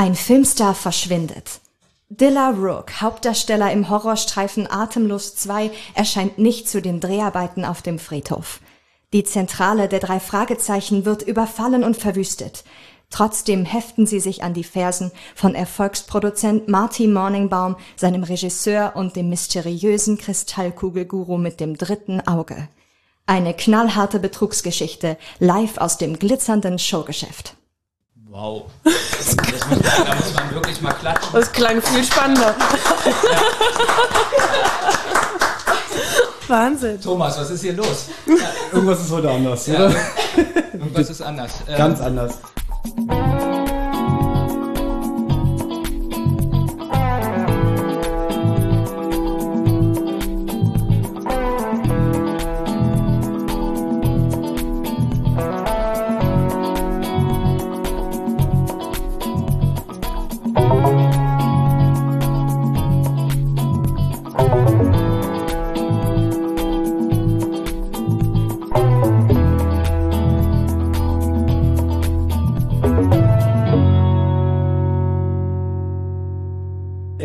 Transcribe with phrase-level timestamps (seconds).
[0.00, 1.58] Ein Filmstar verschwindet.
[2.08, 8.60] Dilla Rook, Hauptdarsteller im Horrorstreifen Atemlos 2, erscheint nicht zu den Dreharbeiten auf dem Friedhof.
[9.12, 12.62] Die Zentrale der drei Fragezeichen wird überfallen und verwüstet.
[13.10, 19.28] Trotzdem heften sie sich an die Fersen von Erfolgsproduzent Marty Morningbaum, seinem Regisseur und dem
[19.30, 22.68] mysteriösen Kristallkugelguru mit dem dritten Auge.
[23.26, 27.57] Eine knallharte Betrugsgeschichte, live aus dem glitzernden Showgeschäft.
[28.38, 28.66] Wow.
[28.84, 31.28] Das, das muss, da muss man wirklich mal klatschen.
[31.32, 32.54] Das klang viel spannender.
[36.46, 37.00] Wahnsinn.
[37.00, 38.04] Thomas, was ist hier los?
[38.72, 39.94] Irgendwas ist heute anders, Ja, oder?
[40.72, 41.50] irgendwas ist anders.
[41.66, 42.34] Ähm, Ganz anders.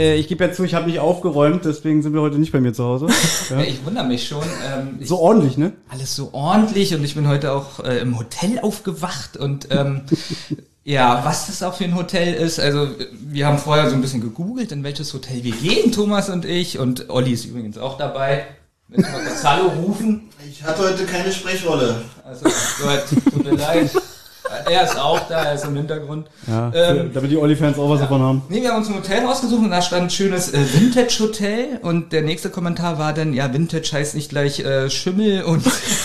[0.03, 2.59] Äh, ich gebe ja zu, ich habe nicht aufgeräumt, deswegen sind wir heute nicht bei
[2.59, 3.07] mir zu Hause.
[3.49, 4.43] ja, ich wundere mich schon.
[4.43, 5.71] Ähm, ich, So ordentlich, ne?
[5.87, 10.01] alles so ordentlich und ich bin heute auch äh, im Hotel aufgewacht und ähm,
[10.83, 12.59] ja, was das auch für ein Hotel ist.
[12.59, 12.89] Also
[13.21, 16.79] wir haben vorher so ein bisschen gegoogelt, in welches Hotel wir gehen, Thomas und ich
[16.79, 18.45] und Olli ist übrigens auch dabei.
[18.89, 20.29] Willst du mal kurz Hallo rufen?
[20.49, 22.01] Ich hatte heute keine Sprechrolle.
[22.25, 23.89] Also Gott, tut mir leid.
[24.69, 26.27] Er ist auch da, er ist im Hintergrund.
[26.47, 28.41] Ja, Ähm, damit die Olli-Fans auch was davon haben.
[28.49, 31.79] Nee, wir haben uns ein Hotel rausgesucht und da stand ein schönes äh, Vintage Hotel
[31.81, 35.63] und der nächste Kommentar war dann, ja, Vintage heißt nicht gleich äh, Schimmel und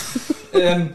[0.52, 0.90] ähm,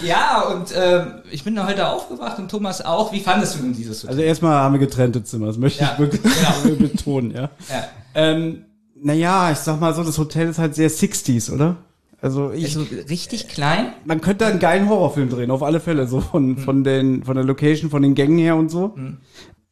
[0.00, 3.12] ja, und äh, ich bin da heute aufgewacht und Thomas auch.
[3.12, 4.10] Wie fandest du denn dieses Hotel?
[4.10, 6.22] Also erstmal haben wir getrennte Zimmer, das möchte Ja, ich wirklich
[6.64, 6.76] genau.
[6.76, 7.50] betonen, ja.
[7.68, 7.84] ja.
[8.14, 8.64] Ähm,
[9.00, 11.76] naja, ich sag mal so, das Hotel ist halt sehr 60s, oder?
[12.20, 13.92] Also ich, Also richtig klein.
[14.04, 16.58] man könnte da einen geilen Horrorfilm drehen, auf alle Fälle, so von, Mhm.
[16.58, 18.94] von den, von der Location, von den Gängen her und so.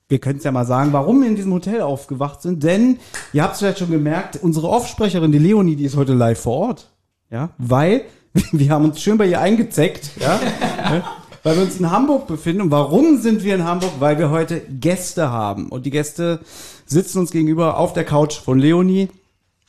[0.09, 2.99] Wir können es ja mal sagen, warum wir in diesem Hotel aufgewacht sind, denn
[3.33, 6.57] ihr habt es vielleicht schon gemerkt, unsere Offsprecherin, die Leonie, die ist heute live vor
[6.69, 6.91] Ort.
[7.31, 8.03] Ja, weil
[8.53, 10.39] wir haben uns schön bei ihr eingezeckt, ja,
[10.85, 11.05] ja,
[11.43, 12.61] weil wir uns in Hamburg befinden.
[12.63, 13.91] Und warum sind wir in Hamburg?
[13.99, 15.69] Weil wir heute Gäste haben.
[15.71, 16.39] Und die Gäste
[16.85, 19.09] sitzen uns gegenüber auf der Couch von Leonie.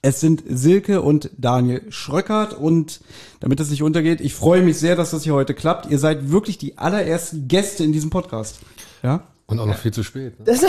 [0.01, 3.01] Es sind Silke und Daniel Schröckert und
[3.39, 5.89] damit es nicht untergeht, ich freue mich sehr, dass das hier heute klappt.
[5.89, 8.59] Ihr seid wirklich die allerersten Gäste in diesem Podcast.
[9.01, 9.23] Ja?
[9.47, 10.39] Und auch noch viel zu spät.
[10.39, 10.45] Ne?
[10.45, 10.61] Das,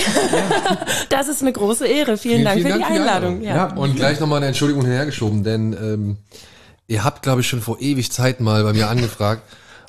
[1.11, 2.16] das ist eine große Ehre.
[2.16, 3.43] Vielen, Dank für die Einladung.
[3.43, 3.56] Ja.
[3.56, 3.75] Ja.
[3.75, 6.16] Und gleich nochmal eine Entschuldigung hinhergeschoben, denn ähm,
[6.87, 9.43] ihr habt, glaube ich, schon vor ewig Zeit mal bei mir angefragt.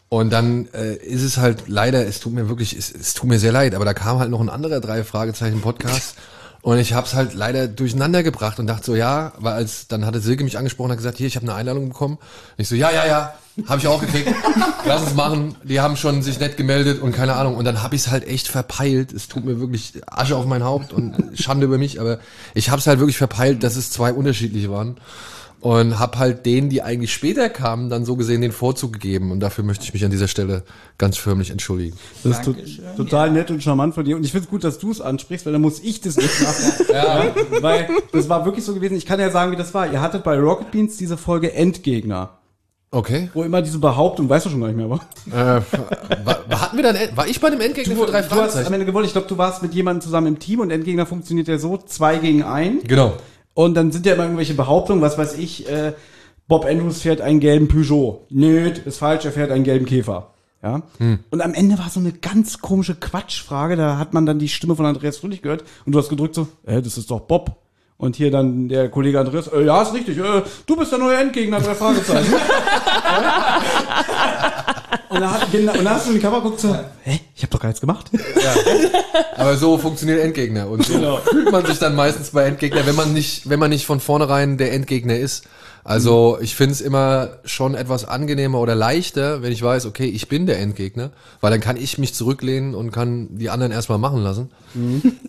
[0.10, 3.38] Und dann äh, ist es halt leider, es tut mir wirklich, es, es tut mir
[3.38, 6.16] sehr leid, aber da kam halt noch ein anderer drei Fragezeichen Podcast
[6.62, 10.06] und ich habe es halt leider durcheinander gebracht und dachte so, ja, weil als dann
[10.06, 12.16] hatte Silke mich angesprochen und hat gesagt, hier, ich habe eine Einladung bekommen.
[12.16, 13.34] Und ich so, ja, ja, ja,
[13.68, 14.28] habe ich auch gekriegt.
[14.86, 15.56] Lass uns machen.
[15.64, 17.56] Die haben schon sich nett gemeldet und keine Ahnung.
[17.56, 19.14] Und dann habe ich es halt echt verpeilt.
[19.14, 22.20] Es tut mir wirklich Asche auf mein Haupt und Schande über mich, aber
[22.54, 24.98] ich habe es halt wirklich verpeilt, dass es zwei unterschiedliche waren
[25.62, 29.32] und habe halt denen, die eigentlich später kamen, dann so gesehen den Vorzug gegeben.
[29.32, 30.64] Und dafür möchte ich mich an dieser Stelle
[30.98, 31.98] ganz förmlich entschuldigen.
[32.24, 32.84] Das ist to Dankeschön.
[32.96, 34.16] total nett und charmant von dir.
[34.16, 36.42] Und ich finde es gut, dass du es ansprichst, weil dann muss ich das nicht
[36.42, 36.86] machen.
[36.94, 37.26] ja.
[37.62, 38.96] Weil das war wirklich so gewesen.
[38.96, 39.92] Ich kann ja sagen, wie das war.
[39.92, 42.38] Ihr hattet bei Rocket Beans diese Folge Endgegner.
[42.92, 43.30] Okay.
[43.36, 45.62] Wo immer diese Behauptung, weißt du schon gar nicht mehr, aber Äh,
[46.26, 48.74] war, hatten wir dann, war ich bei dem Endgegner für drei du hast am Fragezeichen?
[48.74, 49.06] Ende gewonnen.
[49.06, 52.18] Ich glaube, du warst mit jemandem zusammen im Team und Endgegner funktioniert ja so, zwei
[52.18, 52.80] gegen ein.
[52.88, 53.14] Genau.
[53.60, 55.92] Und dann sind ja immer irgendwelche Behauptungen, was weiß ich, äh,
[56.48, 58.26] Bob Andrews fährt einen gelben Peugeot.
[58.30, 60.34] Nö, ist falsch, er fährt einen gelben Käfer.
[60.64, 60.84] Ja.
[61.30, 64.78] Und am Ende war so eine ganz komische Quatschfrage, da hat man dann die Stimme
[64.78, 67.58] von Andreas Fröhlich gehört und du hast gedrückt so, äh, das ist doch Bob.
[68.02, 71.18] Und hier dann der Kollege Andreas, äh, ja, ist richtig, äh, du bist der neue
[71.18, 72.34] Endgegner, drei Fragezeichen.
[75.10, 76.74] und, da hat, genau, und da hast du in die Kamera geguckt so,
[77.04, 78.10] hä, ich hab doch gar nichts gemacht.
[79.36, 80.70] Aber so funktioniert Endgegner.
[80.70, 83.86] Und so fühlt man sich dann meistens bei Endgegner, wenn man nicht, wenn man nicht
[83.86, 85.44] von vornherein der Endgegner ist.
[85.84, 90.28] Also ich finde es immer schon etwas angenehmer oder leichter, wenn ich weiß, okay, ich
[90.28, 91.12] bin der Endgegner,
[91.42, 94.50] weil dann kann ich mich zurücklehnen und kann die anderen erstmal machen lassen.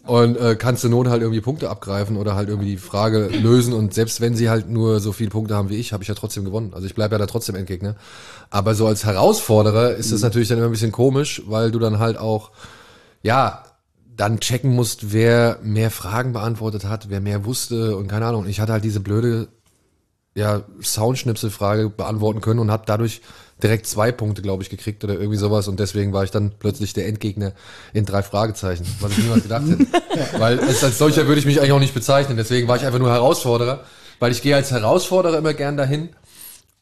[0.06, 3.72] Und äh, kann zur Not halt irgendwie Punkte abgreifen oder halt irgendwie die Frage lösen.
[3.72, 6.14] Und selbst wenn sie halt nur so viele Punkte haben wie ich, habe ich ja
[6.14, 6.72] trotzdem gewonnen.
[6.74, 7.96] Also ich bleibe ja da trotzdem Endgegner.
[8.50, 11.98] Aber so als Herausforderer ist das natürlich dann immer ein bisschen komisch, weil du dann
[11.98, 12.50] halt auch,
[13.22, 13.64] ja,
[14.16, 18.46] dann checken musst, wer mehr Fragen beantwortet hat, wer mehr wusste und keine Ahnung.
[18.46, 19.48] Ich hatte halt diese blöde
[20.34, 23.20] ja, Soundschnipselfrage beantworten können und habe dadurch
[23.62, 25.68] direkt zwei Punkte, glaube ich, gekriegt oder irgendwie sowas.
[25.68, 27.52] Und deswegen war ich dann plötzlich der Endgegner
[27.92, 29.86] in drei Fragezeichen, was ich niemals gedacht hätte.
[30.38, 32.36] weil als, als solcher würde ich mich eigentlich auch nicht bezeichnen.
[32.36, 33.84] Deswegen war ich einfach nur Herausforderer,
[34.18, 36.10] weil ich gehe als Herausforderer immer gern dahin,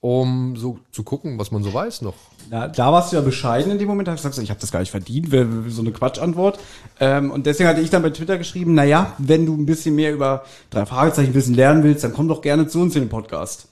[0.01, 2.15] um so zu gucken, was man so weiß noch.
[2.51, 4.61] Da, da warst du ja bescheiden in dem Moment, da hast du gesagt, ich habe
[4.61, 5.29] das gar nicht verdient,
[5.69, 6.59] so eine Quatschantwort.
[7.01, 9.95] Ähm, und deswegen hatte ich dann bei Twitter geschrieben, na ja, wenn du ein bisschen
[9.97, 13.09] mehr über drei Fragezeichen wissen lernen willst, dann komm doch gerne zu uns in den
[13.09, 13.69] Podcast.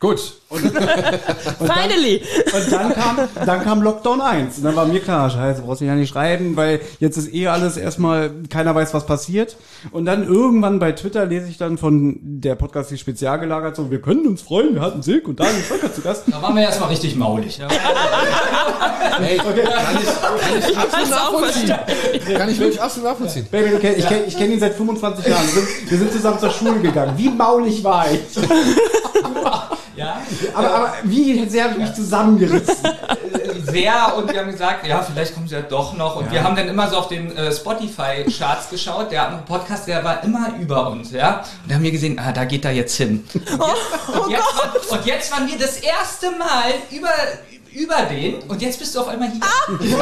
[0.00, 0.39] Gut.
[0.50, 2.22] Finally!
[2.52, 4.58] Und dann kam, dann kam Lockdown 1.
[4.58, 7.46] Und dann war mir klar, scheiße, brauchst du ja nicht schreiben, weil jetzt ist eh
[7.46, 9.56] alles erstmal, keiner weiß, was passiert.
[9.92, 13.90] Und dann irgendwann bei Twitter lese ich dann von der Podcast, die spezial gelagert, so,
[13.90, 16.24] wir können uns freuen, wir hatten Silk und Daniel Völker zu Gast.
[16.26, 17.58] Da waren wir erstmal richtig maulig.
[17.58, 17.68] Ja.
[19.20, 21.74] Hey, kann ich, kann ich absolut nachvollziehen.
[22.36, 23.46] Kann ich wirklich absolut nachvollziehen.
[23.50, 25.42] Baby, okay, ich kenne ich kenn ihn seit 25 Jahren.
[25.42, 27.12] Wir sind, wir sind zusammen zur Schule gegangen.
[27.16, 28.20] Wie maulig war ich?
[29.96, 30.20] ja.
[30.54, 32.76] Aber, aber wie sehr habe ich mich zusammengerissen?
[33.62, 36.16] Sehr und wir haben gesagt, ja, vielleicht kommen sie ja doch noch.
[36.16, 39.12] Und wir haben dann immer so auf den äh, Spotify-Charts geschaut.
[39.12, 41.44] Der Podcast, der war immer über uns, ja.
[41.62, 43.24] Und da haben wir gesehen, ah, da geht er jetzt hin.
[43.34, 47.12] Und jetzt, und jetzt, war, und jetzt waren wir das erste Mal über,
[47.72, 49.90] über den und jetzt bist du auf einmal hier.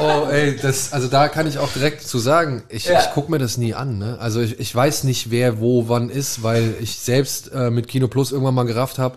[0.00, 3.00] Oh, ey, das, also da kann ich auch direkt zu sagen, ich, Ja.
[3.00, 3.98] ich gucke mir das nie an.
[3.98, 4.16] Ne?
[4.20, 8.08] Also ich, ich weiß nicht, wer wo wann ist, weil ich selbst äh, mit Kino
[8.08, 9.16] Plus irgendwann mal gerafft habe.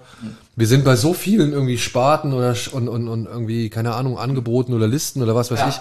[0.56, 4.74] Wir sind bei so vielen irgendwie Sparten oder und, und, und irgendwie, keine Ahnung, Angeboten
[4.74, 5.70] oder Listen oder was weiß Ja.
[5.70, 5.76] ich.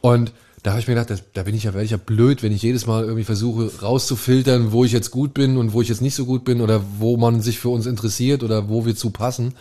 [0.00, 0.32] Und
[0.62, 2.62] da habe ich mir gedacht, das, da bin ich ja, ich ja blöd, wenn ich
[2.62, 6.14] jedes Mal irgendwie versuche rauszufiltern, wo ich jetzt gut bin und wo ich jetzt nicht
[6.14, 9.54] so gut bin oder wo man sich für uns interessiert oder wo wir zu passen.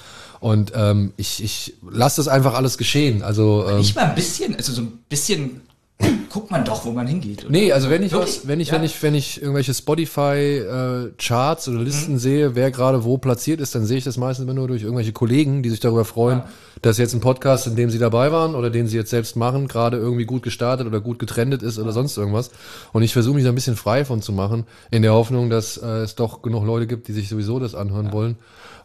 [0.43, 3.23] Und ähm, ich, ich lasse das einfach alles geschehen.
[3.23, 5.61] Also ähm, Nicht mal ein bisschen, also so ein bisschen
[6.29, 7.43] guckt man doch, wo man hingeht.
[7.45, 7.51] oder?
[7.51, 8.39] Nee, also wenn ich Wirklich?
[8.41, 8.73] was, wenn ich, Ja.
[8.73, 13.61] wenn ich, wenn ich irgendwelche Spotify äh, Charts oder Listen sehe, wer gerade wo platziert
[13.61, 16.41] ist, dann sehe ich das meistens immer nur durch irgendwelche Kollegen, die sich darüber freuen,
[16.81, 19.69] dass jetzt ein Podcast, in dem sie dabei waren oder den sie jetzt selbst machen,
[19.69, 22.51] gerade irgendwie gut gestartet oder gut getrennt ist oder sonst irgendwas.
[22.91, 25.77] Und ich versuche mich da ein bisschen frei von zu machen, in der Hoffnung, dass
[25.77, 28.35] äh, es doch genug Leute gibt, die sich sowieso das anhören wollen.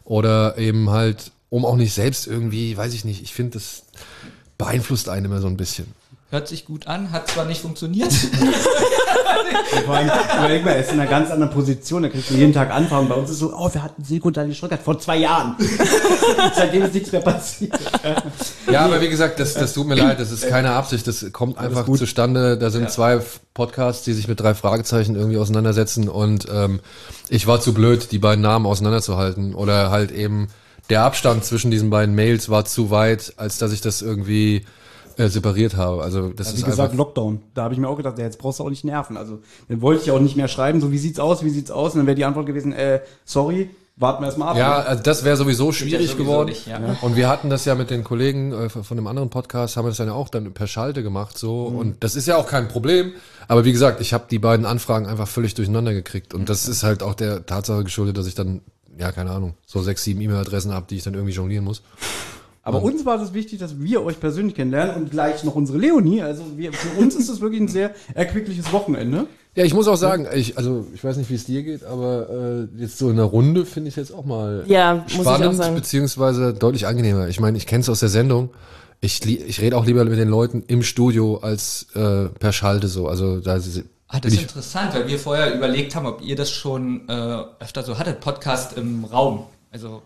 [0.05, 3.83] Oder eben halt, um auch nicht selbst irgendwie, weiß ich nicht, ich finde, das
[4.57, 5.87] beeinflusst einen immer so ein bisschen.
[6.31, 8.11] Hört sich gut an, hat zwar nicht funktioniert.
[9.85, 12.53] Vor allem, überleg mal, er ist in einer ganz anderen Position, da kriegst du jeden
[12.53, 13.07] Tag Anfragen.
[13.07, 15.55] Bei uns ist so, oh, wir hatten Silke und Daniel Schröckert vor zwei Jahren.
[16.55, 17.73] Seitdem ist nichts mehr passiert.
[18.71, 21.57] Ja, aber wie gesagt, das, das tut mir leid, das ist keine Absicht, das kommt
[21.57, 21.99] einfach gut.
[21.99, 22.57] zustande.
[22.57, 26.79] Da sind zwei F- Podcasts, die sich mit drei Fragezeichen irgendwie auseinandersetzen und ähm,
[27.29, 30.47] ich war zu blöd, die beiden Namen auseinanderzuhalten oder halt eben
[30.89, 34.65] der Abstand zwischen diesen beiden Mails war zu weit, als dass ich das irgendwie
[35.17, 36.01] äh, separiert habe.
[36.01, 37.41] Also das Wie ist gesagt, Lockdown.
[37.53, 39.17] Da habe ich mir auch gedacht, ja, jetzt brauchst du auch nicht nerven.
[39.17, 41.93] Also, dann wollte ich auch nicht mehr schreiben, so wie sieht's aus, wie sieht's aus?
[41.93, 43.69] Und dann wäre die Antwort gewesen, äh, sorry,
[43.99, 44.57] warten wir erstmal ab.
[44.57, 46.49] Ja, also das wäre sowieso schwierig sowieso geworden.
[46.49, 46.79] nicht, ja.
[47.01, 49.89] Und wir hatten das ja mit den Kollegen äh, von dem anderen Podcast, haben wir
[49.89, 51.65] das dann ja auch dann per Schalte gemacht so.
[51.65, 53.11] Und das ist ja auch kein Problem.
[53.47, 56.33] Aber wie gesagt, ich habe die beiden Anfragen einfach völlig durcheinander gekriegt.
[56.33, 58.61] Und das ist halt auch der Tatsache geschuldet, dass ich dann,
[58.99, 61.81] ja, keine Ahnung, so sechs, sieben E-Mail-Adressen habe, die ich dann irgendwie jonglieren muss.
[62.61, 66.21] Aber uns war es wichtig, dass wir euch persönlich kennenlernen und gleich noch unsere Leonie.
[66.21, 69.25] Also wir, für uns ist das wirklich ein sehr erquickliches Wochenende.
[69.55, 72.67] Ja, ich muss auch sagen, ich, also ich weiß nicht, wie es dir geht, aber
[72.77, 75.35] äh, jetzt so in der Runde finde ich jetzt auch mal Ja, muss ich auch
[75.37, 75.75] spannend, sagen.
[75.75, 77.27] beziehungsweise deutlich angenehmer.
[77.27, 78.49] Ich meine, ich kenne es aus der Sendung.
[79.01, 83.07] Ich, ich rede auch lieber mit den Leuten im Studio als äh, per Schalte so.
[83.07, 86.35] Also da sie- Ah, das ist ich, interessant, weil wir vorher überlegt haben, ob ihr
[86.35, 89.45] das schon äh, öfter so hattet, Podcast im Raum.
[89.71, 90.01] Also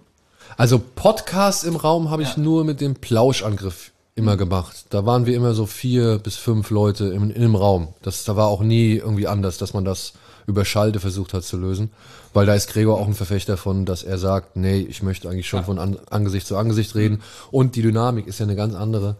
[0.57, 2.39] also Podcast im Raum habe ich Ja.
[2.43, 4.85] nur mit dem Plauschangriff immer gemacht.
[4.89, 7.87] Da waren wir immer so vier bis fünf Leute im, in einem Raum.
[8.03, 10.13] Das, da war auch nie irgendwie anders, dass man das
[10.45, 11.91] über Schalte versucht hat zu lösen.
[12.33, 15.47] Weil da ist Gregor auch ein Verfechter von, dass er sagt, nee, ich möchte eigentlich
[15.47, 17.23] schon von an, Angesicht zu Angesicht reden.
[17.49, 19.15] Und die Dynamik ist ja eine ganz andere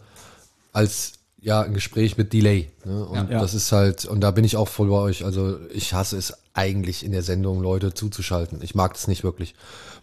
[0.72, 1.12] als
[1.44, 2.70] ja ein Gespräch mit Delay.
[2.84, 3.04] Ne?
[3.04, 3.40] Und Ja.
[3.40, 5.24] das ist halt, und da bin ich auch voll bei euch.
[5.24, 8.60] Also ich hasse es eigentlich in der Sendung, Leute zuzuschalten.
[8.62, 9.54] Ich mag das nicht wirklich,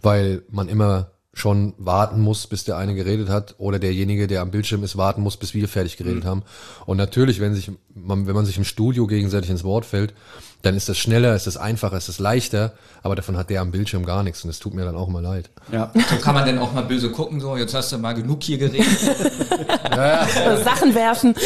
[0.02, 4.52] weil man immer schon warten muss, bis der eine geredet hat, oder derjenige, der am
[4.52, 6.44] Bildschirm ist, warten muss, bis wir fertig geredet haben.
[6.86, 10.14] Und natürlich, wenn sich, man, wenn man sich im Studio gegenseitig ins Wort fällt,
[10.62, 13.72] dann ist das schneller, ist das einfacher, ist das leichter, aber davon hat der am
[13.72, 15.50] Bildschirm gar nichts und es tut mir dann auch immer leid.
[15.72, 15.92] Ja.
[16.10, 18.58] so kann man denn auch mal böse gucken, so jetzt hast du mal genug hier
[18.58, 18.86] geredet.
[20.64, 21.34] Sachen werfen.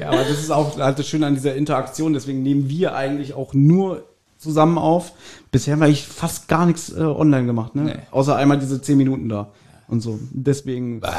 [0.00, 2.14] Ja, aber das ist auch halt das Schöne an dieser Interaktion.
[2.14, 4.04] Deswegen nehmen wir eigentlich auch nur
[4.38, 5.12] zusammen auf.
[5.50, 7.82] Bisher habe ich fast gar nichts äh, online gemacht, ne?
[7.82, 7.96] Nee.
[8.10, 9.50] Außer einmal diese zehn Minuten da.
[9.88, 10.18] und so.
[10.30, 11.02] Deswegen.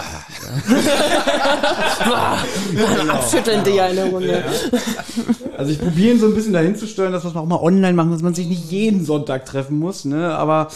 [3.09, 4.29] Abschütteln die Erinnerungen.
[4.29, 4.43] Ja.
[5.57, 7.59] Also ich probiere ihn so ein bisschen dahin zu steuern, dass wir es auch mal
[7.59, 10.33] online machen, dass man sich nicht jeden Sonntag treffen muss, ne?
[10.33, 10.69] Aber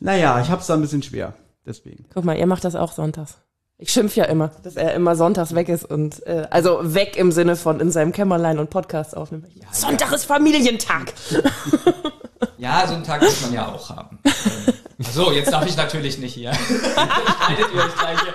[0.00, 1.34] naja, ich hab's da ein bisschen schwer.
[1.66, 2.06] Deswegen.
[2.12, 3.38] Guck mal, ihr macht das auch sonntags.
[3.76, 7.32] Ich schimpf ja immer, dass er immer sonntags weg ist und äh, also weg im
[7.32, 9.46] Sinne von in seinem Kämmerlein und Podcasts aufnimmt.
[9.72, 11.12] Sonntag ist Familientag.
[12.58, 14.18] Ja, so einen Tag muss man ja auch haben.
[14.24, 14.74] Ähm,
[15.12, 16.52] So, jetzt darf ich natürlich nicht hier.
[16.54, 18.34] Schneidet ihr euch gleich hier.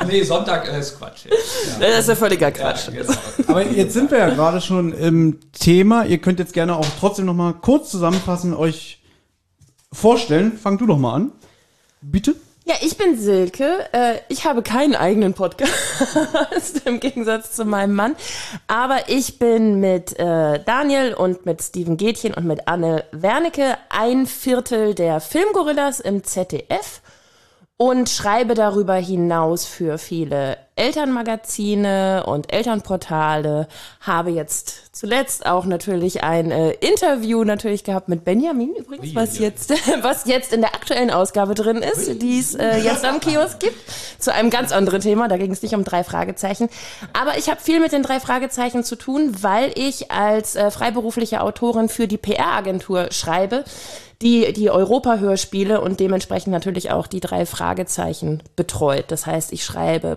[0.00, 1.24] Ähm, nee, Sonntag äh, ist Quatsch.
[1.24, 1.36] Ja.
[1.80, 2.88] Das ist ja völliger Quatsch.
[2.88, 3.14] Ja, genau.
[3.46, 6.04] Aber jetzt sind wir ja gerade schon im Thema.
[6.04, 9.02] Ihr könnt jetzt gerne auch trotzdem noch mal kurz zusammenfassen, euch
[9.92, 10.58] vorstellen.
[10.58, 11.32] Fang du doch mal an.
[12.02, 12.34] Bitte.
[12.68, 13.88] Ja, ich bin Silke.
[13.92, 18.14] Äh, ich habe keinen eigenen Podcast im Gegensatz zu meinem Mann.
[18.66, 24.26] Aber ich bin mit äh, Daniel und mit Steven Gätchen und mit Anne Wernicke ein
[24.26, 27.00] Viertel der Filmgorillas im ZDF
[27.78, 33.68] und schreibe darüber hinaus für viele Elternmagazine und Elternportale.
[34.00, 39.70] Habe jetzt zuletzt auch natürlich ein äh, Interview natürlich gehabt mit Benjamin übrigens, was jetzt,
[40.02, 43.76] was jetzt in der aktuellen Ausgabe drin ist, die es äh, jetzt am Kiosk gibt,
[44.18, 45.28] zu einem ganz anderen Thema.
[45.28, 46.68] Da ging es nicht um drei Fragezeichen.
[47.12, 51.40] Aber ich habe viel mit den drei Fragezeichen zu tun, weil ich als äh, freiberufliche
[51.40, 53.64] Autorin für die PR-Agentur schreibe
[54.20, 59.04] die die Europa-Hörspiele und dementsprechend natürlich auch die drei Fragezeichen betreut.
[59.08, 60.16] Das heißt, ich schreibe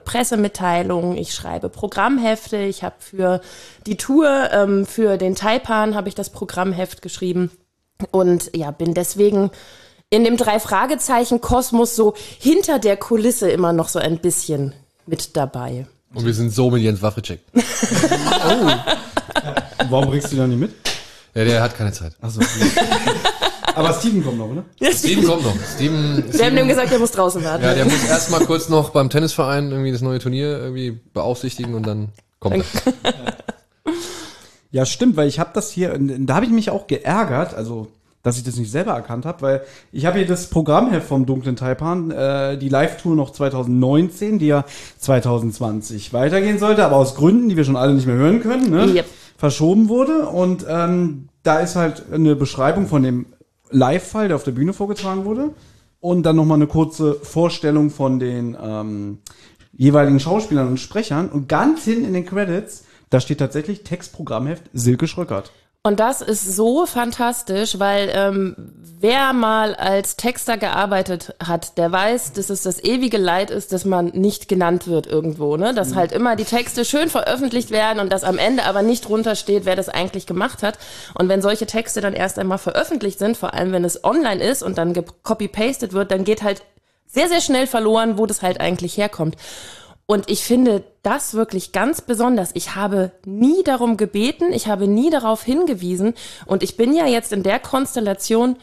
[0.51, 3.41] Pressemitteilungen, ich schreibe Programmhefte, ich habe für
[3.86, 7.50] die Tour, ähm, für den Taipan habe ich das Programmheft geschrieben
[8.12, 9.51] und ja, bin deswegen
[10.10, 14.74] in dem drei Fragezeichen Kosmos so hinter der Kulisse immer noch so ein bisschen
[15.05, 15.88] mit dabei.
[16.13, 17.39] Und wir sind so mit Jens Wawritschek.
[19.89, 20.72] Warum bringst du da nicht mit?
[21.34, 22.13] Ja, der hat keine Zeit.
[22.22, 22.41] Achso.
[23.75, 24.63] Aber Steven kommt noch, oder?
[24.92, 25.56] Steven kommt noch.
[25.75, 27.63] Steven, Wir haben Steven dem gesagt, er muss draußen warten.
[27.63, 31.86] ja, der muss erstmal kurz noch beim Tennisverein irgendwie das neue Turnier irgendwie beaufsichtigen und
[31.88, 32.10] dann
[32.40, 32.63] kommt
[33.04, 33.34] er.
[34.72, 37.88] Ja, stimmt, weil ich habe das hier, da habe ich mich auch geärgert, also
[38.24, 39.62] dass ich das nicht selber erkannt habe, weil
[39.92, 44.63] ich habe hier das Programmheft vom Dunklen Taipan, äh, die Live-Tour noch 2019, die ja
[45.00, 48.86] 2020 weitergehen sollte, aber aus Gründen, die wir schon alle nicht mehr hören können, ne,
[48.94, 49.06] Yep.
[49.38, 50.28] verschoben wurde.
[50.28, 53.25] Und ähm, da ist halt eine Beschreibung von dem
[53.72, 55.54] Live-Fall, der auf der Bühne vorgetragen wurde.
[56.00, 59.20] Und dann nochmal eine kurze Vorstellung von den ähm,
[59.74, 61.30] jeweiligen Schauspielern und Sprechern.
[61.30, 65.51] Und ganz hinten in den Credits, da steht tatsächlich Textprogrammheft Silke Schröckert.
[65.84, 68.56] Und das ist so fantastisch, weil ähm,
[69.00, 73.84] wer mal als Texter gearbeitet hat, der weiß, dass es das ewige Leid ist, dass
[73.84, 75.74] man nicht genannt wird irgendwo, ne?
[75.74, 79.36] Dass halt immer die Texte schön veröffentlicht werden und dass am Ende aber nicht drunter
[79.36, 80.78] steht, wer das eigentlich gemacht hat.
[81.16, 84.62] Und wenn solche Texte dann erst einmal veröffentlicht sind, vor allem wenn es online ist
[84.62, 86.62] und dann copy-pasted wird, dann geht halt
[87.08, 89.36] sehr, sehr schnell verloren, wo das halt eigentlich herkommt.
[90.12, 92.50] Und ich finde das wirklich ganz besonders.
[92.53, 96.15] Ich habe nie darum gebeten, ich habe nie darauf hingewiesen.
[96.46, 98.58] Und ich bin ja jetzt in der Konstellation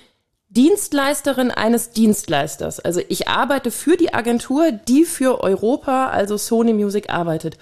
[0.50, 2.80] Dienstleisterin eines Dienstleisters.
[2.80, 7.56] Also ich arbeite für die Agentur, die für Europa, also Sony Music, arbeitet.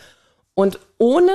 [0.54, 1.30] Und ohne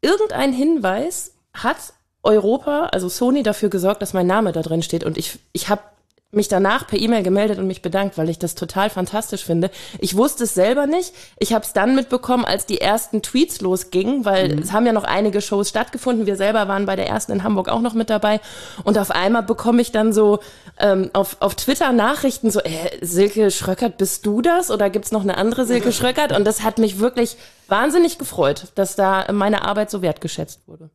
[0.00, 1.76] irgendeinen Hinweis hat
[2.22, 5.04] Europa, also Sony, dafür gesorgt, dass mein Name da drin steht.
[5.04, 5.82] Und ich, ich habe
[6.34, 9.70] mich danach per E-Mail gemeldet und mich bedankt, weil ich das total fantastisch finde.
[9.98, 11.12] Ich wusste es selber nicht.
[11.38, 15.04] Ich habe es dann mitbekommen, als die ersten Tweets losgingen, weil es haben ja noch
[15.04, 16.24] einige Shows stattgefunden.
[16.24, 18.40] Wir selber waren bei der ersten in Hamburg auch noch mit dabei.
[18.82, 20.38] Und auf einmal bekomme ich dann so
[20.78, 22.70] ähm, auf, auf Twitter Nachrichten so, äh,
[23.02, 24.70] Silke Schröckert, bist du das?
[24.70, 26.32] Oder gibt's noch eine andere Silke Schröckert?
[26.32, 27.36] Und das hat mich wirklich
[27.68, 30.88] wahnsinnig gefreut, dass da meine Arbeit so wertgeschätzt wurde.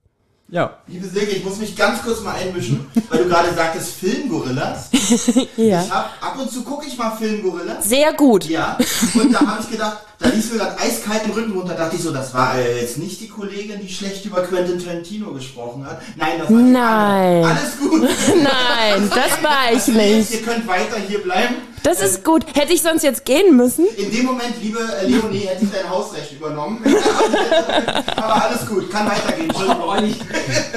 [0.49, 0.77] Ja.
[0.87, 4.89] Liebe Silke, ich muss mich ganz kurz mal einmischen, weil du gerade sagtest Filmgorillas.
[5.57, 5.81] Ja.
[5.83, 7.83] Ich hab, ab und zu gucke ich mal Filmgorillas.
[7.85, 8.45] Sehr gut.
[8.45, 8.77] Ja,
[9.15, 12.01] und da habe ich gedacht, da lief mir gerade eiskalt den Rücken runter, dachte ich
[12.01, 16.01] so, das war jetzt nicht die Kollegin, die schlecht über Quentin Tarantino gesprochen hat.
[16.15, 17.43] Nein, das war Nein.
[17.43, 18.01] Alles gut.
[18.35, 20.31] Nein, das war ich Also nicht.
[20.31, 21.55] Ihr könnt weiter hier bleiben.
[21.83, 22.43] Das ist gut.
[22.53, 23.85] Hätte ich sonst jetzt gehen müssen?
[23.95, 26.83] In dem Moment, liebe äh, Leonie, hätte ich dein Hausrecht übernommen.
[28.15, 29.49] Aber alles gut, kann weitergehen.
[29.49, 29.83] Entschuldigung.
[29.83, 30.15] Olli,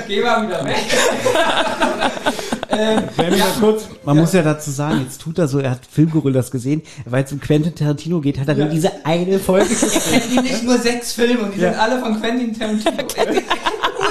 [0.07, 0.77] geh mal wieder weg.
[2.71, 3.03] ähm,
[3.37, 3.47] ja.
[3.59, 7.25] kurz, man muss ja dazu sagen, jetzt tut er so, er hat Filmgorillas gesehen, weil
[7.25, 10.63] es um Quentin Tarantino geht, hat er nur diese eine Folge ich kenne die nicht
[10.65, 11.71] nur sechs Filme und die Ja.
[11.73, 12.91] sind alle von Quentin Tarantino.
[13.07, 13.43] Ich kenn nur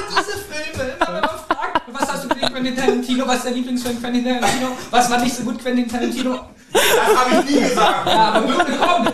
[0.10, 0.92] diese Filme.
[1.00, 4.24] Immer wenn man fragt, was hast du für Quentin Tarantino, was ist der Lieblingsfilm Quentin
[4.24, 6.40] Tarantino, was war nicht so gut Quentin Tarantino?
[6.72, 8.08] Das habe ich nie gesagt.
[8.08, 9.08] Ja, aber bitte komm.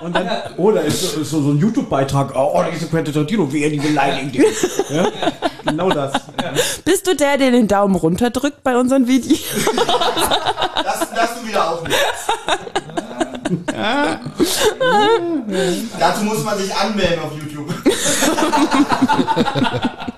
[0.00, 3.64] Und dann, oh, da ist so, so, ein YouTube-Beitrag, oh, da ist Quentin Tarantino, wie
[3.64, 4.34] er die beleidigt.
[4.88, 5.08] Ja?
[5.66, 6.12] Genau das.
[6.86, 9.40] Bist du der, der den Daumen runterdrückt bei unseren Videos?
[10.84, 11.98] Das, das du wieder aufnimmst.
[15.98, 17.68] Dazu muss man sich anmelden auf YouTube.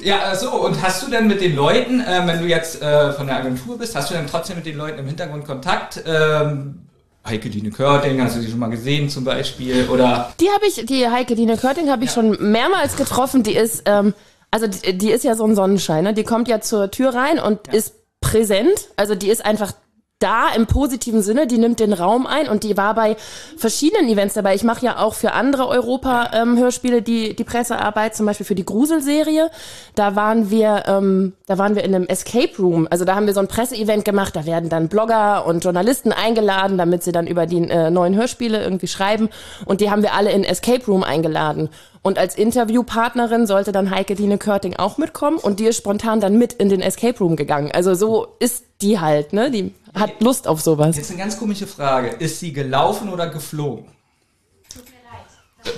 [0.00, 3.12] Gut, ja, so, und hast du denn mit den Leuten, äh, wenn du jetzt äh,
[3.12, 6.02] von der Agentur bist, hast du dann trotzdem mit den Leuten im Hintergrund Kontakt?
[6.06, 6.82] Ähm,
[7.26, 9.88] Heike Dine Körting, hast du sie schon mal gesehen zum Beispiel?
[9.90, 13.42] Oder Die habe ich, die Heike Dine Körting habe ich schon mehrmals getroffen.
[13.42, 14.14] Die ist, ähm,
[14.50, 16.04] also die, die ist ja so ein Sonnenschein.
[16.04, 16.14] Ne?
[16.14, 18.88] Die kommt ja zur Tür rein und ist präsent.
[18.96, 19.72] Also die ist einfach
[20.20, 23.16] da im positiven Sinne, die nimmt den Raum ein und die war bei
[23.56, 24.54] verschiedenen Events dabei.
[24.54, 29.50] Ich mache ja auch für andere Europa-Hörspiele die, die Pressearbeit, zum Beispiel für die Gruselserie.
[29.94, 32.86] Da waren wir, ähm, da waren wir in einem Escape Room.
[32.90, 34.36] Also da haben wir so ein Presseevent gemacht.
[34.36, 38.62] Da werden dann Blogger und Journalisten eingeladen, damit sie dann über die äh, neuen Hörspiele
[38.62, 39.30] irgendwie schreiben.
[39.64, 41.70] Und die haben wir alle in Escape Room eingeladen.
[42.02, 46.38] Und als Interviewpartnerin sollte dann Heike Dine Körting auch mitkommen und die ist spontan dann
[46.38, 47.70] mit in den Escape Room gegangen.
[47.72, 49.50] Also so ist die halt, ne?
[49.50, 50.96] Die hat Lust auf sowas.
[50.96, 52.08] jetzt eine ganz komische Frage.
[52.08, 53.86] Ist sie gelaufen oder geflogen?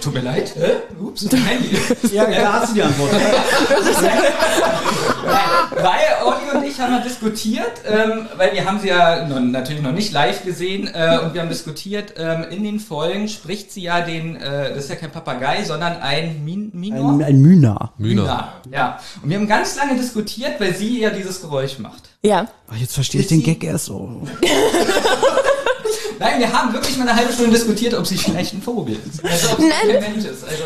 [0.01, 0.55] Tut mir leid.
[0.55, 0.83] Hä?
[1.01, 1.65] Ups, nein.
[2.13, 3.11] Ja, da hast du die Antwort.
[5.75, 9.83] weil Olli und ich haben mal diskutiert, ähm, weil wir haben sie ja noch, natürlich
[9.83, 13.83] noch nicht live gesehen äh, und wir haben diskutiert, ähm, in den Folgen spricht sie
[13.83, 17.13] ja den, äh, das ist ja kein Papagei, sondern ein Min Minor.
[17.13, 17.93] Ein, ein Mühner.
[17.99, 18.25] Mühner.
[18.25, 19.01] Ja, ja.
[19.23, 22.11] Und wir haben ganz lange diskutiert, weil sie ja dieses Geräusch macht.
[22.23, 22.47] Ja.
[22.69, 24.23] Ach, jetzt verstehe ich den Gag erst so.
[26.19, 29.25] Nein, wir haben wirklich mal eine halbe Stunde diskutiert, ob sie vielleicht ein Vogel ist.
[29.25, 30.01] Also ob sie Nein.
[30.01, 30.45] kein Mensch ist.
[30.45, 30.63] Also,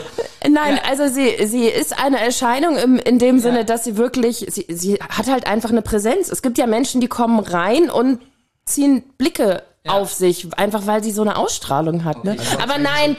[0.49, 0.83] Nein, Ja.
[0.91, 4.95] also sie, sie ist eine Erscheinung im, in dem Sinne, dass sie wirklich, sie, sie
[4.95, 6.31] hat halt einfach eine Präsenz.
[6.31, 8.21] Es gibt ja Menschen, die kommen rein und
[8.65, 12.25] ziehen Blicke auf sich, einfach weil sie so eine Ausstrahlung hat.
[12.25, 12.37] Ne?
[12.61, 13.17] Aber nein,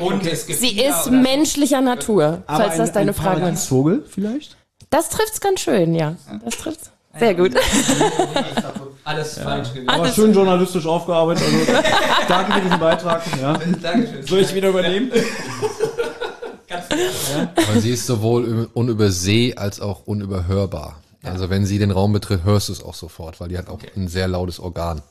[0.47, 3.41] sie ist menschlicher Natur, falls das deine Frage ist.
[3.41, 4.57] Paradiesvogel vielleicht?
[4.89, 6.15] Das trifft's ganz schön, ja.
[6.43, 6.91] Das trifft's.
[7.19, 7.53] Sehr gut.
[9.07, 9.89] Alles falsch gewesen.
[9.89, 11.43] Aber schön journalistisch aufgearbeitet.
[11.43, 11.71] Also,
[12.27, 13.23] danke für diesen Beitrag.
[13.41, 13.57] Ja.
[13.81, 14.27] Dankeschön.
[14.27, 15.11] Soll ich wieder übernehmen?
[16.67, 21.01] Weil sie ist sowohl unüberseh als auch unüberhörbar.
[21.23, 23.79] Also wenn sie den Raum betritt, hörst du es auch sofort, weil die hat auch
[23.95, 25.01] ein sehr lautes Organ.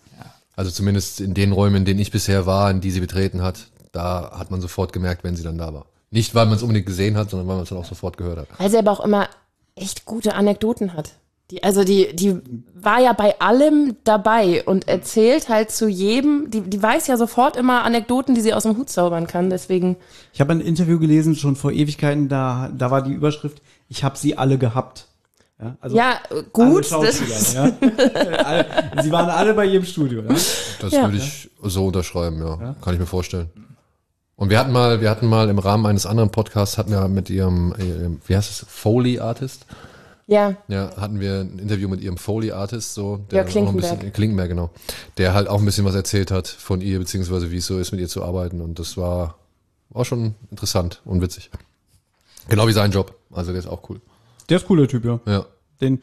[0.55, 3.67] Also zumindest in den Räumen, in denen ich bisher war, in die sie betreten hat,
[3.93, 5.87] da hat man sofort gemerkt, wenn sie dann da war.
[6.11, 8.39] Nicht, weil man es unbedingt gesehen hat, sondern weil man es dann auch sofort gehört
[8.39, 8.49] hat.
[8.59, 9.29] Weil sie aber auch immer
[9.75, 11.13] echt gute Anekdoten hat.
[11.51, 12.41] Die, also die, die
[12.75, 17.57] war ja bei allem dabei und erzählt halt zu jedem, die, die weiß ja sofort
[17.57, 19.49] immer Anekdoten, die sie aus dem Hut zaubern kann.
[19.49, 19.97] Deswegen,
[20.33, 24.19] Ich habe ein Interview gelesen, schon vor Ewigkeiten, da, da war die Überschrift, ich habe
[24.19, 25.07] sie alle gehabt.
[25.61, 26.91] Ja, also ja, alle gut.
[26.91, 27.03] Ja.
[29.03, 30.23] sie waren alle bei ihrem Studio.
[30.23, 30.35] Ja?
[30.81, 31.03] Das Ja.
[31.05, 32.75] würde ich so unterschreiben, ja.
[32.83, 33.49] Kann ich mir vorstellen.
[34.35, 37.31] Und wir hatten mal, wir hatten mal im Rahmen eines anderen Podcasts, hatten wir mit
[37.31, 39.65] ihrem, ihrem wie heißt es, Foley Artist,
[40.27, 43.99] ja, Ja, hatten wir ein Interview mit ihrem Foley-Artist, so, Ja, der auch ein bisschen,
[43.99, 44.15] Klinkenberg.
[44.15, 44.71] Klinkenberg, genau,
[45.19, 47.93] der halt auch ein bisschen was erzählt hat von ihr, beziehungsweise wie es so ist,
[47.93, 48.61] mit ihr zu arbeiten.
[48.61, 49.39] Und das war,
[49.91, 51.51] war schon interessant und witzig.
[52.49, 53.15] Genau wie sein Job.
[53.33, 54.01] Also der ist auch cool.
[54.49, 55.21] Der ist cooler Typ, ja.
[55.27, 55.47] Ja.
[55.81, 56.01] Den,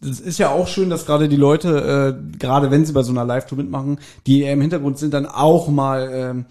[0.00, 3.12] das ist ja auch schön, dass gerade die Leute, äh, gerade wenn sie bei so
[3.12, 6.46] einer Live-Tour mitmachen, die eher im Hintergrund sind, dann auch mal ähm,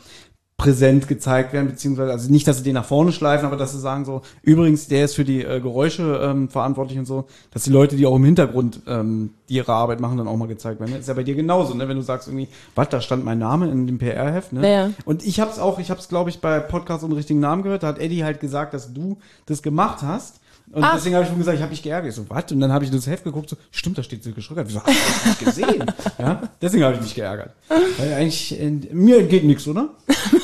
[0.57, 3.79] präsent gezeigt werden, beziehungsweise, also nicht, dass sie den nach vorne schleifen, aber dass sie
[3.79, 7.71] sagen so, übrigens, der ist für die äh, Geräusche ähm, verantwortlich und so, dass die
[7.71, 10.95] Leute, die auch im Hintergrund ähm, die ihre Arbeit machen, dann auch mal gezeigt werden.
[10.95, 11.87] Ist ja bei dir genauso, ne?
[11.87, 14.71] Wenn du sagst irgendwie, was, da stand mein Name in dem PR-Heft, ne?
[14.71, 14.89] Ja.
[15.05, 17.87] Und ich hab's auch, ich hab's, glaube ich, bei Podcast ohne richtigen Namen gehört, da
[17.87, 20.39] hat Eddie halt gesagt, dass du das gemacht hast.
[20.71, 20.95] Und Ach.
[20.95, 22.09] deswegen habe ich schon gesagt, ich habe mich geärgert.
[22.09, 22.51] Ich so, was?
[22.51, 24.67] Und dann habe ich das Heft geguckt, so, stimmt, da steht Silke Schröcker.
[24.67, 25.85] Wieso hast du das nicht gesehen?
[26.17, 27.51] ja, deswegen habe ich mich geärgert.
[27.97, 29.89] Weil eigentlich, äh, mir entgeht nichts, oder?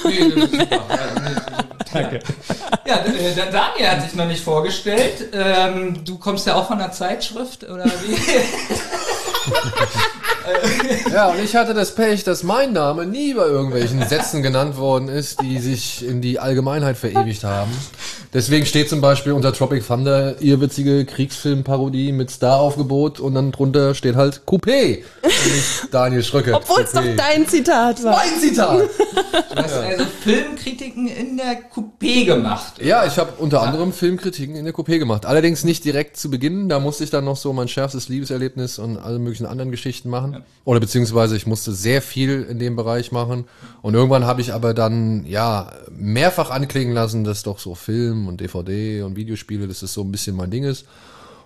[0.06, 0.68] Nee, das ist super.
[0.72, 1.36] Ja, nee,
[1.92, 2.20] Danke.
[2.86, 5.30] Ja, äh, der Daniel hat sich noch nicht vorgestellt.
[5.34, 8.16] Ähm, du kommst ja auch von einer Zeitschrift, oder wie?
[11.12, 15.08] Ja, und ich hatte das Pech, dass mein Name nie bei irgendwelchen Sätzen genannt worden
[15.08, 17.72] ist, die sich in die Allgemeinheit verewigt haben.
[18.32, 24.16] Deswegen steht zum Beispiel unter Tropic Thunder irrwitzige Kriegsfilmparodie mit Staraufgebot und dann drunter steht
[24.16, 25.00] halt Coupé
[25.92, 26.58] Daniel Schröcker.
[26.58, 28.18] obwohl es doch dein Zitat war.
[28.18, 28.82] Mein Zitat!
[29.50, 32.74] Du hast also Filmkritiken in der Coupé gemacht.
[32.82, 35.26] Ja, ich habe unter anderem Filmkritiken in der Coupé gemacht.
[35.26, 36.70] Allerdings nicht direkt zu Beginn.
[36.70, 40.44] Da musste ich dann noch so mein schärfstes Liebeserlebnis und alle möglichen anderen Geschichten machen.
[40.66, 43.46] Oder beziehungsweise ich musste sehr viel in dem Bereich machen.
[43.82, 48.42] Und irgendwann habe ich aber dann, ja, mehrfach anklingen lassen, dass doch so Film und
[48.42, 50.86] DVD und Videospiele, dass das so ein bisschen mein Ding ist.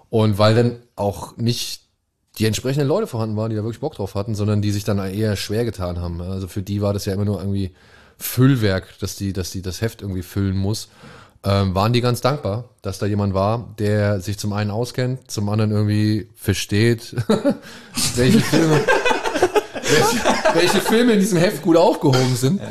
[0.10, 1.82] Und weil dann auch nicht
[2.38, 4.98] die entsprechenden Leute vorhanden waren, die da wirklich Bock drauf hatten, sondern die sich dann
[4.98, 6.22] eher schwer getan haben.
[6.22, 7.72] Also für die war das ja immer nur irgendwie
[8.18, 10.90] Füllwerk, dass die, dass die das Heft irgendwie füllen muss.
[11.46, 15.50] Ähm, waren die ganz dankbar, dass da jemand war, der sich zum einen auskennt, zum
[15.50, 17.16] anderen irgendwie versteht,
[18.16, 18.80] welche Filme,
[19.74, 22.62] welche, welche Filme in diesem Heft gut aufgehoben sind.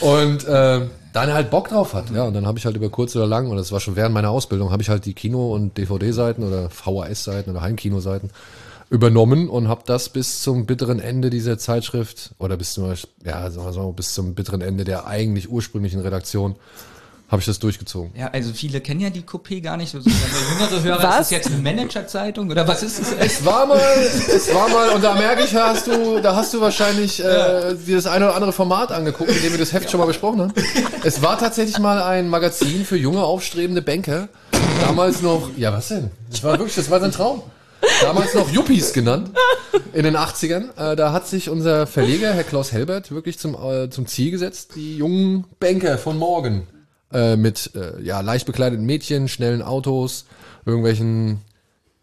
[0.00, 2.10] Und äh, dann halt Bock drauf hat.
[2.10, 4.14] Ja, und dann habe ich halt über kurz oder lang, und das war schon während
[4.14, 8.30] meiner Ausbildung, habe ich halt die Kino- und DVD-Seiten oder VHS-Seiten oder Heimkino-Seiten
[8.90, 12.92] übernommen und habe das bis zum bitteren Ende dieser Zeitschrift oder bis zum,
[13.24, 16.56] ja, sagen wir so, bis zum bitteren Ende der eigentlich ursprünglichen Redaktion
[17.30, 18.10] habe ich das durchgezogen.
[18.18, 19.92] Ja, also viele kennen ja die Coupé gar nicht.
[19.92, 21.10] So der jüngere Hörer, Was?
[21.12, 23.12] ist das jetzt eine Managerzeitung oder was ist es?
[23.12, 26.60] Es war mal, es war mal, und da merke ich, hast du, da hast du
[26.60, 30.00] wahrscheinlich äh, dir das eine oder andere Format angeguckt, in dem wir das Heft schon
[30.00, 30.52] mal besprochen haben.
[31.04, 34.28] Es war tatsächlich mal ein Magazin für junge, aufstrebende Banker.
[34.80, 36.10] Damals noch, ja was denn?
[36.30, 37.42] Das war wirklich, das war sein Traum.
[38.02, 39.30] Damals noch Yuppies genannt,
[39.92, 40.76] in den 80ern.
[40.76, 44.72] Äh, da hat sich unser Verleger, Herr Klaus Helbert, wirklich zum, äh, zum Ziel gesetzt,
[44.74, 46.66] die jungen Banker von morgen
[47.12, 50.26] äh, mit äh, ja, leicht bekleideten Mädchen, schnellen Autos,
[50.64, 51.40] irgendwelchen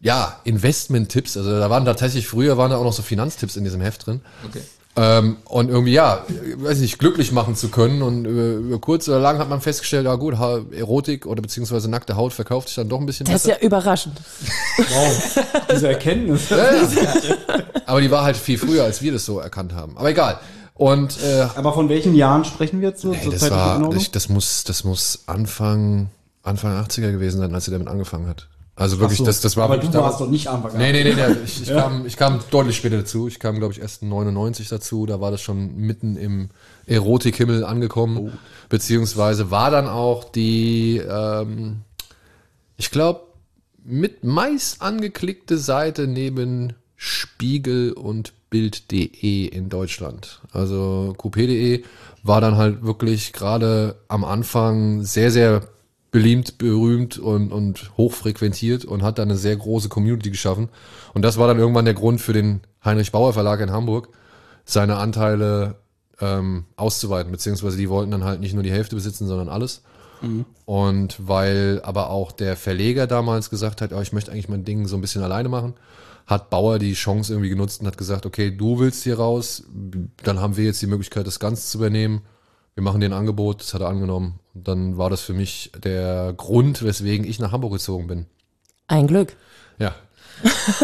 [0.00, 1.36] ja, Investment-Tipps.
[1.36, 4.20] Also da waren tatsächlich, früher waren da auch noch so Finanztipps in diesem Heft drin.
[4.48, 4.60] Okay.
[4.96, 6.24] Ähm, und irgendwie, ja,
[6.56, 8.02] weiß nicht, glücklich machen zu können.
[8.02, 11.88] Und über, über kurz oder lang hat man festgestellt, ja gut, ha Erotik oder beziehungsweise
[11.88, 13.60] nackte Haut verkauft sich dann doch ein bisschen Das ist besser.
[13.60, 14.20] ja überraschend.
[14.78, 16.48] Wow, diese Erkenntnis.
[16.50, 16.84] Ja, ja.
[17.86, 19.96] Aber die war halt viel früher, als wir das so erkannt haben.
[19.96, 20.38] Aber egal.
[20.78, 23.12] Und äh, Aber von welchen Jahren sprechen wir jetzt so?
[23.12, 26.08] Ey, zur das zeitlichen war, ich, das muss, das muss Anfang,
[26.44, 28.48] Anfang 80er gewesen sein, als sie damit angefangen hat.
[28.76, 29.24] Also wirklich, so.
[29.24, 30.78] das, das war Aber du warst doch nicht Anfang an.
[30.78, 31.36] Nee, nee, nee, nee.
[31.44, 33.26] Ich, ich, kam, ich kam deutlich später dazu.
[33.26, 35.04] Ich kam, glaube ich, erst 99 dazu.
[35.04, 36.50] Da war das schon mitten im
[36.86, 38.16] Erotikhimmel angekommen.
[38.16, 38.30] Oh.
[38.68, 41.78] Beziehungsweise war dann auch die, ähm,
[42.76, 43.22] ich glaube,
[43.82, 50.40] mit meist angeklickte Seite neben Spiegel und Bild.de in Deutschland.
[50.52, 51.84] Also Coupé.de
[52.22, 55.68] war dann halt wirklich gerade am Anfang sehr, sehr
[56.10, 60.68] beliebt, berühmt und, und hochfrequentiert und hat dann eine sehr große Community geschaffen.
[61.14, 64.08] Und das war dann irgendwann der Grund für den Heinrich Bauer Verlag in Hamburg,
[64.64, 65.76] seine Anteile
[66.20, 69.82] ähm, auszuweiten, beziehungsweise die wollten dann halt nicht nur die Hälfte besitzen, sondern alles.
[70.64, 74.86] Und weil aber auch der Verleger damals gesagt hat, ja, ich möchte eigentlich mein Ding
[74.88, 75.74] so ein bisschen alleine machen,
[76.28, 79.64] hat Bauer die Chance irgendwie genutzt und hat gesagt, okay, du willst hier raus,
[80.22, 82.20] dann haben wir jetzt die Möglichkeit, das Ganze zu übernehmen.
[82.74, 84.38] Wir machen dir ein Angebot, das hat er angenommen.
[84.54, 88.26] Und dann war das für mich der Grund, weswegen ich nach Hamburg gezogen bin.
[88.86, 89.34] Ein Glück.
[89.78, 89.94] Ja.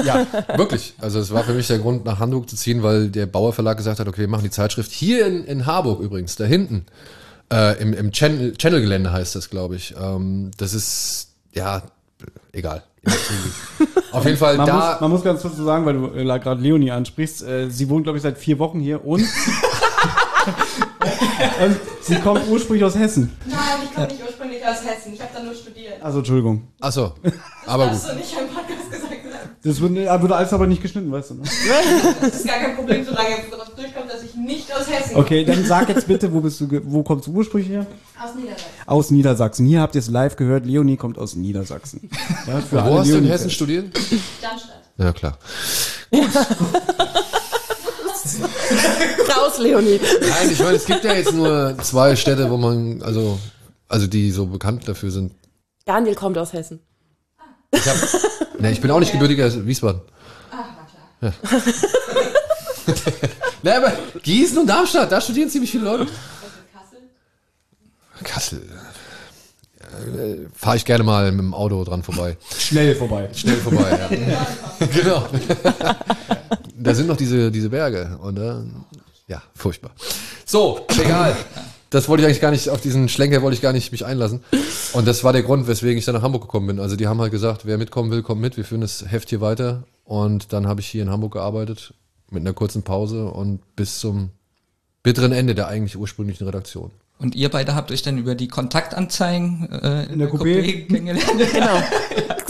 [0.02, 0.26] Ja,
[0.56, 0.94] wirklich.
[0.98, 3.76] Also es war für mich der Grund, nach Hamburg zu ziehen, weil der Bauer Verlag
[3.76, 6.86] gesagt hat, okay, wir machen die Zeitschrift hier in, in Harburg übrigens, da hinten.
[7.52, 9.94] Äh, Im im Channel- Channel-Gelände heißt das, glaube ich.
[10.00, 11.82] Ähm, das ist, ja,
[12.52, 12.82] egal.
[14.12, 14.74] Auf jeden Fall Man, da.
[14.74, 17.88] muss, man muss ganz kurz so sagen, weil du äh, gerade Leonie ansprichst, äh, sie
[17.88, 19.20] wohnt, glaube ich, seit vier Wochen hier und,
[21.60, 23.36] und sie kommt ursprünglich aus Hessen.
[23.46, 25.14] Nein, ich komme nicht ursprünglich aus Hessen.
[25.14, 26.02] Ich habe da nur studiert.
[26.02, 26.68] Also Entschuldigung.
[26.80, 27.12] Achso,
[27.66, 27.94] aber gut.
[27.94, 28.63] Hast du nicht haben.
[29.64, 31.34] Das würde, äh, würde alles aber nicht geschnitten, weißt du.
[31.36, 31.42] Ne?
[32.20, 35.64] Das ist gar kein Problem, solange darauf durchkommt, dass ich nicht aus Hessen Okay, dann
[35.64, 37.86] sag jetzt bitte, wo bist du, ge- wo kommst du ursprünglich her?
[37.86, 38.28] komme.
[38.28, 38.66] Aus Niedersachsen.
[38.86, 39.66] Aus Niedersachsen.
[39.66, 42.10] Hier habt ihr es live gehört, Leonie kommt aus Niedersachsen.
[42.46, 43.86] Ja, für Wo alle hast du in Leonie- Hessen studiert?
[44.42, 44.82] Darmstadt.
[44.98, 45.38] Ja, klar.
[49.36, 50.00] Raus, Leonie.
[50.20, 53.38] Nein, ich meine, es gibt ja jetzt nur zwei Städte, wo man, also,
[53.88, 55.32] also die so bekannt dafür sind.
[55.84, 56.80] Daniel kommt aus Hessen.
[57.70, 57.96] Ich, hab,
[58.64, 60.00] ne, ich bin auch nicht gebürtiger Wiesbaden.
[60.50, 60.64] Ach,
[61.20, 61.54] na klar.
[63.62, 66.06] Ne, aber Gießen und Darmstadt, da studieren ziemlich viele Leute.
[68.22, 68.60] Kassel.
[68.60, 68.62] Kassel.
[70.18, 72.36] Äh, Fahre ich gerne mal mit dem Auto dran vorbei.
[72.58, 73.30] Schnell vorbei.
[73.32, 74.86] Schnell vorbei, ja.
[74.92, 75.26] genau.
[76.76, 78.18] da sind noch diese, diese Berge.
[78.20, 78.54] Und äh,
[79.28, 79.92] ja, furchtbar.
[80.44, 81.34] So, egal.
[81.94, 84.42] Das wollte ich eigentlich gar nicht, auf diesen Schlenker wollte ich gar nicht mich einlassen.
[84.94, 86.80] Und das war der Grund, weswegen ich dann nach Hamburg gekommen bin.
[86.80, 88.56] Also die haben halt gesagt, wer mitkommen will, kommt mit.
[88.56, 89.84] Wir führen das Heft hier weiter.
[90.02, 91.94] Und dann habe ich hier in Hamburg gearbeitet,
[92.32, 94.30] mit einer kurzen Pause und bis zum
[95.04, 96.90] bitteren Ende der eigentlich ursprünglichen Redaktion.
[97.18, 100.86] Und ihr beide habt euch dann über die Kontaktanzeigen äh, in der Coupé?
[100.88, 101.24] kennengelernt.
[101.52, 101.82] Genau.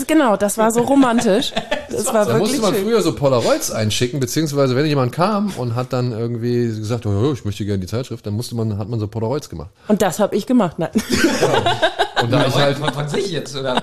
[0.06, 1.52] genau, das war so romantisch.
[1.90, 2.84] Das war Da wirklich musste man schön.
[2.84, 7.44] früher so Polaroids einschicken, beziehungsweise wenn jemand kam und hat dann irgendwie gesagt, oh, ich
[7.44, 9.70] möchte gerne die Zeitschrift, dann musste man, hat man so Polaroids gemacht.
[9.88, 10.78] Und das habe ich gemacht.
[10.78, 10.90] Nein.
[12.22, 13.82] Und da ich halt, von, von sich jetzt, oder?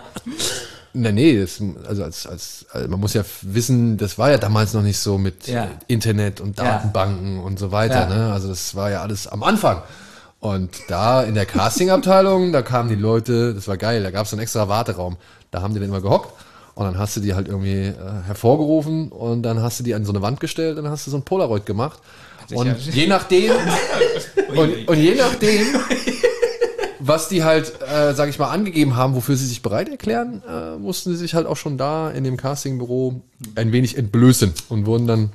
[0.94, 4.74] na nee, das, also als, als, also man muss ja wissen, das war ja damals
[4.74, 5.67] noch nicht so mit Ja.
[5.88, 8.15] Internet und Datenbanken und so weiter, Ja.
[8.28, 8.34] ne?
[8.34, 9.84] Also das war ja alles am Anfang.
[10.41, 14.32] Und da in der Castingabteilung, da kamen die Leute, das war geil, da gab es
[14.32, 15.17] so einen extra Warteraum.
[15.51, 16.34] Da haben die dann immer gehockt
[16.73, 20.04] und dann hast du die halt irgendwie äh, hervorgerufen und dann hast du die an
[20.04, 21.99] so eine Wand gestellt und dann hast du so ein Polaroid gemacht.
[22.51, 23.51] Und je nachdem,
[24.56, 25.67] und, und je nachdem,
[26.99, 30.75] was die halt, äh, sag ich mal, angegeben haben, wofür sie sich bereit erklären, äh,
[30.77, 33.21] mussten sie sich halt auch schon da in dem Castingbüro
[33.54, 35.30] ein wenig entblößen und wurden dann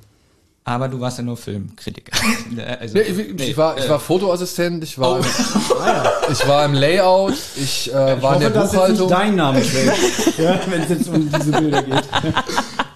[0.68, 2.10] Aber du warst ja nur Filmkritiker.
[2.80, 5.24] also, Nee, ich, ich, war, ich war Fotoassistent, ich war, im,
[6.32, 9.06] ich war im Layout, ich äh, war in der hoffe, dass jetzt Buchhaltung.
[9.06, 9.62] nicht dein Name
[10.38, 12.04] ja, wenn es jetzt um diese Bilder geht.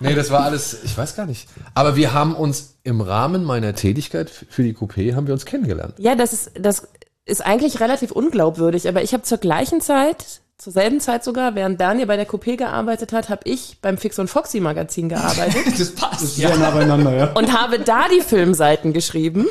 [0.01, 1.49] Nee, das war alles, ich weiß gar nicht.
[1.75, 5.95] Aber wir haben uns im Rahmen meiner Tätigkeit für die Coupé haben wir uns kennengelernt.
[5.99, 6.89] Ja, das ist, das
[7.25, 11.81] ist eigentlich relativ unglaubwürdig, aber ich habe zur gleichen Zeit, zur selben Zeit sogar, während
[11.81, 15.95] Daniel bei der Coupé gearbeitet hat, habe ich beim Fix und Foxy Magazin gearbeitet das
[15.95, 16.37] passt.
[16.37, 17.33] Sehr nah beieinander, ja.
[17.33, 19.47] und habe da die Filmseiten geschrieben.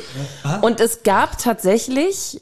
[0.62, 2.40] Und es gab tatsächlich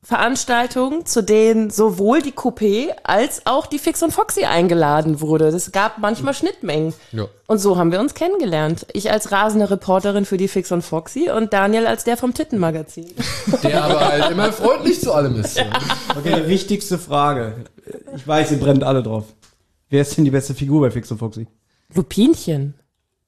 [0.00, 5.48] Presseveranstaltungen, zu denen sowohl die Coupé als auch die Fix und Foxy eingeladen wurde.
[5.48, 6.94] Es gab manchmal Schnittmengen.
[7.12, 7.26] Ja.
[7.46, 8.86] Und so haben wir uns kennengelernt.
[8.92, 13.12] Ich als rasende Reporterin für die Fix und Foxy und Daniel als der vom Tittenmagazin.
[13.62, 15.58] Der aber halt immer freundlich zu allem ist.
[16.16, 17.64] Okay, die wichtigste Frage.
[18.14, 19.24] Ich weiß, ihr brennt alle drauf.
[19.88, 21.46] Wer ist denn die beste Figur bei Fix und Foxy?
[21.94, 22.74] Lupinchen.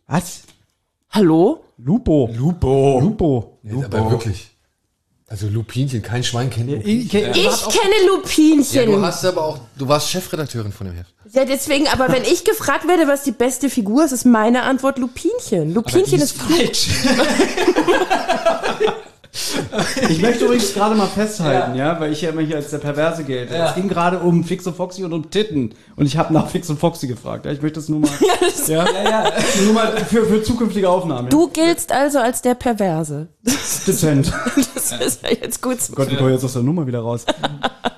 [0.07, 0.43] Was?
[1.11, 1.65] Hallo?
[1.79, 2.31] Lupo.
[2.33, 3.01] Lupo.
[3.01, 3.59] Lupo.
[3.63, 4.50] Nee, aber wirklich.
[5.33, 6.83] Also Lupinchen, kein Schwein kennt Lupinchen.
[6.83, 8.87] Ich, kenn- Ich kenne Ja, Lupinchen.
[8.87, 11.15] du Ja, hast aber auch, du warst Chefredakteurin von dem Heft.
[11.45, 15.73] deswegen, aber wenn ich gefragt werde, was die beste Figur ist, ist meine Antwort Lupinchen.
[15.73, 16.89] Lupinchen ist falsch.
[20.09, 21.99] ich möchte übrigens gerade mal festhalten, ja.
[22.01, 23.55] weil ich ja immer hier als der Perverse gelte.
[23.55, 23.69] Ja.
[23.69, 25.75] Es ging gerade um Fix und Foxy und um Titten.
[25.97, 27.47] Und ich habe nach Fix und Foxy gefragt.
[27.47, 28.11] Ja, ich möchte das nur mal,
[28.67, 29.25] ja,
[29.65, 31.25] nur mal für, für zukünftige Aufnahmen.
[31.25, 31.31] Ja.
[31.31, 33.29] Du giltst also als der Perverse.
[33.87, 34.33] Dezent.
[34.75, 35.81] Das ist ja jetzt gut.
[35.81, 35.95] so.
[35.95, 37.25] Gott, wir kommen jetzt aus der Nummer wieder raus.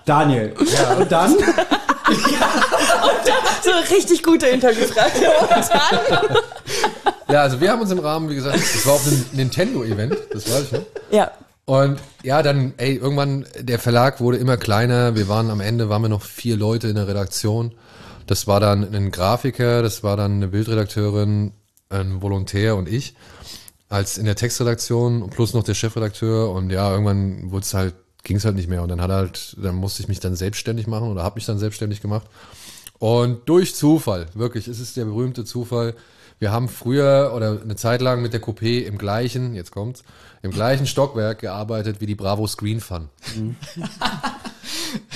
[0.05, 0.55] Daniel.
[0.59, 1.37] Ja, und dann?
[3.63, 5.27] So richtig gute Interviewfrage.
[7.29, 10.51] Ja, also wir haben uns im Rahmen, wie gesagt, das war auf einem Nintendo-Event, das
[10.51, 10.87] weiß ich, ne?
[11.11, 11.31] Ja.
[11.65, 15.15] Und ja, dann, ey, irgendwann, der Verlag wurde immer kleiner.
[15.15, 17.73] Wir waren am Ende, waren wir noch vier Leute in der Redaktion.
[18.27, 21.53] Das war dann ein Grafiker, das war dann eine Bildredakteurin,
[21.89, 23.15] ein Volontär und ich.
[23.89, 26.51] Als in der Textredaktion plus noch der Chefredakteur.
[26.51, 28.83] Und ja, irgendwann wurde es halt, ging es halt nicht mehr.
[28.83, 31.59] Und dann hat halt, dann musste ich mich dann selbstständig machen oder habe mich dann
[31.59, 32.27] selbstständig gemacht.
[33.03, 35.95] Und durch Zufall, wirklich, es ist der berühmte Zufall.
[36.39, 40.05] Wir haben früher oder eine Zeit lang mit der Coupé im gleichen, jetzt kommt's,
[40.43, 43.09] im gleichen Stockwerk gearbeitet wie die Bravo Screen Fun.
[43.37, 43.57] Und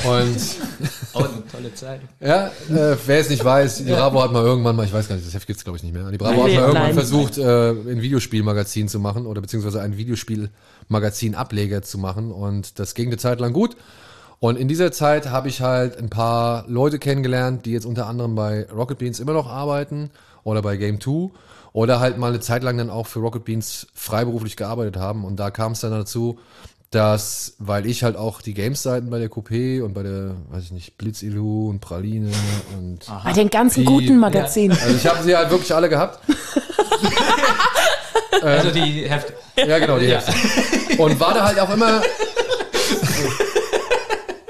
[1.14, 2.00] Oh, eine tolle Zeit.
[2.18, 5.14] ja, äh, wer es nicht weiß, die Bravo hat mal irgendwann mal, ich weiß gar
[5.14, 6.10] nicht, das Heft gibt's glaube ich nicht mehr.
[6.10, 6.94] Die Bravo hat Nee, mal irgendwann nein.
[6.94, 13.06] versucht, äh, ein Videospielmagazin zu machen oder beziehungsweise ein Videospielmagazin-Ableger zu machen und das ging
[13.10, 13.76] eine Zeit lang gut.
[14.38, 18.34] Und in dieser Zeit habe ich halt ein paar Leute kennengelernt, die jetzt unter anderem
[18.34, 20.10] bei Rocket Beans immer noch arbeiten
[20.44, 21.30] oder bei Game 2
[21.72, 25.24] oder halt mal eine Zeit lang dann auch für Rocket Beans freiberuflich gearbeitet haben.
[25.24, 26.38] Und da kam es dann dazu,
[26.90, 30.72] dass, weil ich halt auch die Games-Seiten bei der Coupé und bei der, weiß ich
[30.72, 32.30] nicht, Blitzilu und Praline
[32.78, 34.76] und Bei den ganzen Wie- guten Magazinen.
[34.80, 36.20] also ich habe sie halt wirklich alle gehabt.
[38.42, 39.32] Also die Hefte.
[39.56, 40.32] Ja, genau, die Hälfte.
[40.98, 42.02] Und war da halt auch immer.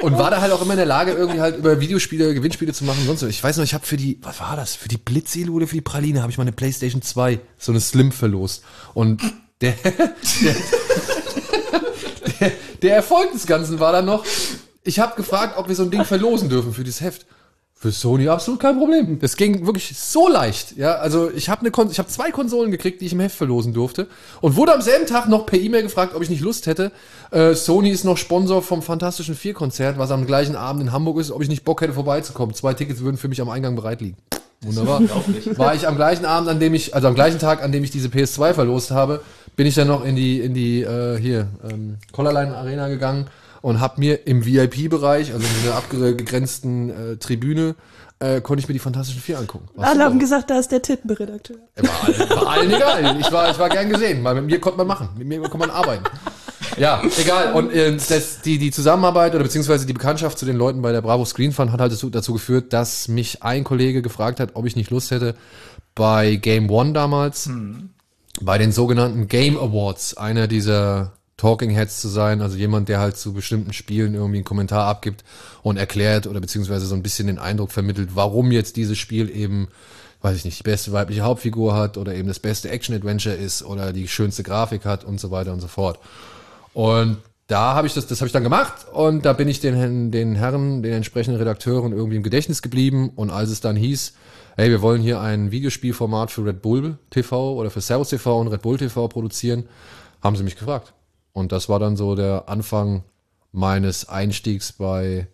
[0.06, 2.84] Und war da halt auch immer in der Lage, irgendwie halt über Videospiele, Gewinnspiele zu
[2.84, 3.26] machen und sonst so.
[3.26, 4.76] Ich weiß noch, ich habe für die, was war das?
[4.76, 7.80] Für die Blitzilu oder für die Praline habe ich mal eine Playstation 2, so eine
[7.80, 8.62] Slim verlost.
[8.94, 9.20] Und
[9.60, 10.54] der, der,
[12.38, 14.24] der, der Erfolg des Ganzen war dann noch,
[14.84, 17.26] ich habe gefragt, ob wir so ein Ding verlosen dürfen für dieses Heft.
[17.78, 19.18] Für Sony absolut kein Problem.
[19.18, 20.78] Das ging wirklich so leicht.
[20.78, 23.36] Ja, also ich habe eine Kon ich habe zwei Konsolen gekriegt, die ich im Heft
[23.36, 24.06] verlosen durfte
[24.40, 26.90] und wurde am selben Tag noch per E-Mail gefragt, ob ich nicht Lust hätte.
[27.30, 31.18] Äh, Sony ist noch Sponsor vom Fantastischen Vier Konzert, was am gleichen Abend in Hamburg
[31.18, 32.54] ist, ob ich nicht Bock hätte vorbeizukommen.
[32.54, 34.16] Zwei Tickets würden für mich am Eingang bereit liegen.
[34.62, 35.02] Wunderbar.
[35.58, 37.90] War ich am gleichen Abend, an dem ich, also am gleichen Tag, an dem ich
[37.90, 39.20] diese PS2 verlost habe,
[39.54, 43.26] bin ich dann noch in die, in die, äh, hier, ähm, Collarline Arena gegangen
[43.66, 47.74] und hab mir im VIP-Bereich, also in dieser abgegrenzten äh, Tribüne,
[48.20, 49.68] äh, konnte ich mir die Fantastischen Vier angucken.
[49.74, 51.57] War Alle haben gesagt, da ist der Tittenredakteur.
[51.74, 53.16] War, allen- war allen egal.
[53.20, 55.09] Ich war, ich war gern gesehen, weil mit mir konnte man machen.
[55.18, 56.05] Mit mir konnte man arbeiten.
[56.79, 57.55] Ja, egal.
[57.55, 61.02] Und äh, das, die, die Zusammenarbeit oder beziehungsweise die Bekanntschaft zu den Leuten bei der
[61.02, 64.64] Bravo Screen Fun hat halt dazu, dazu geführt, dass mich ein Kollege gefragt hat, ob
[64.66, 65.35] ich nicht Lust hätte,
[65.96, 67.50] bei Game One damals,
[68.40, 73.16] bei den sogenannten Game Awards, einer dieser Talking Heads zu sein, also jemand, der halt
[73.16, 75.22] zu bestimmten Spielen irgendwie einen Kommentar abgibt
[75.62, 79.68] und erklärt oder beziehungsweise so ein bisschen den Eindruck vermittelt, warum jetzt dieses Spiel eben,
[80.22, 83.92] weiß ich nicht, die beste weibliche Hauptfigur hat oder eben das beste Action-Adventure ist oder
[83.92, 85.99] die schönste Grafik hat und so weiter und so fort.
[86.72, 87.18] Und
[87.49, 90.37] da habe ich das, das habe ich dann gemacht und da bin ich den, den
[90.37, 94.14] Herren, den entsprechenden Redakteuren irgendwie im Gedächtnis geblieben und als es dann hieß,
[94.57, 98.49] hey, wir wollen hier ein Videospielformat für Red Bull TV oder für Servus TV und
[98.49, 99.68] Red Bull TV produzieren,
[100.22, 100.95] haben sie mich gefragt.
[101.37, 103.03] Und das war dann so der Anfang
[103.53, 105.29] meines Einstiegs bei,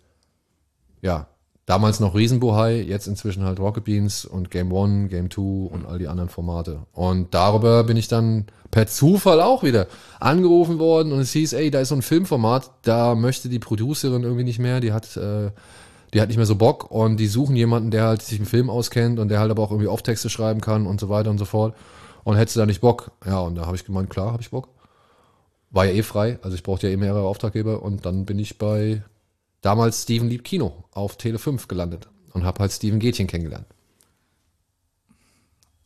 [1.01, 1.27] ja,
[1.65, 5.97] Damals noch Riesenbohai, jetzt inzwischen halt Rocket Beans und Game One, Game Two und all
[5.97, 6.79] die anderen Formate.
[6.91, 9.87] Und darüber bin ich dann per Zufall auch wieder
[10.19, 14.23] angerufen worden und es hieß, ey, da ist so ein Filmformat, da möchte die Producerin
[14.23, 15.51] irgendwie nicht mehr, die hat, äh,
[16.13, 18.69] die hat nicht mehr so Bock und die suchen jemanden, der halt sich im Film
[18.69, 21.45] auskennt und der halt aber auch irgendwie Offtexte schreiben kann und so weiter und so
[21.45, 21.75] fort.
[22.25, 23.11] Und hättest du da nicht Bock?
[23.25, 24.67] Ja, und da habe ich gemeint, klar, habe ich Bock.
[25.73, 28.59] War ja eh frei, also ich brauchte ja eh mehrere Auftraggeber und dann bin ich
[28.59, 29.03] bei
[29.61, 33.65] damals Steven Lieb Kino auf Tele 5 gelandet und habe halt Steven Gätchen kennengelernt.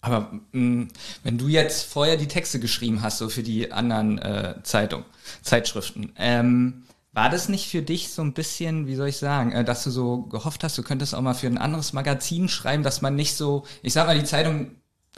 [0.02, 0.88] Aber mh,
[1.24, 5.06] wenn du jetzt vorher die Texte geschrieben hast, so für die anderen äh, Zeitung,
[5.42, 9.64] Zeitschriften, ähm, war das nicht für dich so ein bisschen, wie soll ich sagen, äh,
[9.64, 13.02] dass du so gehofft hast, du könntest auch mal für ein anderes Magazin schreiben, dass
[13.02, 14.72] man nicht so, ich sag mal, die Zeitung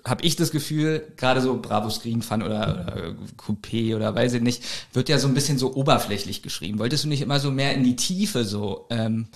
[0.05, 4.41] habe ich das Gefühl, gerade so Bravo Screen Fun oder, oder Coupé oder weiß ich
[4.41, 6.79] nicht, wird ja so ein bisschen so oberflächlich geschrieben.
[6.79, 9.27] Wolltest du nicht immer so mehr in die Tiefe so ähm,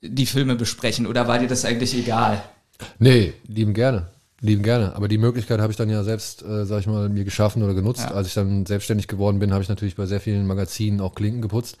[0.00, 2.42] die Filme besprechen oder war dir das eigentlich egal?
[2.98, 4.08] Nee, lieben gerne.
[4.40, 4.96] Lieben gerne.
[4.96, 7.74] Aber die Möglichkeit habe ich dann ja selbst, äh, sag ich mal, mir geschaffen oder
[7.74, 8.02] genutzt.
[8.02, 8.14] Ja.
[8.14, 11.42] Als ich dann selbstständig geworden bin, habe ich natürlich bei sehr vielen Magazinen auch Klinken
[11.42, 11.78] geputzt.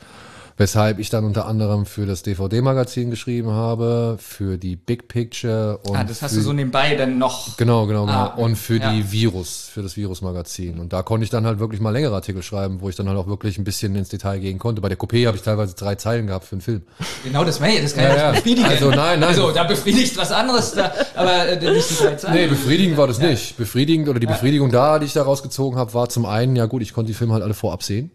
[0.56, 5.96] Weshalb ich dann unter anderem für das DVD-Magazin geschrieben habe, für die Big Picture und
[5.96, 7.56] ah, das hast du so nebenbei dann noch.
[7.56, 8.18] Genau, genau, genau.
[8.18, 8.92] Ah, und für ja.
[8.92, 10.78] die Virus, für das Virus-Magazin.
[10.78, 13.18] Und da konnte ich dann halt wirklich mal längere Artikel schreiben, wo ich dann halt
[13.18, 14.80] auch wirklich ein bisschen ins Detail gehen konnte.
[14.80, 16.82] Bei der Coupé habe ich teilweise drei Zeilen gehabt für einen Film.
[17.24, 18.32] Genau, das wäre ja, das kann ja, Ja, nicht ja.
[18.32, 18.68] befriedigen.
[18.68, 19.24] Also nein, nein.
[19.24, 22.34] Also da befriedigt was anderes, da, aber äh, nicht die drei Zeilen.
[22.34, 23.56] Nee, befriedigend war das nicht.
[23.56, 26.82] Befriedigend oder die Befriedigung da, die ich da rausgezogen habe, war zum einen, ja gut,
[26.82, 28.10] ich konnte die Filme halt alle vorab sehen.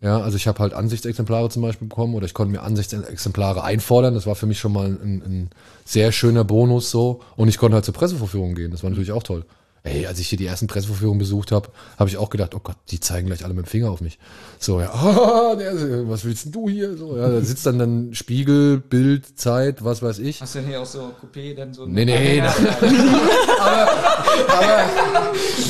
[0.00, 4.14] Ja, also ich habe halt Ansichtsexemplare zum Beispiel bekommen oder ich konnte mir Ansichtsexemplare einfordern.
[4.14, 5.50] Das war für mich schon mal ein, ein
[5.84, 7.20] sehr schöner Bonus so.
[7.36, 8.70] Und ich konnte halt zur Pressevorführung gehen.
[8.70, 9.44] Das war natürlich auch toll.
[9.84, 12.76] Ey, als ich hier die ersten Pressevorführungen besucht habe, habe ich auch gedacht, oh Gott,
[12.90, 14.18] die zeigen gleich alle mit dem Finger auf mich.
[14.58, 15.72] So, ja, ah, der,
[16.08, 16.96] was willst denn du hier?
[16.96, 20.40] So, ja, da sitzt dann dann Spiegel, Bild, Zeit, was weiß ich.
[20.40, 21.86] Hast du denn hier auch so Coupé dann so?
[21.86, 22.56] Nee, nee, das,
[23.60, 23.88] aber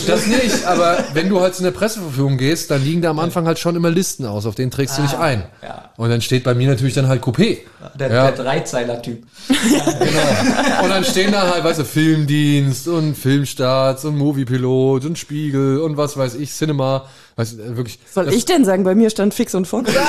[0.06, 0.64] das nicht.
[0.66, 3.76] Aber wenn du halt zu einer Presseverführung gehst, dann liegen da am Anfang halt schon
[3.76, 5.44] immer Listen aus, auf denen trägst du dich ein.
[5.62, 5.90] ja.
[5.96, 7.58] Und dann steht bei mir natürlich dann halt Coupé.
[7.98, 8.30] Der, Ja.
[8.30, 9.24] der Dreizeiler-Typ.
[9.98, 10.82] Genau.
[10.84, 15.96] Und dann stehen da halt, weißt du, Filmdienst und Filmstarts und Moviepilot und Spiegel und
[15.96, 17.06] was weiß ich, Cinema.
[17.36, 17.98] Weißt du, wirklich.
[18.12, 19.90] Soll das- ich denn sagen, bei mir stand fix und fox?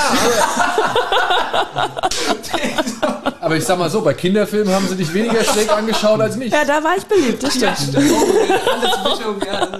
[3.41, 6.51] Aber ich sag mal so, bei Kinderfilmen haben sie dich weniger schräg angeschaut als mich.
[6.51, 7.95] Ja, da war ich beliebt, das stimmt.
[7.95, 7.97] Alles
[9.03, 9.67] Mischung, ja.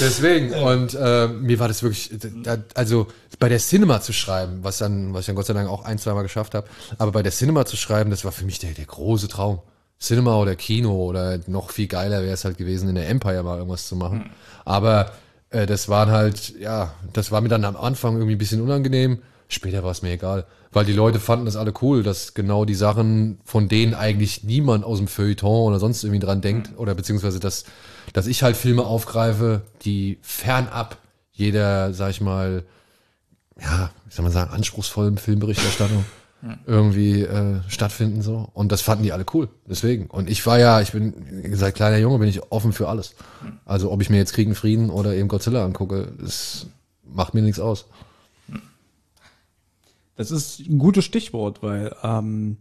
[0.00, 0.52] Deswegen.
[0.54, 2.10] Und äh, mir war das wirklich,
[2.42, 3.06] da, also
[3.38, 5.98] bei der Cinema zu schreiben, was dann, was ich dann Gott sei Dank auch ein,
[5.98, 6.66] zweimal geschafft habe,
[6.98, 9.60] aber bei der Cinema zu schreiben, das war für mich der, der große Traum.
[9.98, 13.58] Cinema oder Kino oder noch viel geiler wäre es halt gewesen, in der Empire mal
[13.58, 14.30] irgendwas zu machen.
[14.64, 15.12] Aber
[15.50, 19.22] äh, das waren halt, ja, das war mir dann am Anfang irgendwie ein bisschen unangenehm.
[19.48, 22.74] Später war es mir egal, weil die Leute fanden das alle cool, dass genau die
[22.74, 27.38] Sachen, von denen eigentlich niemand aus dem Feuilleton oder sonst irgendwie dran denkt, oder beziehungsweise
[27.38, 27.64] dass,
[28.12, 30.98] dass ich halt Filme aufgreife, die fernab
[31.32, 32.64] jeder, sag ich mal,
[33.60, 36.04] ja, wie soll man sagen, anspruchsvollen Filmberichterstattung
[36.66, 40.80] irgendwie äh, stattfinden so und das fanden die alle cool deswegen und ich war ja
[40.80, 41.14] ich bin
[41.52, 43.14] seit kleiner Junge bin ich offen für alles
[43.64, 46.66] also ob ich mir jetzt Kriegen Frieden oder eben Godzilla angucke das
[47.04, 47.86] macht mir nichts aus
[50.16, 52.56] Das ist ein gutes Stichwort, weil ähm,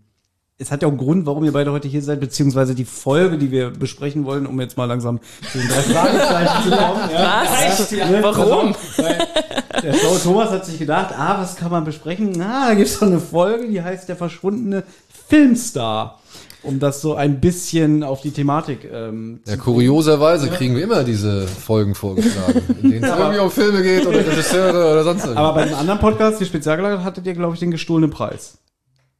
[0.57, 3.37] es hat ja auch einen Grund, warum ihr beide heute hier seid, beziehungsweise die Folge,
[3.37, 5.19] die wir besprechen wollen, um jetzt mal langsam
[5.51, 7.09] zu den drei Fragezeichen zu kommen.
[7.11, 7.43] Ja.
[7.45, 7.91] Was?
[7.91, 8.75] Ne, Warum?
[8.97, 9.17] weil
[9.83, 12.33] Der schlaue Thomas hat sich gedacht, ah, was kann man besprechen?
[12.35, 14.83] Na, da gibt's doch eine Folge, die heißt Der verschwundene
[15.27, 16.19] Filmstar.
[16.63, 21.45] Um das so ein bisschen auf die Thematik ähm, ja kurioserweise kriegen wir immer diese
[21.47, 25.53] Folgen vorgeschlagen in denen es irgendwie um Filme geht oder Regisseure oder sonst irgendwas Aber
[25.61, 28.57] bei dem anderen Podcast, die Spezialgelagert, hattet ihr, glaube ich, den gestohlenen Preis.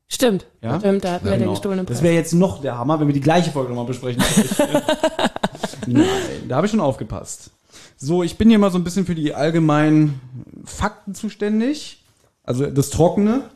[0.08, 0.48] Stimmt.
[0.64, 0.80] Ja?
[0.80, 1.52] Stimmt, da hatten wir den Genau.
[1.52, 2.04] gestohlenen Das Preis.
[2.04, 4.24] wäre jetzt noch der Hammer, wenn wir die gleiche Folge nochmal besprechen.
[5.88, 6.06] Nein,
[6.48, 7.52] da habe ich schon aufgepasst.
[7.98, 10.20] So, ich bin hier mal so ein bisschen für die allgemeinen
[10.66, 12.04] Fakten zuständig.
[12.44, 13.50] Also das Trockene.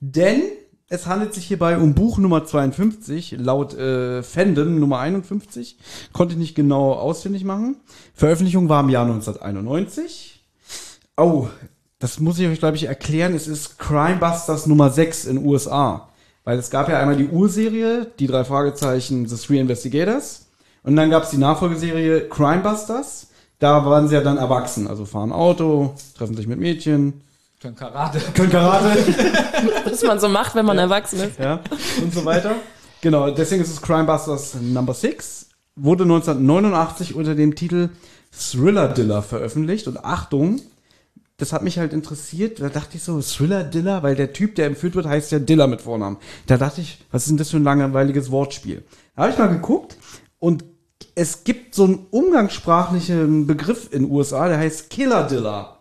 [0.00, 0.42] Denn
[0.88, 5.78] es handelt sich hierbei um Buch Nummer 52, laut äh, Fandom Nummer 51.
[6.12, 7.76] Konnte ich nicht genau ausfindig machen.
[8.14, 10.44] Veröffentlichung war im Jahr 1991.
[11.16, 11.48] Oh,
[12.00, 13.34] das muss ich euch, glaube ich, erklären.
[13.34, 16.08] Es ist Crimebusters Nummer 6 in USA.
[16.42, 20.46] Weil es gab ja einmal die Urserie, die drei Fragezeichen, The Three Investigators.
[20.82, 23.28] Und dann gab es die Nachfolgeserie Crimebusters.
[23.58, 24.86] Da waren sie ja dann erwachsen.
[24.86, 27.20] Also fahren Auto, treffen sich mit Mädchen,
[27.60, 28.18] Können Karate.
[28.34, 28.96] können Karate.
[29.84, 31.38] Was man so macht, wenn man erwachsen ist.
[31.38, 31.60] ja,
[32.02, 32.54] und so weiter.
[33.02, 35.48] Genau, deswegen ist es Crimebusters Number 6.
[35.76, 37.90] Wurde 1989 unter dem Titel
[38.32, 39.86] Thriller Diller veröffentlicht.
[39.88, 40.60] Und Achtung,
[41.36, 42.60] das hat mich halt interessiert.
[42.60, 45.66] Da dachte ich so, Thriller Diller, weil der Typ, der entführt wird, heißt ja Diller
[45.66, 46.16] mit Vornamen.
[46.46, 48.84] Da dachte ich, was ist denn das für ein langweiliges Wortspiel?
[49.16, 49.96] Da habe ich mal geguckt
[50.38, 50.64] und
[51.14, 55.80] es gibt so einen umgangssprachlichen Begriff in den USA, der heißt Killer Diller.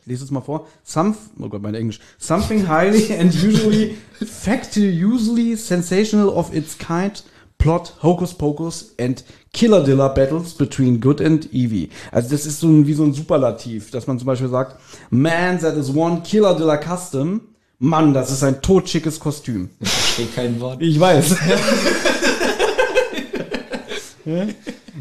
[0.00, 0.66] Ich lese es mal vor.
[0.84, 1.98] Some, oh Gott, mein Englisch.
[2.18, 7.24] Something highly and usually factually sensational of its kind,
[7.58, 9.24] plot, hocus pocus and
[9.54, 11.88] killer diller battles between good and evil.
[12.12, 14.76] Also das ist so ein, wie so ein Superlativ, dass man zum Beispiel sagt,
[15.10, 17.40] man, that is one killer diller custom.
[17.78, 19.70] Mann, das ist ein totschickes Kostüm.
[19.82, 20.80] Steht kein Wort.
[20.80, 21.36] Ich weiß.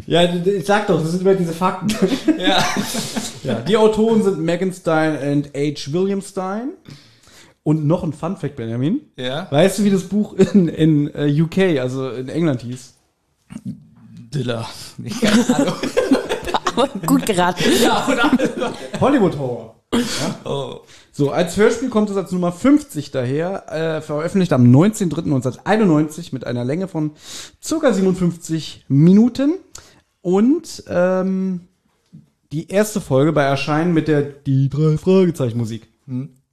[0.06, 1.96] ja, ich sag doch, das sind immer diese Fakten.
[2.38, 2.64] Ja.
[3.44, 5.92] Ja, die Autoren sind Megan Stein und H.
[5.92, 6.70] William Stein.
[7.64, 9.02] Und noch ein Fun Fact, Benjamin.
[9.18, 9.48] Ja.
[9.52, 12.94] Weißt du, wie das Buch in, in äh, UK, also in England hieß?
[14.34, 14.66] Diller.
[14.98, 15.74] Nicht keine Ahnung.
[17.06, 17.64] Gut geraten.
[17.82, 18.32] ja, oder?
[19.02, 19.76] Hollywood Horror.
[20.44, 20.82] Oh.
[21.12, 26.66] So, als Hörspiel kommt es als Nummer 50 daher, äh, veröffentlicht am 19.03.1991 mit einer
[26.66, 27.12] Länge von
[27.64, 29.54] circa 57 Minuten.
[30.22, 31.68] Und ähm,
[32.52, 35.88] die erste Folge bei Erscheinen mit der Die drei Fragezeichen Musik.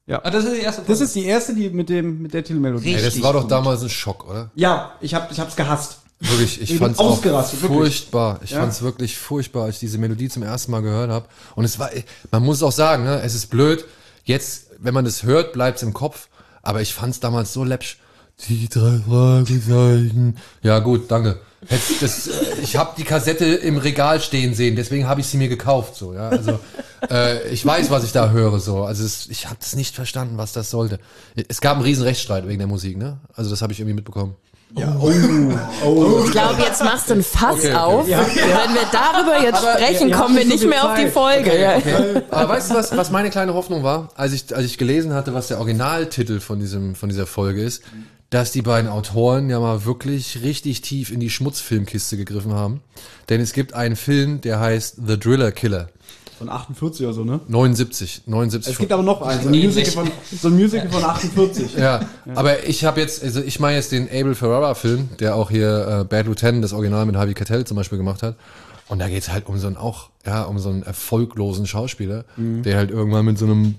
[0.06, 0.20] Ja.
[0.24, 2.88] Ah, das ist die erste Das ist die erste, die mit dem mit der Titelmelodie.
[2.88, 3.50] Ey, das Richtig war doch gut.
[3.50, 4.50] damals ein Schock, oder?
[4.54, 5.99] Ja, ich hab ich hab's gehasst.
[6.20, 7.78] Wirklich, ich Ich fand's auch ausgerastet, wirklich.
[7.80, 8.40] furchtbar.
[8.44, 8.60] Ich Ja.
[8.60, 11.26] fand's wirklich furchtbar, als ich diese Melodie zum ersten Mal gehört habe.
[11.56, 11.90] Und es war,
[12.30, 13.84] man muss auch sagen, ne, es ist blöd.
[14.24, 16.28] Jetzt, wenn man das hört, bleibt's im Kopf.
[16.62, 17.96] Aber ich fand's damals so läppsch.
[18.48, 20.36] Die drei Fragezeichen.
[20.62, 21.40] Ja gut, danke.
[22.00, 25.48] Das, äh, ich habe die Kassette im Regal stehen sehen, deswegen habe ich sie mir
[25.48, 25.94] gekauft.
[25.96, 26.58] So, ja, also
[27.10, 28.58] äh, ich weiß, was ich da höre.
[28.60, 30.98] So, also es, ich habe es nicht verstanden, was das sollte.
[31.48, 33.18] Es gab einen riesen Rechtsstreit wegen der Musik, ne?
[33.34, 34.36] Also das habe ich irgendwie mitbekommen.
[34.76, 37.74] Ich glaube, jetzt machst du ein Fass Okay, okay.
[37.74, 38.06] auf.
[38.06, 41.12] Wenn wir darüber jetzt sprechen, ihr habt kommen wir nicht mehr auf die Zeit.
[41.12, 41.60] Folge.
[41.60, 41.78] Ja.
[42.30, 45.34] Aber weißt du, was, was meine kleine Hoffnung war, als ich, als ich gelesen hatte,
[45.34, 47.82] was der Originaltitel von diesem, von dieser Folge ist,
[48.30, 52.80] dass die beiden Autoren ja mal wirklich richtig tief in die Schmutzfilmkiste gegriffen haben.
[53.28, 55.88] Denn es gibt einen Film, der heißt The Driller Killer.
[56.40, 57.38] Von 48 oder so, ne?
[57.48, 58.72] 79, 79.
[58.72, 60.10] Es gibt aber noch einen, so ein Musical von,
[60.40, 61.74] so ein Musical von 48.
[61.76, 62.00] ja,
[62.34, 66.04] aber ich habe jetzt, also ich meine jetzt den Abel Ferrara-Film, der auch hier äh,
[66.04, 68.36] Bad Lieutenant, das Original mit Harvey Keitel zum Beispiel gemacht hat.
[68.88, 72.78] Und da geht's halt um so einen auch, ja, um so einen erfolglosen Schauspieler, der
[72.78, 73.74] halt irgendwann mit so einem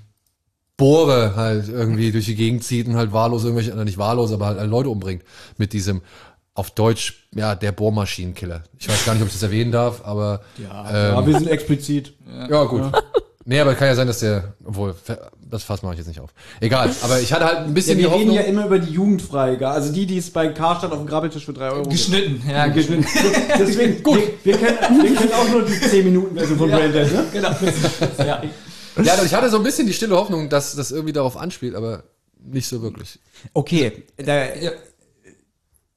[0.77, 4.69] Bohrer halt irgendwie durch die Gegend zieht und halt wahllos irgendwelche, nicht wahllos, aber halt
[4.69, 5.23] Leute umbringt.
[5.57, 6.01] Mit diesem,
[6.61, 8.61] auf Deutsch, ja, der Bohrmaschinenkiller.
[8.77, 12.13] Ich weiß gar nicht, ob ich das erwähnen darf, aber ja, Ja, wir sind explizit.
[12.49, 12.83] ja gut.
[13.43, 14.93] Nee, aber kann ja sein, dass der, obwohl,
[15.49, 16.29] das Fass mache ich jetzt nicht auf.
[16.59, 18.35] Egal, aber ich hatte halt ein Ja, bisschen wir die reden Hoffnung.
[18.35, 19.73] ja immer über die Jugendfreigabe.
[19.73, 23.03] Also die, die es bei Karstadt auf dem Grabbeltisch für 3 Euro Geschnitten, ja, geschnitten.
[23.57, 24.19] Deswegen, gut.
[24.43, 27.25] Wir, wir, kennen, wir kennen auch nur die 10 Minuten Version von Braindead, ne?
[27.33, 27.49] Genau.
[28.19, 28.43] ja.
[29.03, 32.03] Ja, ich hatte so ein bisschen die stille Hoffnung, dass das irgendwie darauf anspielt, aber
[32.43, 33.17] nicht so wirklich.
[33.53, 34.45] Okay, da,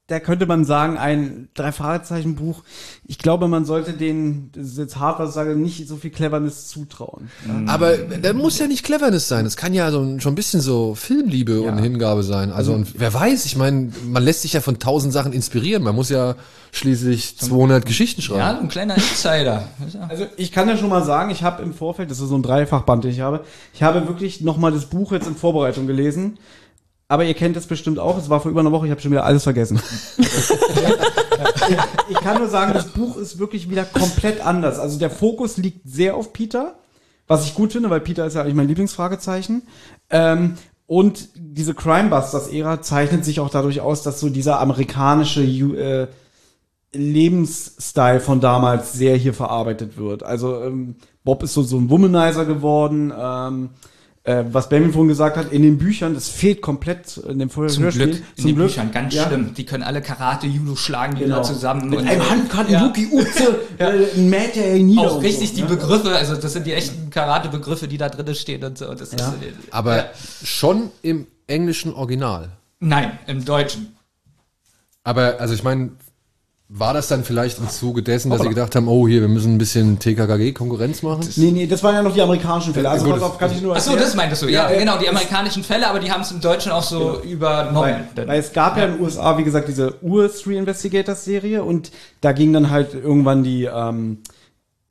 [0.07, 2.62] da könnte man sagen, ein Drei-Fragezeichen-Buch.
[3.07, 6.11] Ich glaube, man sollte den, das ist jetzt hart, was ich sage, nicht so viel
[6.11, 7.30] Cleverness zutrauen.
[7.66, 9.46] Aber da muss ja nicht Cleverness sein.
[9.46, 12.52] Es kann ja so ein, schon ein bisschen so Filmliebe und Hingabe sein.
[12.52, 15.82] Also, und wer weiß, ich meine, man lässt sich ja von tausend Sachen inspirieren.
[15.82, 16.36] Man muss ja
[16.72, 18.57] schließlich 200 Geschichten ja, schreiben.
[18.57, 19.68] so ein kleiner Insider.
[20.09, 22.42] Also ich kann ja schon mal sagen, ich habe im Vorfeld, das ist so ein
[22.42, 26.36] Dreifachband, den ich habe, ich habe wirklich nochmal das Buch jetzt in Vorbereitung gelesen.
[27.09, 29.11] Aber ihr kennt es bestimmt auch, es war vor über einer Woche, ich habe schon
[29.11, 29.80] wieder alles vergessen.
[32.09, 34.78] ich kann nur sagen, das Buch ist wirklich wieder komplett anders.
[34.78, 36.76] Also der Fokus liegt sehr auf Peter,
[37.26, 39.62] was ich gut finde, weil Peter ist ja eigentlich mein Lieblingsfragezeichen.
[40.11, 40.55] Ähm,
[40.86, 46.09] und diese Crimebusters-Ära zeichnet sich auch dadurch aus, dass so dieser amerikanische äh,
[46.92, 50.22] Lebensstil von damals sehr hier verarbeitet wird.
[50.22, 53.12] Also ähm, Bob ist so, so ein Womanizer geworden.
[53.16, 53.70] Ähm,
[54.26, 57.90] äh, was Benjamin vorhin gesagt hat, in den Büchern, das fehlt komplett in dem Hörspiel.
[57.90, 58.66] Zum Glück, in Zum den Glück.
[58.68, 59.26] Büchern, ganz Ja.
[59.26, 59.52] schlimm.
[59.54, 61.36] Die können alle Karate, Judo schlagen, die Genau.
[61.36, 61.90] da zusammen.
[61.90, 62.86] Mit und- einem Handkanten, Ja.
[62.86, 65.02] Yuki Uze, äh, mäht er ihn nieder.
[65.12, 65.68] Auch richtig so, die ne?
[65.68, 68.86] Begriffe, also das sind die echten Karate-Begriffe, die da drin stehen und so.
[68.94, 69.24] Das ist, äh,
[69.70, 70.04] Aber ja.
[70.42, 72.48] schon im englischen Original.
[72.80, 73.94] Nein, im Deutschen.
[75.02, 75.90] Aber, also ich meine,
[76.76, 79.54] war das dann vielleicht im Zuge dessen, dass sie gedacht haben, oh hier, wir müssen
[79.54, 81.28] ein bisschen TKKG-Konkurrenz machen?
[81.36, 82.90] Nee, nee, das waren ja noch die amerikanischen Fälle.
[82.90, 84.48] Also gut, pass auf, kann ich nur Achso, das meintest du.
[84.48, 88.08] Ja, Ja, genau, die amerikanischen Fälle, aber die haben es im Deutschen auch so übernommen.
[88.16, 91.92] Weil, weil es gab ja in den USA, wie gesagt, diese Ur-Three Investigators Serie und
[92.20, 94.18] da ging dann halt irgendwann die, ähm,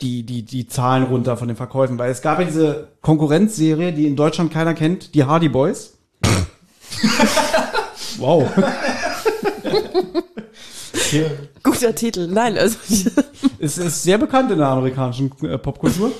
[0.01, 4.07] die, die, die Zahlen runter von den Verkäufen, weil es gab ja diese Konkurrenzserie, die
[4.07, 5.97] in Deutschland keiner kennt, die Hardy Boys.
[8.19, 8.49] wow.
[11.63, 12.27] Guter Titel.
[12.27, 12.77] Nein, also
[13.59, 16.11] Es ist sehr bekannt in der amerikanischen äh, Popkultur.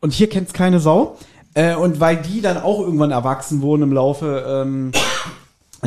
[0.00, 1.16] Und hier kennt's keine Sau.
[1.54, 4.92] Äh, und weil die dann auch irgendwann erwachsen wurden im Laufe, ähm,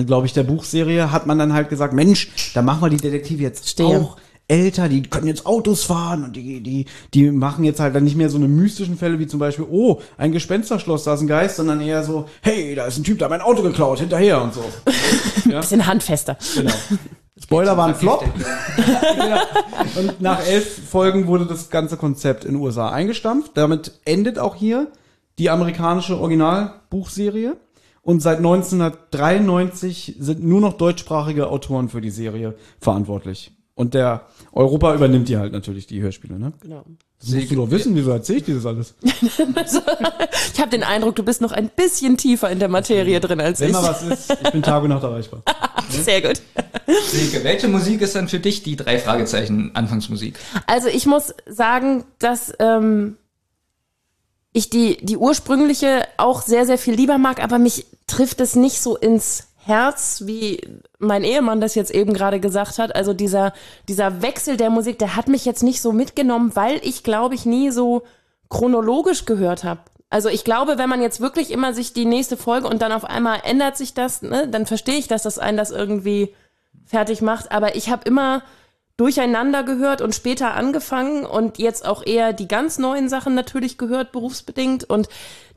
[0.05, 3.43] glaube ich, der Buchserie, hat man dann halt gesagt, Mensch, da machen wir die Detektive
[3.43, 3.99] jetzt Stehe.
[3.99, 4.17] auch
[4.47, 8.15] älter, die können jetzt Autos fahren und die, die, die machen jetzt halt dann nicht
[8.15, 11.57] mehr so eine mystischen Fälle wie zum Beispiel, oh, ein Gespensterschloss, da ist ein Geist,
[11.57, 14.53] sondern eher so, hey, da ist ein Typ, der hat mein Auto geklaut, hinterher und
[14.55, 14.63] so.
[15.45, 16.35] Bisschen handfester.
[16.55, 16.73] Genau.
[17.41, 18.23] Spoiler war ein Flop.
[19.17, 19.41] ja.
[19.97, 23.51] Und nach elf Folgen wurde das ganze Konzept in den USA eingestampft.
[23.55, 24.87] Damit endet auch hier
[25.37, 27.57] die amerikanische Originalbuchserie.
[28.01, 33.51] Und seit 1993 sind nur noch deutschsprachige Autoren für die Serie verantwortlich.
[33.75, 36.53] Und der Europa übernimmt die halt natürlich, die Hörspiele, ne?
[36.61, 36.83] Genau.
[37.21, 38.93] Das musst du doch wissen, wieso erzähle ich dir das alles?
[40.53, 43.59] Ich habe den Eindruck, du bist noch ein bisschen tiefer in der Materie drin als
[43.59, 43.73] Wenn ich.
[43.73, 45.41] mal was ist, ich bin Tag und Nacht erreichbar.
[45.89, 46.41] Sehr gut.
[47.07, 50.37] Silke, welche Musik ist dann für dich die drei Fragezeichen Anfangsmusik?
[50.67, 53.17] Also ich muss sagen, dass ähm,
[54.53, 58.81] ich die, die ursprüngliche auch sehr, sehr viel lieber mag, aber mich trifft es nicht
[58.81, 60.61] so ins Herz, wie
[60.99, 62.95] mein Ehemann das jetzt eben gerade gesagt hat.
[62.95, 63.53] Also dieser,
[63.87, 67.45] dieser Wechsel der Musik, der hat mich jetzt nicht so mitgenommen, weil ich, glaube ich,
[67.45, 68.03] nie so
[68.49, 69.81] chronologisch gehört habe.
[70.09, 73.05] Also ich glaube, wenn man jetzt wirklich immer sich die nächste Folge und dann auf
[73.05, 76.33] einmal ändert sich das, ne, dann verstehe ich, dass das einen das irgendwie
[76.85, 77.51] fertig macht.
[77.51, 78.41] Aber ich habe immer
[78.99, 84.11] durcheinander gehört und später angefangen und jetzt auch eher die ganz neuen Sachen natürlich gehört,
[84.11, 84.83] berufsbedingt.
[84.83, 85.07] Und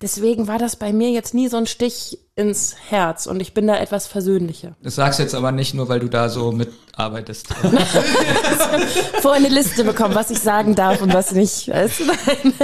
[0.01, 3.67] deswegen war das bei mir jetzt nie so ein Stich ins Herz und ich bin
[3.67, 4.77] da etwas versöhnlicher.
[4.81, 7.49] Das sagst du jetzt aber nicht nur, weil du da so mitarbeitest.
[9.21, 11.67] Vor eine Liste bekommen, was ich sagen darf und was nicht.
[11.67, 12.05] Weißt du?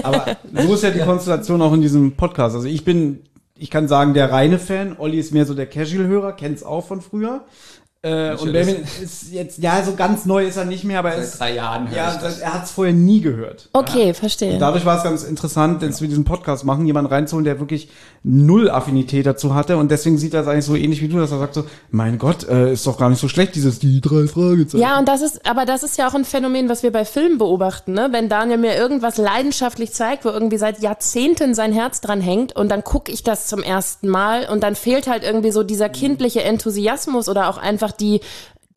[0.05, 2.55] Aber so ist ja die Konstellation auch in diesem Podcast.
[2.55, 3.25] Also ich bin,
[3.57, 4.95] ich kann sagen, der reine Fan.
[4.97, 7.45] Olli ist mehr so der Casual-Hörer, kennt's auch von früher.
[8.01, 11.17] Äh, und Benjamin ist jetzt, ja, so ganz neu ist er nicht mehr, aber er
[11.17, 12.39] Seit ist, drei Jahren ja, das.
[12.39, 13.69] er hat's vorher nie gehört.
[13.73, 14.57] Okay, verstehe.
[14.57, 17.89] Dadurch war es ganz interessant, dass wir diesen Podcast machen, jemanden reinzuholen, der wirklich
[18.23, 19.79] null Affinität dazu hatte.
[19.79, 22.19] Und deswegen sieht er es eigentlich so ähnlich wie du, dass er sagt so, mein
[22.19, 24.81] Gott, äh, ist doch gar nicht so schlecht, dieses die drei Fragezeichen.
[24.81, 27.39] Ja, und das ist, aber das ist ja auch ein Phänomen, was wir bei Filmen
[27.39, 28.09] beobachten, ne?
[28.13, 32.69] Wenn Daniel mir irgendwas leidenschaftlich zeigt, wo irgendwie seit Jahrzehnten sein Herz dran hängt und
[32.69, 36.45] dann gucke ich das zum ersten Mal und dann fehlt halt irgendwie so dieser kindliche
[36.45, 38.21] Enthusiasmus oder auch einfach die,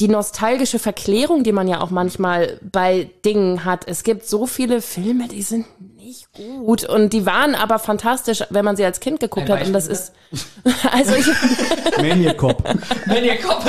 [0.02, 3.88] die nostalgische Verklärung, die man ja auch manchmal bei Dingen hat.
[3.88, 5.66] Es gibt so viele Filme, die sind
[5.98, 9.68] nicht gut und die waren aber fantastisch, wenn man sie als Kind geguckt Ein hat
[9.68, 10.14] und das ist,
[10.92, 11.28] also ich,
[11.98, 12.64] Maniac Cop.
[13.06, 13.66] Wenn ihr Kopf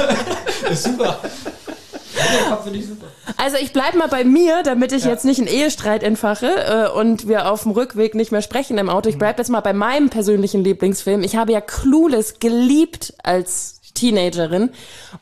[0.70, 1.20] ist super.
[1.22, 3.06] Wenn ihr Kopf finde ich super.
[3.36, 7.28] Also ich bleib mal bei mir, damit ich jetzt nicht einen Ehestreit entfache äh, und
[7.28, 9.10] wir auf dem Rückweg nicht mehr sprechen im Auto.
[9.10, 11.22] Ich bleib jetzt mal bei meinem persönlichen Lieblingsfilm.
[11.22, 14.70] Ich habe ja Clueless geliebt als Teenagerin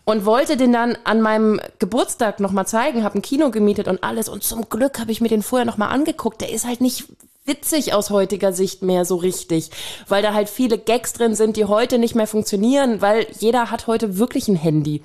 [0.06, 4.30] und wollte den dann an meinem Geburtstag nochmal zeigen, habe ein Kino gemietet und alles
[4.30, 6.40] und zum Glück habe ich mir den vorher nochmal angeguckt.
[6.40, 7.04] Der ist halt nicht
[7.44, 9.70] witzig aus heutiger Sicht mehr so richtig,
[10.08, 13.86] weil da halt viele Gags drin sind, die heute nicht mehr funktionieren, weil jeder hat
[13.86, 15.02] heute wirklich ein Handy.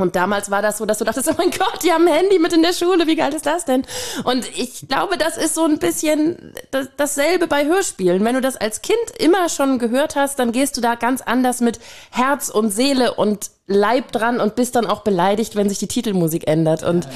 [0.00, 2.38] Und damals war das so, dass du dachtest, oh mein Gott, die haben ein Handy
[2.38, 3.84] mit in der Schule, wie geil ist das denn?
[4.24, 8.24] Und ich glaube, das ist so ein bisschen das, dasselbe bei Hörspielen.
[8.24, 11.60] Wenn du das als Kind immer schon gehört hast, dann gehst du da ganz anders
[11.60, 11.80] mit
[12.10, 16.48] Herz und Seele und Leib dran und bist dann auch beleidigt, wenn sich die Titelmusik
[16.48, 16.82] ändert.
[16.82, 17.10] Und ja,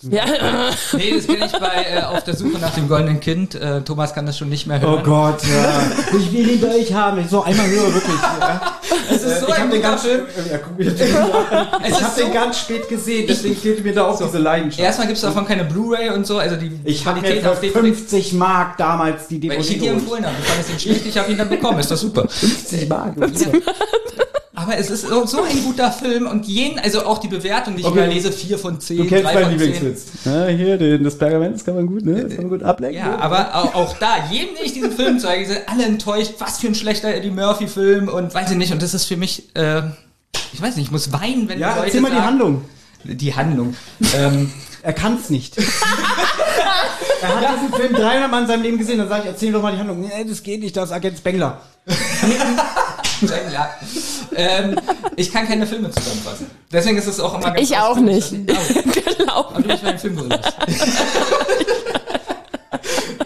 [0.02, 0.20] Nee,
[1.14, 3.56] das kenne ich bei äh, Auf der Suche nach dem goldenen Kind.
[3.56, 5.00] Äh, Thomas kann das schon nicht mehr hören.
[5.00, 5.82] Oh Gott, ja.
[6.18, 7.20] Ich will ihn euch haben.
[7.20, 8.20] Ich so einmal höre wirklich.
[8.40, 8.60] Ja.
[9.10, 10.26] Es ist so ich habe den ganz Film.
[10.50, 11.66] Ja, guck mir das an.
[11.82, 14.82] Es Ich habe den so, ganz spät gesehen, deswegen fehlt mir da auch diese Leidenschaft.
[14.82, 17.52] erstmal gibt es davon keine Blu-ray und so, also die Ich habe mir Qualität für
[17.52, 17.80] auf DVD.
[17.94, 20.36] 50 Mark damals die Weil ich ihn DVD dir empfohlen habe.
[20.36, 21.78] Du fandest ihn schlecht, ich habe ihn dann bekommen.
[21.78, 22.28] Ist das super.
[22.28, 23.14] 50 Mark.
[24.60, 27.86] Aber es ist so, ein guter Film und jeden, also auch die Bewertung, die ich
[27.86, 27.98] Okay.
[28.04, 29.72] immer lese, 4 von 10, Du kennst 3 meinen von 10.
[29.72, 30.06] Lieblingswitz.
[30.24, 32.24] Ja, hier, den, das Pergament, das kann man gut, ne?
[32.24, 32.96] Das kann man gut ablecken.
[32.98, 36.58] Ja, aber auch, auch da, jedem, den ich diesen Film zeige, sind alle enttäuscht, was
[36.58, 38.72] für ein schlechter Eddie Murphy-Film und weiß ich nicht.
[38.72, 39.82] Und das ist für mich, äh,
[40.52, 42.62] ich weiß nicht, ich muss weinen, wenn Ja, Leute erzähl mal die Handlung.
[43.04, 43.76] Die Handlung.
[44.16, 44.50] ähm,
[44.82, 45.56] Er kann's nicht.
[47.22, 48.98] er hat diesen Film 300 Mal in seinem Leben gesehen.
[48.98, 50.00] Dann sage ich, erzähl doch mal die Handlung.
[50.00, 51.60] Nee, das geht nicht, das ist Agent Spengler.
[53.52, 53.70] ja.
[54.34, 54.78] Ähm,
[55.16, 56.50] ich kann keine Filme zusammenfassen.
[56.72, 58.30] Deswegen ist es auch immer ganz ich auch nicht.
[58.30, 59.46] Genau.
[59.48, 60.40] aber du bist mein Filmbrüder.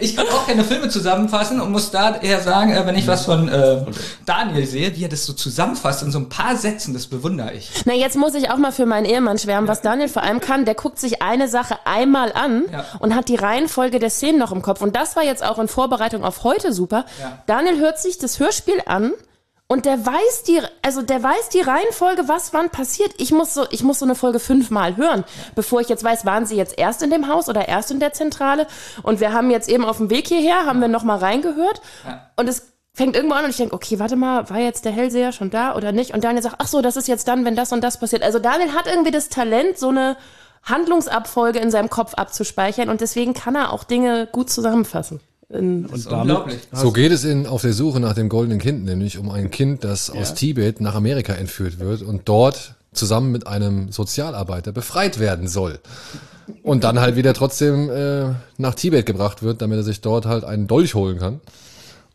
[0.03, 3.23] Ich kann auch keine Filme zusammenfassen und muss da eher sagen, äh, wenn ich was
[3.23, 3.85] von äh,
[4.25, 7.71] Daniel sehe, wie er das so zusammenfasst in so ein paar Sätzen, das bewundere ich.
[7.85, 10.65] Na, jetzt muss ich auch mal für meinen Ehemann schwärmen, was Daniel vor allem kann.
[10.65, 12.85] Der guckt sich eine Sache einmal an Ja.
[12.99, 14.81] und hat die Reihenfolge der Szenen noch im Kopf.
[14.81, 17.05] Und das war jetzt auch in Vorbereitung auf heute super.
[17.21, 17.39] Ja.
[17.45, 19.13] Daniel hört sich das Hörspiel an
[19.73, 23.11] und der weiß die, also der weiß die Reihenfolge, was wann passiert.
[23.17, 25.23] Ich muss so, ich muss so eine Folge fünfmal hören,
[25.55, 28.13] bevor ich jetzt weiß, waren sie jetzt erst in dem Haus oder erst in der
[28.13, 28.67] Zentrale.
[29.01, 31.81] Und wir haben jetzt eben auf dem Weg hierher, haben wir noch mal reingehört.
[32.05, 32.29] Ja.
[32.35, 35.31] Und es fängt irgendwo an und ich denke, okay, warte mal, war jetzt der Hellseher
[35.31, 36.13] schon da oder nicht?
[36.13, 38.21] Und Daniel sagt, ach so, das ist jetzt dann, wenn das und das passiert.
[38.21, 40.17] Also Daniel hat irgendwie das Talent, so eine
[40.61, 45.19] Handlungsabfolge in seinem Kopf abzuspeichern und deswegen kann er auch Dinge gut zusammenfassen.
[45.53, 46.59] Ist unglaublich.
[46.71, 49.83] So geht es in Auf der Suche nach dem goldenen Kind, nämlich um ein Kind,
[49.83, 55.47] das aus Tibet nach Amerika entführt wird und dort zusammen mit einem Sozialarbeiter befreit werden
[55.47, 55.79] soll.
[56.61, 60.43] Und dann halt wieder trotzdem äh, nach Tibet gebracht wird, damit er sich dort halt
[60.43, 61.39] einen Dolch holen kann,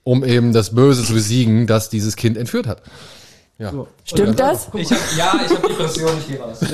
[0.05, 2.83] um eben das Böse zu besiegen, das dieses Kind entführt hat.
[3.61, 3.73] Ja.
[4.05, 4.69] Stimmt das?
[4.73, 6.59] Ich hab, ja, ich habe Depression, ich gehe raus.
[6.63, 6.69] ich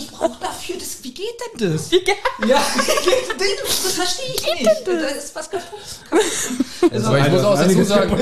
[0.00, 1.26] ich brauche dafür, das, wie geht
[1.60, 1.92] denn das?
[1.92, 2.16] Wie geht
[2.48, 3.82] Ja, wie geht denn das?
[3.82, 4.86] Das verstehe ich nicht.
[4.86, 5.80] Da ist was kaputt.
[6.90, 8.18] Also, Aber ich muss auch dazu sagen,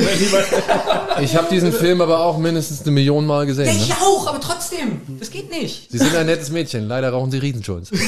[1.20, 3.66] ich habe diesen Film aber auch mindestens eine Million Mal ja, gesehen.
[3.66, 3.84] Ne?
[3.84, 5.92] ich auch, aber trotzdem, das geht nicht.
[5.92, 7.92] Sie sind ein nettes Mädchen, leider rauchen sie Riesenjoints.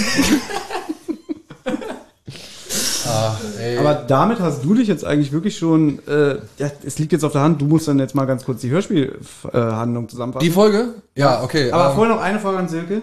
[3.07, 3.79] ah, ey.
[3.79, 7.33] Aber damit hast du dich jetzt eigentlich wirklich schon, äh, ja, es liegt jetzt auf
[7.33, 10.45] der Hand, du musst dann jetzt mal ganz kurz die Hörspielhandlung zusammenfassen.
[10.45, 10.95] Die Folge?
[11.15, 11.71] Ja, okay.
[11.73, 13.03] Aber ähm, vorher noch eine Frage an Silke.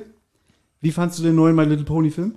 [0.81, 2.35] Wie fandst du den neuen My Little Pony Film?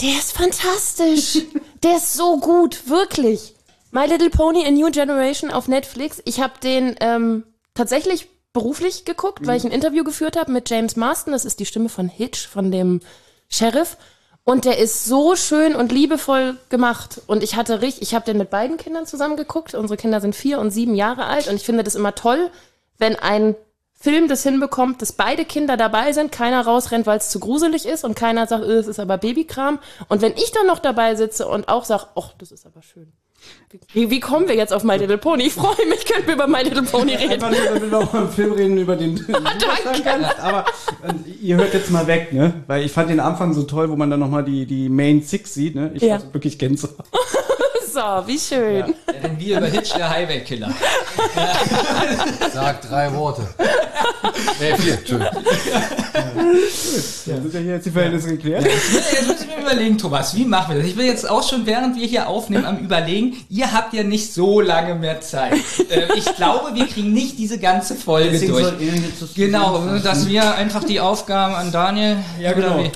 [0.00, 1.42] Der ist fantastisch.
[1.82, 3.54] Der ist so gut, wirklich.
[3.90, 6.20] My Little Pony A New Generation auf Netflix.
[6.24, 7.44] Ich habe den ähm,
[7.74, 11.32] tatsächlich beruflich geguckt, weil ich ein Interview geführt habe mit James Marston.
[11.32, 13.00] Das ist die Stimme von Hitch, von dem
[13.48, 13.96] Sheriff.
[14.48, 17.20] Und der ist so schön und liebevoll gemacht.
[17.26, 19.74] Und ich hatte richtig, ich habe den mit beiden Kindern zusammen geguckt.
[19.74, 21.48] Unsere Kinder sind vier und sieben Jahre alt.
[21.48, 22.52] Und ich finde das immer toll,
[22.96, 23.56] wenn ein
[23.92, 28.04] Film das hinbekommt, dass beide Kinder dabei sind, keiner rausrennt, weil es zu gruselig ist
[28.04, 29.80] und keiner sagt, äh, es ist aber Babykram.
[30.08, 33.12] Und wenn ich dann noch dabei sitze und auch sage, ach, das ist aber schön.
[33.92, 35.44] Wie, wie kommen wir jetzt auf My Little Pony?
[35.44, 37.32] Ich freue mich, können wir über My Little Pony reden.
[37.42, 40.38] Einfach nur, damit wir auch mal einen Film reden, über den du sagen kannst.
[40.40, 40.64] Aber
[41.02, 42.62] äh, ihr hört jetzt mal weg, ne?
[42.66, 45.52] Weil ich fand den Anfang so toll, wo man dann nochmal die, die Main Six
[45.54, 45.90] sieht, ne?
[45.94, 46.20] Ich Ja.
[46.32, 46.96] wirklich Gänsehaut.
[47.92, 48.76] So, wie schön.
[49.06, 50.70] Ja, denn wir über Hitch, der Highway-Killer.
[52.52, 53.48] Sag drei Worte.
[54.60, 55.44] nee, vier, Entschuldigung.
[57.26, 58.64] Ja, sind ja hier jetzt die Verhältnisse geklärt.
[58.64, 60.88] Jetzt muss ich mir überlegen, Thomas, wie machen wir das?
[60.88, 64.32] Ich bin jetzt auch schon, während wir hier aufnehmen, am überlegen, ihr habt ja nicht
[64.32, 65.54] so lange mehr Zeit.
[65.90, 68.72] Äh, ich glaube, wir kriegen nicht diese ganze Folge Deswegen durch.
[69.20, 72.16] das Genau, dass wir einfach die Aufgaben an Daniel.
[72.40, 72.78] Ja, genau.
[72.78, 72.90] Wie?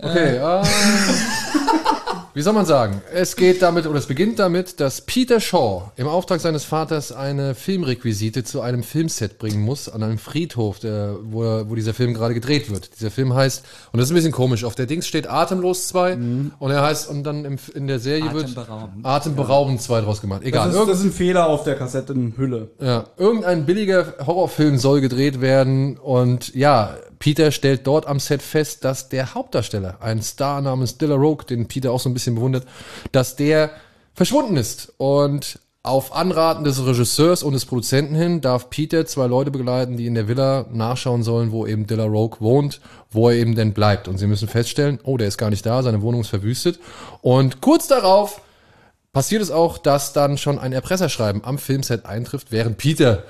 [0.00, 0.62] Okay, ähm,
[2.34, 3.02] wie soll man sagen?
[3.12, 7.54] Es geht damit, oder es beginnt damit, dass Peter Shaw im Auftrag seines Vaters eine
[7.54, 12.34] Filmrequisite zu einem Filmset bringen muss, an einem Friedhof, der, wo, wo dieser Film gerade
[12.34, 12.90] gedreht wird.
[12.98, 16.18] Dieser Film heißt, und das ist ein bisschen komisch, auf der Dings steht Atemlos 2
[16.58, 19.06] und er heißt, und dann im, in der Serie wird Atemberaubend.
[19.06, 20.42] Atemberaubend 2 draus gemacht.
[20.44, 20.68] Egal.
[20.68, 22.70] Das ist, das ist ein Fehler auf der Kassettenhülle.
[22.80, 28.84] Ja, irgendein billiger Horrorfilm soll gedreht werden und ja, Peter stellt dort am Set fest,
[28.84, 32.66] dass der Hauptdarsteller, ein Star namens Dilla Rogue, den Peter auch so ein bisschen bewundert,
[33.12, 33.70] dass der
[34.14, 39.50] verschwunden ist und auf Anraten des Regisseurs und des Produzenten hin darf Peter zwei Leute
[39.50, 43.54] begleiten, die in der Villa nachschauen sollen, wo eben Dilla Rogue wohnt, wo er eben
[43.54, 44.06] denn bleibt.
[44.06, 46.78] Und sie müssen feststellen, oh, der ist gar nicht da, seine Wohnung ist verwüstet.
[47.22, 48.42] Und kurz darauf
[49.12, 53.24] passiert es auch, dass dann schon ein Erpresserschreiben am Filmset eintrifft, während Peter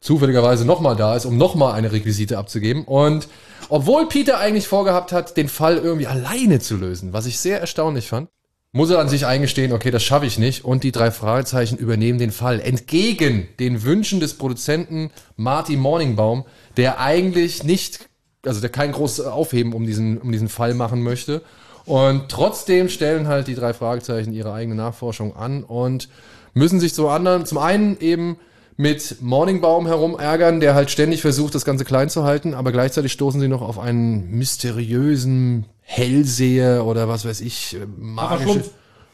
[0.00, 2.84] zufälligerweise nochmal da ist, um nochmal eine Requisite abzugeben.
[2.84, 3.28] Und
[3.68, 8.08] obwohl Peter eigentlich vorgehabt hat, den Fall irgendwie alleine zu lösen, was ich sehr erstaunlich
[8.08, 8.28] fand,
[8.72, 10.64] muss er an sich eingestehen, okay, das schaffe ich nicht.
[10.64, 12.60] Und die drei Fragezeichen übernehmen den Fall.
[12.60, 16.44] Entgegen den Wünschen des Produzenten Marty Morningbaum,
[16.76, 18.08] der eigentlich nicht,
[18.44, 21.42] also der kein großes Aufheben um diesen, um diesen Fall machen möchte.
[21.86, 26.10] Und trotzdem stellen halt die drei Fragezeichen ihre eigene Nachforschung an und
[26.52, 28.38] müssen sich zum anderen, zum einen eben
[28.78, 33.40] mit Morningbaum herumärgern, der halt ständig versucht, das Ganze klein zu halten, aber gleichzeitig stoßen
[33.40, 38.62] sie noch auf einen mysteriösen Hellseher oder was weiß ich, äh, magische,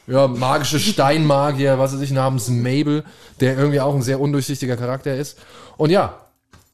[0.06, 3.04] ja, magische Steinmagier, was weiß ich, namens Mabel,
[3.40, 5.38] der irgendwie auch ein sehr undurchsichtiger Charakter ist.
[5.78, 6.20] Und ja,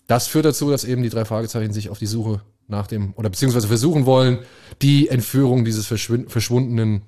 [0.08, 3.30] das führt dazu, dass eben die drei Fragezeichen sich auf die Suche nach dem, oder
[3.30, 4.40] beziehungsweise versuchen wollen,
[4.82, 7.02] die Entführung dieses verschwundenen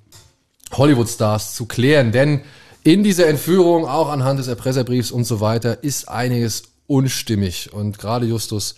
[0.71, 2.13] Hollywood-Stars zu klären.
[2.13, 2.39] Denn
[2.83, 7.71] in dieser Entführung, auch anhand des Erpresserbriefs und so weiter, ist einiges unstimmig.
[7.73, 8.75] Und gerade Justus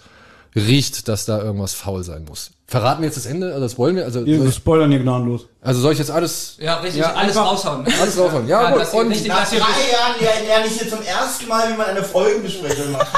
[0.56, 2.51] riecht, dass da irgendwas faul sein muss.
[2.68, 3.47] Verraten wir jetzt das Ende?
[3.49, 4.06] Also das wollen wir?
[4.06, 5.47] Also, Wir soll ich, spoilern hier gnadenlos.
[5.62, 7.86] also soll ich jetzt alles, Ja, richtig, Ja, alles einfach- raushauen.
[8.01, 8.47] alles raushauen?
[8.47, 8.82] Ja, gut.
[8.82, 11.78] dass ihr Und richtig, Nach drei Jahren lerne lerne ich hier zum ersten Mal, wie
[11.78, 13.08] man eine Folgenbesprechung macht.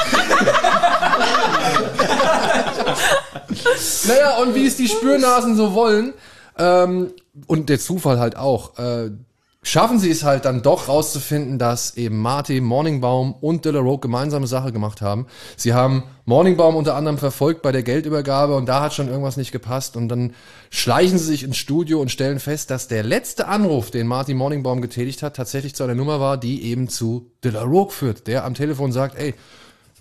[4.07, 6.13] Naja, und wie es die Spürnasen so wollen,
[6.57, 7.11] ähm,
[7.47, 9.11] und der Zufall halt auch, äh,
[9.63, 14.47] schaffen sie es halt dann doch rauszufinden, dass eben Marty, Morningbaum und Dilla Rogue gemeinsame
[14.47, 15.27] Sache gemacht haben.
[15.55, 19.51] Sie haben Morningbaum unter anderem verfolgt bei der Geldübergabe und da hat schon irgendwas nicht
[19.51, 20.33] gepasst und dann
[20.69, 24.81] schleichen sie sich ins Studio und stellen fest, dass der letzte Anruf, den Marty Morningbaum
[24.81, 28.53] getätigt hat, tatsächlich zu einer Nummer war, die eben zu Dilla Rogue führt, der am
[28.53, 29.33] Telefon sagt, ey,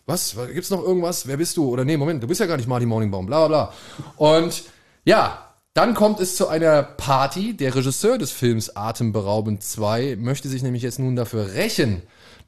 [0.04, 1.26] was, gibt's noch irgendwas?
[1.26, 1.68] Wer bist du?
[1.68, 3.72] Oder nee, Moment, du bist ja gar nicht Marty Morningbaum, bla bla bla.
[4.16, 4.62] Und
[5.04, 5.45] ja,
[5.77, 7.55] dann kommt es zu einer Party.
[7.55, 12.01] Der Regisseur des Films Atemberaubend 2 möchte sich nämlich jetzt nun dafür rächen,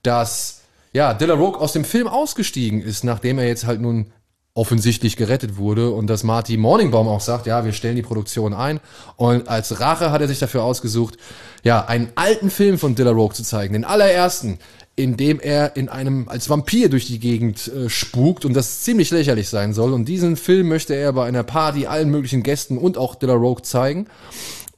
[0.03, 0.63] dass
[0.95, 4.13] ja, Dilla Rogue aus dem Film ausgestiegen ist, nachdem er jetzt halt nun
[4.55, 8.81] offensichtlich gerettet wurde und dass Marty Morningbaum auch sagt, ja, wir stellen die Produktion ein.
[9.17, 11.19] Und als Rache hat er sich dafür ausgesucht,
[11.63, 14.59] ja, einen alten Film von Dilla Rogue zu zeigen, den allerersten,
[14.99, 19.13] in dem er in einem als Vampir durch die Gegend äh, spukt und das ziemlich
[19.13, 19.93] lächerlich sein soll.
[19.93, 23.63] Und diesen Film möchte er bei einer Party allen möglichen Gästen und auch Dilla Rogue
[23.63, 24.09] zeigen.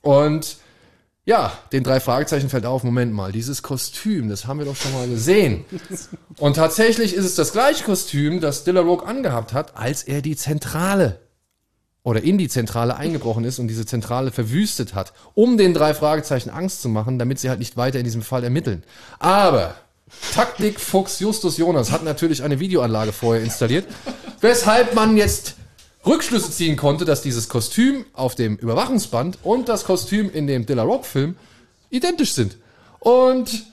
[0.03, 0.59] Und
[1.25, 4.93] ja, den drei Fragezeichen fällt auf, Moment mal, dieses Kostüm, das haben wir doch schon
[4.93, 5.65] mal gesehen.
[6.39, 10.35] Und tatsächlich ist es das gleiche Kostüm, das Dilla Rogue angehabt hat, als er die
[10.37, 11.21] Zentrale
[12.03, 16.51] oder in die Zentrale eingebrochen ist und diese Zentrale verwüstet hat, um den drei Fragezeichen
[16.51, 18.83] Angst zu machen, damit sie halt nicht weiter in diesem Fall ermitteln.
[19.19, 19.77] Aber
[20.35, 23.87] Taktik Fuchs Justus Jonas hat natürlich eine Videoanlage vorher installiert,
[24.41, 25.57] weshalb man jetzt
[26.07, 30.83] Rückschlüsse ziehen konnte, dass dieses Kostüm auf dem Überwachungsband und das Kostüm in dem Dilla
[30.83, 31.37] Rock Film
[31.91, 32.57] identisch sind.
[33.01, 33.65] Und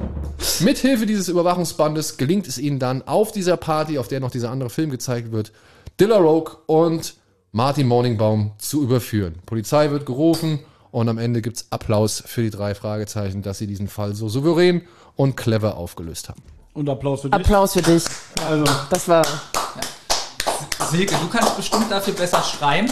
[0.61, 4.69] mithilfe dieses Überwachungsbandes gelingt es ihnen dann auf dieser Party, auf der noch dieser andere
[4.69, 5.51] Film gezeigt wird,
[5.99, 7.15] Dilla Rogue und
[7.51, 9.35] Martin Morningbaum zu überführen.
[9.45, 10.59] Polizei wird gerufen
[10.91, 14.83] und am Ende gibt's Applaus für die drei Fragezeichen, dass sie diesen Fall so souverän
[15.15, 16.41] und clever aufgelöst haben.
[16.73, 17.35] Und Applaus für dich.
[17.39, 18.03] Applaus für dich.
[18.47, 19.25] Also, Das war.
[20.91, 22.87] Silke, du kannst bestimmt dafür besser schreiben.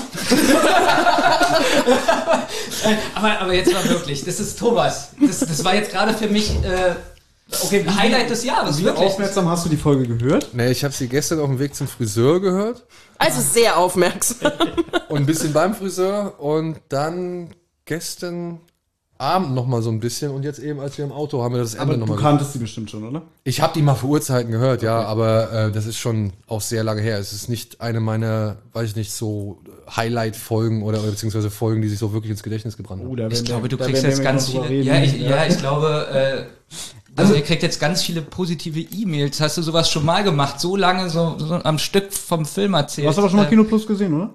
[3.16, 5.10] aber, aber jetzt mal wirklich, das ist Thomas.
[5.20, 6.96] Das, das war jetzt gerade für mich äh,
[7.64, 9.08] okay, Highlight des Jahres, wie wirklich.
[9.08, 10.50] aufmerksam hast du die Folge gehört?
[10.54, 12.84] Nee, ich habe sie gestern auf dem Weg zum Friseur gehört
[13.18, 14.52] Also sehr aufmerksam.
[15.10, 17.56] und ein bisschen beim Friseur und dann
[17.86, 18.60] gestern
[19.18, 21.62] Abend noch mal so ein bisschen und jetzt eben, als wir im Auto haben wir
[21.62, 23.22] das Ende Aber noch du mal kanntest die bestimmt schon, oder?
[23.46, 26.84] Ich habe die mal vor Uhrzeiten gehört, ja, aber äh, das ist schon auch sehr
[26.84, 27.18] lange her.
[27.18, 29.62] Es ist nicht eine meiner, weiß ich nicht, so
[29.96, 33.10] Highlight-Folgen oder, oder beziehungsweise Folgen, die sich so wirklich ins Gedächtnis gebrannt haben.
[33.10, 34.68] Oh, Ich glaube, wir- du kriegst jetzt ganz viele.
[34.68, 34.86] reden.
[34.88, 36.44] Ja, ich, ja, ich glaube, äh,
[37.16, 39.39] also ihr kriegt jetzt ganz viele positive E-Mails.
[39.41, 40.59] Hast du sowas schon mal gemacht?
[40.59, 43.05] So lange so, so am Stück vom Film erzählt?
[43.05, 44.30] Du hast aber schon mal Äh, Kino Plus gesehen, oder?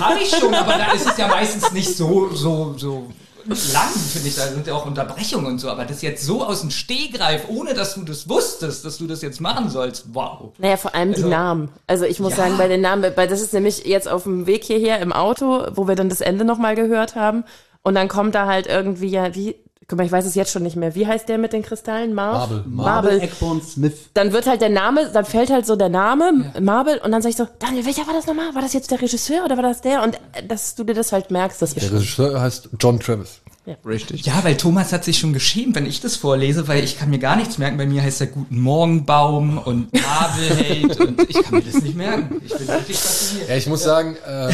[0.00, 3.08] Habe ich schon, aber da ist es ja meistens nicht so, so, so
[3.46, 4.34] lang, finde ich.
[4.36, 5.68] Da sind ja auch Unterbrechungen und so.
[5.70, 9.20] Aber das jetzt so aus dem Stehgreif, ohne dass du das wusstest, dass du das
[9.22, 10.52] jetzt machen sollst, wow.
[10.58, 11.68] Naja, vor allem die Also- Namen.
[11.86, 12.36] Also ich muss Ja.
[12.38, 15.66] sagen, bei den Namen, weil das ist nämlich jetzt auf dem Weg hierher im Auto,
[15.74, 17.44] wo wir dann das Ende nochmal gehört haben.
[17.82, 19.56] Und dann kommt da halt irgendwie, ja, wie,
[19.88, 20.94] guck mal, ich weiß es jetzt schon nicht mehr.
[20.94, 22.14] Wie heißt der mit den Kristallen?
[22.14, 22.50] Marv?
[22.50, 22.64] Marble.
[22.66, 23.20] Marble.
[23.20, 24.10] Eckborn Smith.
[24.14, 27.30] Dann wird halt der Name, dann fällt halt so der Name, Marble, und dann sag
[27.30, 28.54] ich so, Daniel, welcher war das nochmal?
[28.54, 30.02] War das jetzt der Regisseur oder war das der?
[30.02, 31.92] Und äh, dass du dir das halt merkst, das ist Der.
[31.92, 33.40] Regisseur heißt John Travis.
[33.86, 34.26] Richtig.
[34.26, 37.18] Ja, weil Thomas hat sich schon geschämt, wenn ich das vorlese, weil ich kann mir
[37.18, 37.78] gar nichts merken.
[37.78, 41.96] Bei mir heißt er Guten Morgen Baum und Marvelheld und ich kann mir das nicht
[41.96, 42.42] merken.
[42.44, 43.48] Ich bin wirklich fasziniert.
[43.48, 44.52] Ja, ich muss sagen, äh,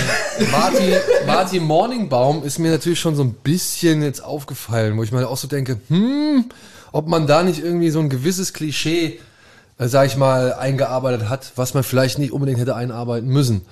[0.52, 0.94] Marty,
[1.26, 5.36] Marty Morningbaum ist mir natürlich schon so ein bisschen jetzt aufgefallen, wo ich mir auch
[5.36, 6.44] so denke, hm,
[6.92, 9.18] ob man da nicht irgendwie so ein gewisses Klischee,
[9.78, 13.62] äh, sag ich mal, eingearbeitet hat, was man vielleicht nicht unbedingt hätte einarbeiten müssen.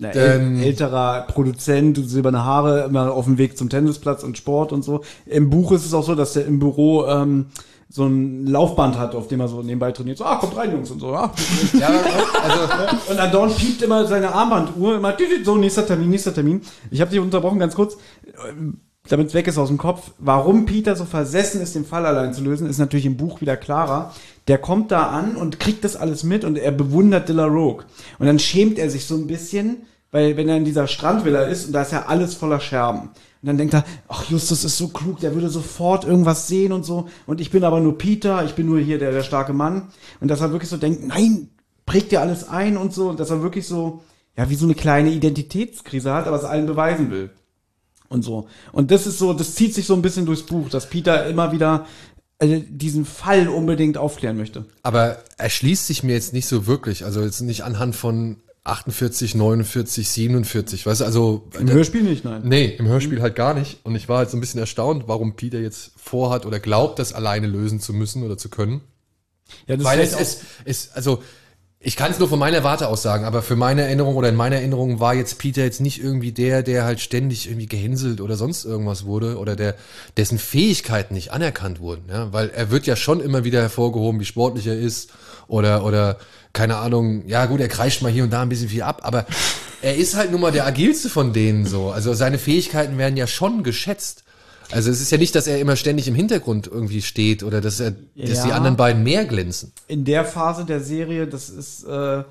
[0.00, 4.82] Na, äl älterer Produzent, silberne Haare, immer auf dem Weg zum Tennisplatz und Sport und
[4.82, 5.02] so.
[5.26, 7.46] Im Buch ist es auch so, dass der im Büro ähm,
[7.90, 10.16] so ein Laufband hat, auf dem er so nebenbei trainiert.
[10.16, 11.08] So, ah, kommt rein, Jungs und so.
[11.08, 11.30] Ah.
[11.78, 16.62] Ja, also, Und andauernd piept immer seine Armbanduhr, immer so, nächster Termin, nächster Termin.
[16.90, 17.98] Ich habe dich unterbrochen, ganz kurz,
[19.08, 20.12] damit es weg ist aus dem Kopf.
[20.18, 23.58] Warum Peter so versessen ist, den Fall allein zu lösen, ist natürlich im Buch wieder
[23.58, 24.14] klarer.
[24.48, 27.84] Der kommt da an und kriegt das alles mit und er bewundert Dilla Rogue.
[28.18, 29.78] Und dann schämt er sich so ein bisschen,
[30.10, 33.10] weil wenn er in dieser Strandvilla ist und da ist ja alles voller Scherben.
[33.42, 36.84] Und dann denkt er, ach Justus ist so klug, der würde sofort irgendwas sehen und
[36.84, 37.08] so.
[37.26, 39.88] Und ich bin aber nur Peter, ich bin nur hier der, der starke Mann.
[40.20, 41.48] Und dass er wirklich so denkt, nein,
[41.86, 43.08] prägt dir alles ein und so.
[43.08, 44.02] Und dass er wirklich so,
[44.36, 47.30] ja, wie so eine kleine Identitätskrise hat, aber es allen beweisen will.
[48.08, 48.48] Und so.
[48.72, 51.52] Und das ist so, das zieht sich so ein bisschen durchs Buch, dass Peter immer
[51.52, 51.86] wieder
[52.40, 54.66] äh, diesen Fall unbedingt aufklären möchte.
[54.82, 60.08] aber erschließt sich mir jetzt nicht so wirklich, also jetzt nicht anhand von 48, 49,
[60.08, 62.42] 47, weißt du, also Im Hörspiel nicht, nein.
[62.44, 63.78] Nee, im Hörspiel halt gar nicht.
[63.84, 67.12] Und ich war halt so ein bisschen erstaunt, warum Peter jetzt vorhat oder glaubt, das
[67.12, 68.82] alleine lösen zu müssen oder zu können.
[69.66, 71.22] Ja, das Weil es ist, ist, also
[71.82, 74.36] Ich kann es nur von meiner Warte aus sagen, aber für meine Erinnerung oder in
[74.36, 78.36] meiner Erinnerung war jetzt Peter jetzt nicht irgendwie der, der halt ständig irgendwie gehänselt oder
[78.36, 79.76] sonst irgendwas wurde oder der
[80.18, 84.26] dessen Fähigkeiten nicht anerkannt wurden, ja, weil er wird ja schon immer wieder hervorgehoben, wie
[84.26, 85.10] sportlich er ist
[85.50, 86.16] oder oder
[86.52, 89.24] keine Ahnung, ja gut, er kreischt mal hier und da ein bisschen viel ab, aber
[89.82, 93.26] er ist halt nun mal der agilste von denen so, also seine Fähigkeiten werden ja
[93.26, 94.24] schon geschätzt.
[94.72, 97.80] Also es ist ja nicht, dass er immer ständig im Hintergrund irgendwie steht oder dass
[97.80, 98.46] er, dass Ja.
[98.46, 99.72] die anderen beiden mehr glänzen.
[99.88, 102.22] in der Phase der Serie, das ist, äh,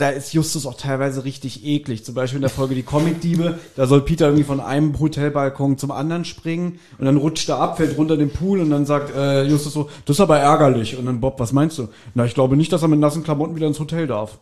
[0.00, 2.04] da ist Justus auch teilweise richtig eklig.
[2.04, 5.90] Zum Beispiel in der Folge Die Comicdiebe, da soll Peter irgendwie von einem Hotelbalkon zum
[5.90, 9.14] anderen springen und dann rutscht er ab, fällt runter in den Pool und dann sagt
[9.14, 10.96] äh, Justus so, das ist aber ärgerlich.
[10.96, 11.88] Und dann Bob, was meinst du?
[12.14, 14.38] Na, ich glaube nicht, dass er mit nassen Klamotten wieder ins Hotel darf.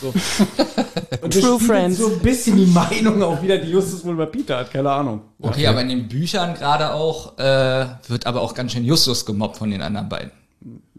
[0.00, 0.08] So.
[1.22, 1.98] Und das True Friends.
[1.98, 5.22] so ein bisschen die Meinung auch wieder, die Justus wohl über Peter hat, keine Ahnung.
[5.40, 9.56] Okay, aber in den Büchern gerade auch äh, wird aber auch ganz schön Justus gemobbt
[9.58, 10.30] von den anderen beiden.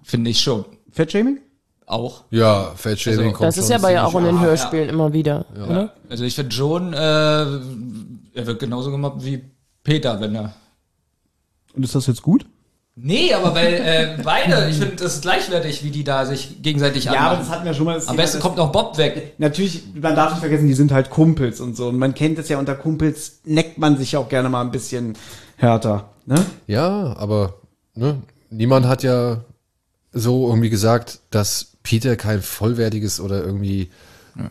[0.03, 0.65] Finde ich schon.
[0.91, 1.39] Fettshaming?
[1.93, 2.23] Auch.
[2.31, 4.41] Ja, Fatshaming Also, kommt Das ist schon ja aber ja auch in den ja.
[4.41, 5.93] Hörspielen immer wieder, oder?
[6.09, 9.43] Also ich finde John, äh, er wird genauso gemobbt wie
[9.83, 10.53] Peter, wenn er.
[11.75, 12.45] Und ist das jetzt gut?
[12.95, 17.05] Nee, aber weil äh, beide, ich finde das ist gleichwertig, wie die da sich gegenseitig
[17.05, 17.39] Ja, aber anmachen.
[17.39, 17.95] das hatten wir schon mal.
[17.95, 19.33] das Am besten dass- kommt noch Bob weg.
[19.39, 21.87] natürlich, man darf nicht vergessen, die sind halt Kumpels und so.
[21.89, 25.13] Und man kennt es ja unter Kumpels, neckt man sich auch gerne mal ein bisschen
[25.57, 26.09] härter.
[26.27, 26.43] Ne?
[26.67, 27.55] Ja, aber
[27.95, 28.21] ne,
[28.51, 29.41] niemand hat ja
[30.11, 33.89] so irgendwie gesagt, dass Peter kein vollwertiges oder irgendwie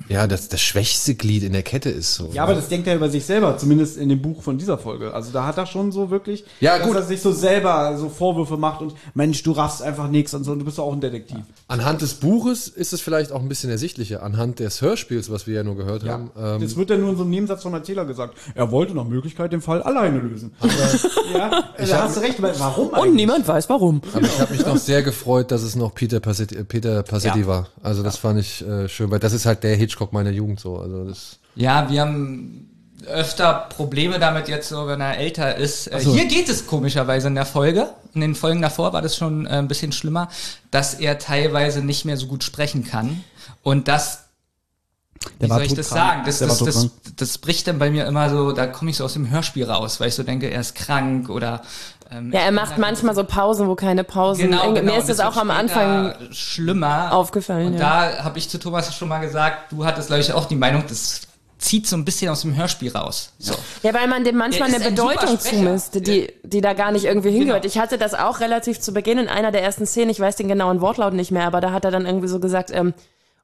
[0.09, 2.15] ja, das, das schwächste Glied in der Kette ist.
[2.15, 2.31] So.
[2.33, 5.13] Ja, aber das denkt er über sich selber, zumindest in dem Buch von dieser Folge.
[5.13, 6.97] Also da hat er schon so wirklich, Ja, dass gut.
[6.97, 10.53] er sich so selber so Vorwürfe macht und Mensch, du raffst einfach nichts und so,
[10.53, 11.39] und du bist doch auch ein Detektiv.
[11.69, 14.23] Anhand des Buches ist es vielleicht auch ein bisschen ersichtlicher.
[14.23, 16.31] Anhand des Hörspiels, was wir ja nur gehört haben.
[16.39, 18.37] Ähm, das wird ja nur in so einem Nebensatz vom Erzähler gesagt.
[18.55, 20.53] Er wollte nach Möglichkeit den Fall alleine lösen.
[21.35, 24.01] ja, da hast du recht, aber warum Und niemand weiß warum.
[24.15, 27.47] aber ich habe mich noch sehr gefreut, dass es noch Peter Passetti, Peter Passetti Ja.
[27.47, 27.69] war.
[27.83, 30.79] Also das fand ich äh, schön, weil das ist halt der Hitchcock meiner Jugend so.
[30.79, 32.69] Also das Ja, wir haben
[33.07, 35.89] öfter Probleme damit jetzt so, wenn er älter ist.
[35.89, 37.89] Äh, Hier geht es komischerweise in der Folge.
[38.15, 40.29] In den Folgen davor war das schon äh, ein bisschen schlimmer,
[40.71, 43.25] dass er teilweise nicht mehr so gut sprechen kann.
[43.63, 44.25] Und das,
[45.39, 46.11] wie Der war soll ich das todkrank.
[46.11, 46.23] sagen?
[46.27, 49.15] Das, das, das, das bricht dann bei mir immer so, da komme ich so aus
[49.15, 51.63] dem Hörspiel raus, weil ich so denke, er ist krank oder
[52.13, 54.51] ähm, Ja, er macht manchmal so Pausen, wo keine Pausen.
[54.51, 54.97] Genau, Mir genau.
[54.97, 58.11] ist das wird auch am Anfang schlimmer aufgefallen, Und ja.
[58.11, 60.85] da habe ich zu Thomas schon mal gesagt, du hattest glaube ich auch die Meinung,
[60.89, 61.23] das
[61.63, 63.33] zieht so ein bisschen aus dem Hörspiel raus.
[63.39, 63.55] So.
[63.83, 67.31] Ja, weil man dem manchmal eine ein Bedeutung zumisst, die, die da gar nicht irgendwie
[67.31, 67.63] hingehört.
[67.63, 67.73] Genau.
[67.73, 70.49] Ich hatte das auch relativ zu Beginn in einer der ersten Szenen, ich weiß den
[70.49, 72.95] genauen Wortlaut nicht mehr, aber da hat er dann irgendwie so gesagt, ähm,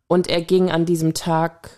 [0.08, 1.70] und er ging an diesem Tag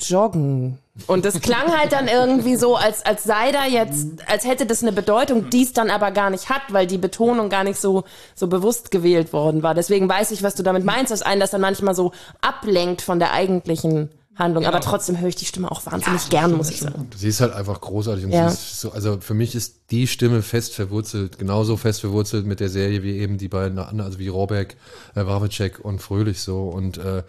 [0.00, 0.78] joggen.
[1.08, 4.82] Und das klang halt dann irgendwie so, als, als sei da jetzt, als hätte das
[4.82, 8.04] eine Bedeutung, die es dann aber gar nicht hat, weil die Betonung gar nicht so,
[8.36, 9.74] so bewusst gewählt worden war.
[9.74, 13.18] Deswegen weiß ich, was du damit meinst, dass einen das dann manchmal so ablenkt von
[13.18, 14.66] der eigentlichen Handlung.
[14.66, 17.08] Aber trotzdem höre ich die Stimme auch wahnsinnig gern, muss ich sagen.
[17.16, 18.24] Sie ist halt einfach großartig.
[18.24, 18.48] Und Ja.
[18.48, 22.60] sie ist so, also für mich ist die Stimme fest verwurzelt, genauso fest verwurzelt mit
[22.60, 24.76] der Serie wie eben die beiden anderen, also wie Rohrbeck,
[25.16, 26.62] äh, Wawacek und Fröhlich so.
[26.68, 27.22] Und äh,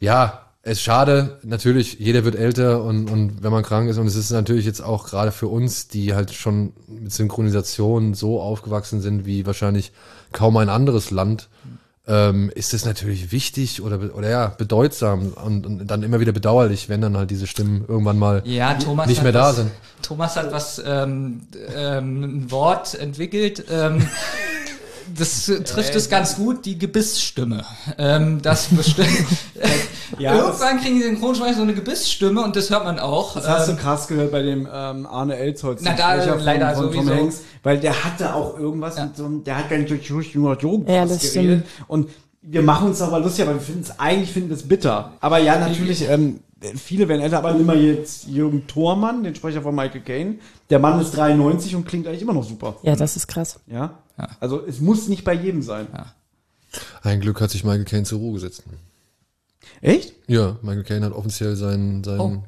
[0.00, 4.06] ja, es ist schade, natürlich, jeder wird älter und, und wenn man krank ist, und
[4.06, 9.02] es ist natürlich jetzt auch gerade für uns, die halt schon mit Synchronisation so aufgewachsen
[9.02, 9.92] sind wie wahrscheinlich
[10.32, 11.50] kaum ein anderes Land,
[12.06, 16.88] ähm, ist es natürlich wichtig oder, oder ja, bedeutsam und, und dann immer wieder bedauerlich,
[16.88, 19.70] wenn dann halt diese Stimmen irgendwann mal Ja, Thomas nicht mehr da was, sind.
[20.00, 21.42] Thomas hat was ähm,
[21.76, 23.64] ähm, ein Wort entwickelt.
[25.06, 27.64] Ähm, das äh, trifft es ganz gut, die Gebissstimme.
[27.98, 29.08] Ähm, das bestimmt.
[30.18, 33.34] Ja, Irgendwann kriegen die Synchronsprecher so eine Gebissstimme und das hört man auch.
[33.34, 36.74] Das hast Ähm, du krass gehört bei dem ähm, Arne Elsholz, Na, da Sprecher leider
[36.76, 37.30] sowieso.
[37.64, 40.84] weil der hatte auch irgendwas mit so einem, der hat gar nicht durch nur so
[40.86, 41.64] Ja, geredet.
[41.88, 42.10] Und
[42.42, 45.12] wir machen uns aber lustig, aber wir finden es eigentlich finden wir es bitter.
[45.20, 46.40] Aber ja, natürlich, ähm,
[46.76, 50.34] viele werden älter, aber nimm mal jetzt Jürgen Thormann, den Sprecher von Michael Caine.
[50.70, 52.76] Der Mann ist 93 und klingt eigentlich immer noch super.
[52.82, 53.58] Ja, das ist krass.
[53.66, 53.98] Ja.
[54.40, 55.86] Also es muss nicht bei jedem sein.
[57.02, 58.64] Ein Glück hat sich Michael Caine zur Ruhe gesetzt.
[59.80, 60.14] Echt?
[60.26, 62.44] Ja, Michael Caine hat offiziell seinen, seinen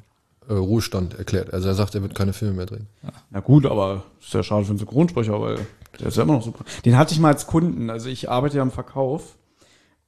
[0.47, 1.53] äh, Ruhestand erklärt.
[1.53, 2.87] Also er sagt, er wird keine Filme mehr drehen.
[3.29, 5.59] Na gut, aber ist ja schade für den Synchronsprecher, weil
[5.99, 6.63] der ist ja immer noch super.
[6.85, 7.89] Den hatte ich mal als Kunden.
[7.89, 9.35] Also ich arbeite ja im Verkauf.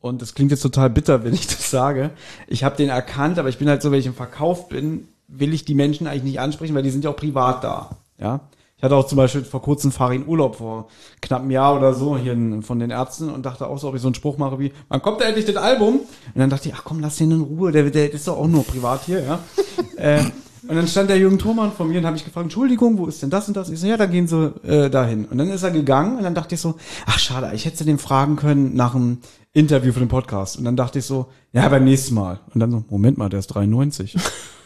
[0.02, 2.12] Und das klingt jetzt total bitter, wenn ich das sage.
[2.48, 5.54] Ich habe den erkannt, aber ich bin halt so, wenn ich im Verkauf bin, will
[5.54, 7.98] ich die Menschen eigentlich nicht ansprechen, weil die sind ja auch privat da.
[8.18, 8.42] Ja.
[8.80, 10.88] Ich hatte auch zum Beispiel vor kurzem Farin Urlaub vor
[11.22, 14.02] knapp einem Jahr oder so hier von den Ärzten und dachte auch so, ob ich
[14.02, 15.96] so einen Spruch mache wie, wann kommt da endlich das Album?
[15.96, 18.48] Und dann dachte ich, ach komm, lass den in Ruhe, der, der ist doch auch
[18.48, 19.40] nur privat hier, ja.
[19.98, 20.24] äh,
[20.70, 23.22] Und dann stand der Jürgen Thomann vor mir und habe ich gefragt, Entschuldigung, wo ist
[23.22, 23.70] denn das und das?
[23.70, 25.26] Ich so, ja, dann gehen Sie äh, dahin.
[25.26, 26.76] Und dann ist er gegangen und dann dachte ich so,
[27.06, 29.18] ach schade, ich hätte den fragen können nach einem
[29.52, 30.58] Interview für den Podcast.
[30.58, 32.40] Und dann dachte ich so, ja, beim nächsten Mal.
[32.54, 34.16] Und dann so, Moment mal, der ist 93.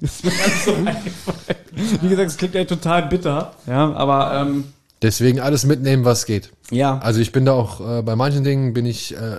[0.00, 0.30] das ist mir
[0.64, 2.00] so eingefallen.
[2.00, 3.54] Wie gesagt, es klingt ja total bitter.
[3.66, 4.64] Ja, aber ähm,
[5.02, 6.50] Deswegen alles mitnehmen, was geht.
[6.70, 6.98] ja.
[6.98, 9.38] Also ich bin da auch, äh, bei manchen Dingen bin ich, äh,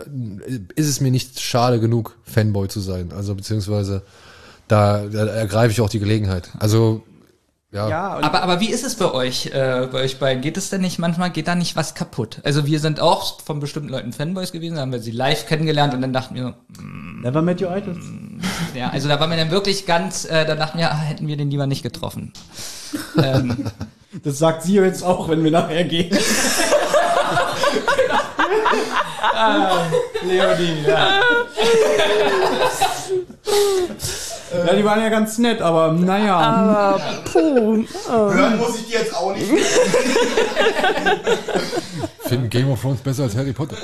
[0.76, 3.12] ist es mir nicht schade genug, Fanboy zu sein.
[3.16, 4.02] Also beziehungsweise
[4.68, 6.50] da, da ergreife ich auch die Gelegenheit.
[6.60, 7.04] Also
[7.74, 10.42] ja, ja, Aber, aber wie ist es bei euch, äh, bei euch beiden?
[10.42, 12.40] Geht es denn nicht manchmal, geht da nicht was kaputt?
[12.44, 16.02] Also wir sind auch von bestimmten Leuten Fanboys gewesen, haben wir sie live kennengelernt und
[16.02, 16.54] dann dachten wir,
[17.22, 18.06] Never met your idols.
[18.76, 21.36] ja, also da waren wir dann wirklich ganz, äh, da dachten wir, ah, hätten wir
[21.36, 22.32] den lieber nicht getroffen.
[23.18, 23.66] ähm,
[24.24, 26.16] Das sagt sie jetzt auch, wenn wir nachher gehen.
[30.24, 31.22] Leonie, ja.
[34.74, 36.36] Ja, die waren ja ganz nett, aber naja.
[36.36, 37.02] Aber
[37.32, 37.84] puh.
[38.08, 39.50] Hören muss ich die jetzt auch nicht.
[42.34, 43.76] finden Game of Thrones besser als Harry Potter.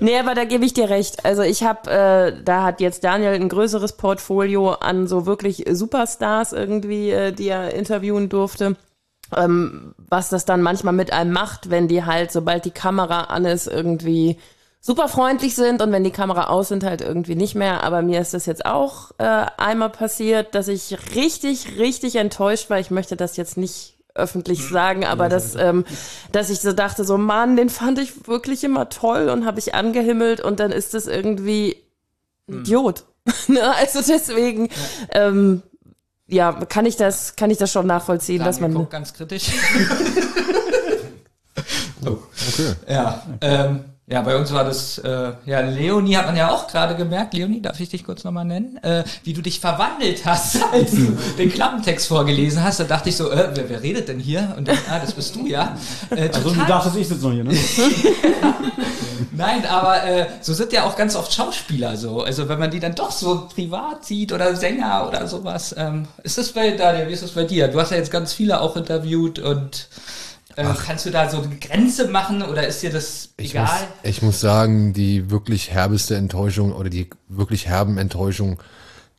[0.00, 1.24] Nee, aber da gebe ich dir recht.
[1.24, 6.52] Also ich habe, äh, da hat jetzt Daniel ein größeres Portfolio an so wirklich Superstars
[6.52, 8.76] irgendwie, äh, die er interviewen durfte.
[9.34, 13.44] Ähm, was das dann manchmal mit einem macht, wenn die halt, sobald die Kamera an
[13.44, 14.36] ist, irgendwie
[14.84, 17.82] super freundlich sind und wenn die Kamera aus sind, halt irgendwie nicht mehr.
[17.84, 22.78] Aber mir ist das jetzt auch äh, einmal passiert, dass ich richtig, richtig enttäuscht war.
[22.78, 25.86] Ich möchte das jetzt nicht öffentlich sagen, aber dass, ähm,
[26.32, 29.74] dass ich so dachte, so Mann, den fand ich wirklich immer toll und habe ich
[29.74, 31.82] angehimmelt und dann ist das irgendwie
[32.48, 33.04] ein Idiot.
[33.48, 33.74] Ne?
[33.76, 34.72] also deswegen, ja.
[35.12, 35.62] Ähm,
[36.26, 38.82] ja, kann ich das, kann ich das schon nachvollziehen, dass Daniel man.
[38.82, 39.50] guckt ganz kritisch.
[42.06, 42.74] Okay.
[42.86, 46.94] Ja, ähm, ja, bei uns war das, äh, ja, Leonie hat man ja auch gerade
[46.94, 50.90] gemerkt, Leonie, darf ich dich kurz nochmal nennen, äh, wie du dich verwandelt hast, als
[50.90, 52.80] du den Klappentext vorgelesen hast.
[52.80, 54.54] Da dachte ich so, äh, wer, wer redet denn hier?
[54.58, 55.76] Und dann, ah, das bist du ja.
[56.10, 57.56] Äh, Also du dachtest, ich sitze noch hier, ne?
[59.32, 62.22] Nein, aber äh, so sind ja auch ganz oft Schauspieler so.
[62.22, 65.74] Also wenn man die dann doch so privat sieht oder Sänger oder sowas.
[65.78, 67.68] Ähm, ist das bei Daniel, wie ist das bei dir?
[67.68, 69.88] Du hast ja jetzt ganz viele auch interviewt und
[70.56, 73.64] äh, kannst du da so eine Grenze machen oder ist dir das Ich egal?
[73.66, 78.58] muss, ich muss sagen, die wirklich herbeste Enttäuschung oder die wirklich herben Enttäuschungen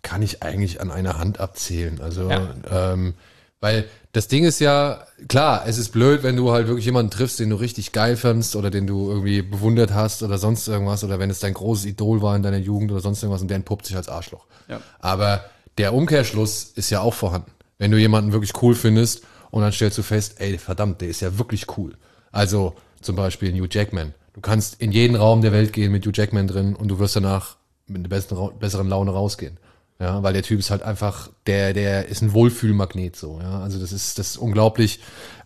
[0.01, 1.99] kann ich eigentlich an einer Hand abzählen.
[2.01, 2.49] Also, Ja.
[2.71, 3.15] ähm,
[3.59, 7.39] weil das Ding ist ja, klar, es ist blöd, wenn du halt wirklich jemanden triffst,
[7.39, 11.19] den du richtig geil fandst oder den du irgendwie bewundert hast oder sonst irgendwas oder
[11.19, 13.87] wenn es dein großes Idol war in deiner Jugend oder sonst irgendwas und der entpuppt
[13.87, 14.45] sich als Arschloch.
[14.69, 14.79] Ja.
[14.99, 15.43] Aber
[15.77, 17.51] der Umkehrschluss ist ja auch vorhanden.
[17.77, 19.23] Wenn du jemanden wirklich cool findest
[19.55, 21.93] und dann stellst du fest, ey, verdammt, der ist ja wirklich cool.
[22.33, 24.13] Also zum Beispiel Hugh Jackman.
[24.33, 27.15] Du kannst in jeden Raum der Welt gehen mit Hugh Jackman drin und du wirst
[27.15, 27.55] danach
[27.87, 29.57] mit einer besseren, besseren Laune rausgehen.
[29.97, 33.61] Ja, weil der Typ ist halt einfach, der, der ist ein Wohlfühlmagnet so, ja.
[33.61, 34.99] Also das ist, das ist unglaublich,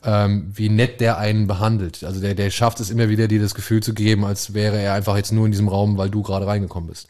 [0.04, 2.04] ähm, wie nett der einen behandelt.
[2.04, 4.96] Also der, der schafft es immer wieder, dir das Gefühl zu geben, als wäre er
[4.96, 7.10] einfach jetzt nur in diesem Raum, weil du gerade reingekommen bist.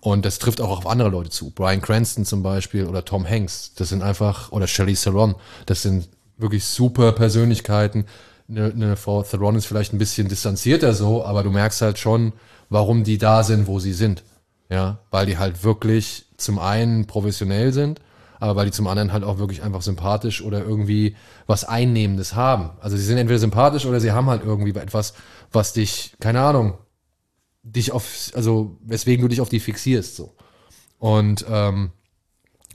[0.00, 1.50] Und das trifft auch auf andere Leute zu.
[1.50, 3.74] Brian Cranston zum Beispiel oder Tom Hanks.
[3.74, 5.34] Das sind einfach, oder Shelley Theron.
[5.66, 6.08] Das sind
[6.40, 8.06] wirklich super Persönlichkeiten.
[8.48, 12.32] Eine, eine Frau Theron ist vielleicht ein bisschen distanzierter so, aber du merkst halt schon,
[12.68, 14.22] warum die da sind, wo sie sind.
[14.68, 18.00] Ja, weil die halt wirklich zum einen professionell sind,
[18.38, 21.16] aber weil die zum anderen halt auch wirklich einfach sympathisch oder irgendwie
[21.46, 22.70] was Einnehmendes haben.
[22.80, 25.14] Also sie sind entweder sympathisch oder sie haben halt irgendwie etwas,
[25.50, 26.78] was dich, keine Ahnung,
[27.62, 30.34] dich auf, also weswegen du dich auf die fixierst so.
[30.98, 31.90] Und ähm,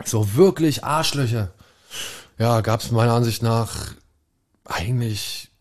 [0.03, 1.53] so wirklich Arschlöcher,
[2.38, 3.94] ja, gab es meiner Ansicht nach
[4.66, 5.52] eigentlich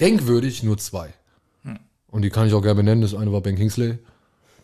[0.00, 1.14] denkwürdig nur zwei.
[2.08, 3.02] Und die kann ich auch gerne benennen.
[3.02, 3.98] Das eine war Ben Kingsley.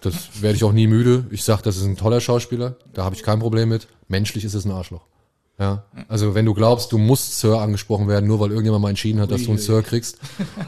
[0.01, 1.26] Das werde ich auch nie müde.
[1.30, 2.76] Ich sag, das ist ein toller Schauspieler.
[2.93, 3.89] Da habe ich kein Problem mit.
[4.09, 5.07] Menschlich ist es ein Arschloch.
[5.59, 9.20] Ja, also wenn du glaubst, du musst Sir angesprochen werden, nur weil irgendjemand mal entschieden
[9.20, 10.18] hat, dass du einen Sir kriegst,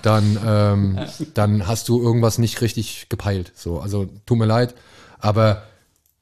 [0.03, 0.99] dann, ähm,
[1.35, 3.53] dann hast du irgendwas nicht richtig gepeilt.
[3.57, 4.75] So, also tut mir leid,
[5.19, 5.63] aber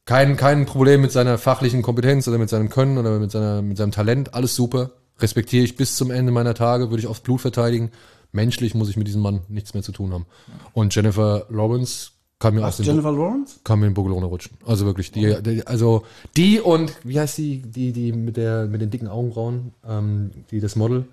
[0.04, 3.76] kein, kein Problem mit seiner fachlichen Kompetenz oder mit seinem Können oder mit, seiner, mit
[3.76, 4.34] seinem Talent.
[4.34, 4.90] Alles super.
[5.20, 7.92] Respektiere ich bis zum Ende meiner Tage, würde ich aufs Blut verteidigen.
[8.32, 10.26] Menschlich muss ich mit diesem Mann nichts mehr zu tun haben.
[10.72, 13.60] Und Jennifer Lawrence kann mir aus dem Jennifer Lawrence?
[13.62, 14.56] kann mir den Buckel runterrutschen.
[14.66, 16.04] Also wirklich, die, die, also
[16.36, 20.58] die und wie heißt die, die, die mit der mit den dicken Augenbrauen, ähm, die
[20.58, 21.04] das Model?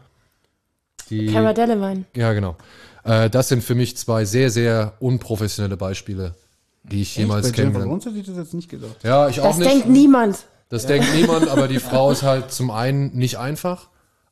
[1.11, 2.05] Die, Cara Delevingne.
[2.15, 2.55] ja, genau.
[3.03, 6.33] Äh, das sind für mich zwei sehr, sehr unprofessionelle Beispiele,
[6.83, 8.95] die ich jemals kennengelernt Lawrence hätte ich das jetzt nicht gedacht.
[9.03, 9.69] Ja, ich auch Das nicht.
[9.71, 10.45] denkt niemand.
[10.69, 13.89] Das denkt niemand, aber die Frau ist halt zum einen nicht einfach,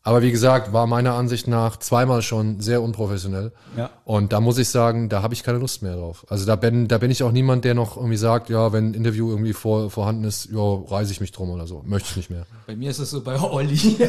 [0.08, 3.52] Aber wie gesagt, war meiner Ansicht nach zweimal schon sehr unprofessionell.
[3.76, 3.90] Ja.
[4.06, 6.26] Und da muss ich sagen, da habe ich keine Lust mehr drauf.
[6.30, 8.94] Also da bin, da bin ich auch niemand, der noch irgendwie sagt, ja, wenn ein
[8.94, 11.84] Interview irgendwie vor, vorhanden ist, ja, reise ich mich drum oder so.
[11.86, 12.46] Möchte ich nicht mehr.
[12.68, 13.98] Bei mir ist es so bei Olli.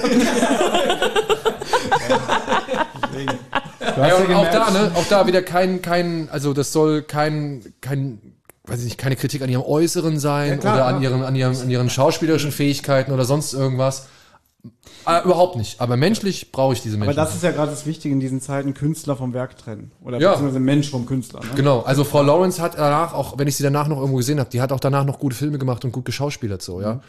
[3.96, 4.92] Ja, und auch da, ne?
[4.94, 8.20] Auch da wieder kein, kein, also das soll kein, kein,
[8.66, 11.10] weiß ich nicht, keine Kritik an ihrem Äußeren sein klar, oder an ja.
[11.10, 14.06] ihren, an ihren, an ihren schauspielerischen Fähigkeiten oder sonst irgendwas.
[15.08, 15.80] Ah, überhaupt nicht.
[15.80, 17.16] Aber menschlich brauche ich diese Aber Menschen.
[17.16, 19.90] das ist ja gerade das Wichtige in diesen Zeiten, Künstler vom Werk trennen.
[20.04, 20.32] Oder Ja.
[20.32, 21.40] beziehungsweise Mensch vom Künstler.
[21.40, 21.46] Ne?
[21.56, 24.50] Genau, also Frau Lawrence hat danach, auch wenn ich sie danach noch irgendwo gesehen habe,
[24.50, 27.00] die hat auch danach noch gute Filme gemacht und gut geschauspielert so, ja.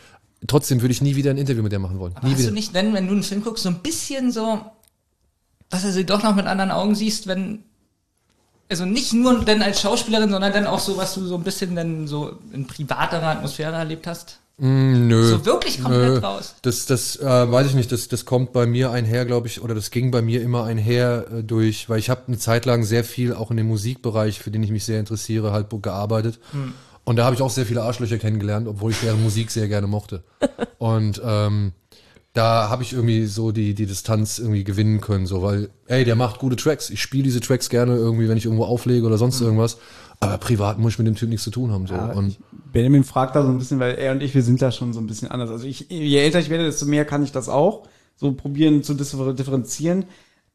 [0.48, 2.14] Trotzdem würde ich nie wieder ein Interview mit der machen wollen.
[2.24, 2.48] Nie Hast wieder.
[2.50, 4.60] du nicht, denn, wenn du einen Film guckst, so ein bisschen so,
[5.70, 7.64] dass du sie doch noch mit anderen Augen siehst, wenn,
[8.70, 11.76] also nicht nur denn als Schauspielerin, sondern dann auch so, was du so ein bisschen
[11.76, 14.39] dann so in privaterer Atmosphäre erlebt hast?
[14.60, 15.24] Mm, nö.
[15.24, 16.18] So wirklich komplett Nö.
[16.20, 16.56] raus.
[16.62, 19.74] Das, das äh, weiß ich nicht, das, das kommt bei mir einher, glaube ich, oder
[19.74, 23.04] das ging bei mir immer einher äh, durch, weil ich habe eine Zeit lang sehr
[23.04, 26.40] viel auch in dem Musikbereich, für den ich mich sehr interessiere, halt gearbeitet.
[27.06, 29.88] Und da habe ich auch sehr viele Arschlöcher kennengelernt, obwohl ich deren Musik sehr gerne
[29.88, 30.24] mochte.
[30.78, 31.72] Und ähm,
[32.34, 36.16] da habe ich irgendwie so die, die Distanz irgendwie gewinnen können, so, weil, ey, der
[36.16, 36.90] macht gute Tracks.
[36.90, 39.78] Ich spiele diese Tracks gerne irgendwie, wenn ich irgendwo auflege oder sonst irgendwas.
[40.20, 41.88] Aber privat muss ich mit dem Typ nichts zu tun haben.
[41.88, 41.96] So.
[41.96, 42.38] Ja, und
[42.72, 45.00] Benjamin fragt da so ein bisschen, weil er und ich, wir sind da schon so
[45.00, 45.50] ein bisschen anders.
[45.50, 47.88] Also ich, je älter ich werde, desto mehr kann ich das auch.
[48.16, 50.06] So probieren zu differ- differenzieren.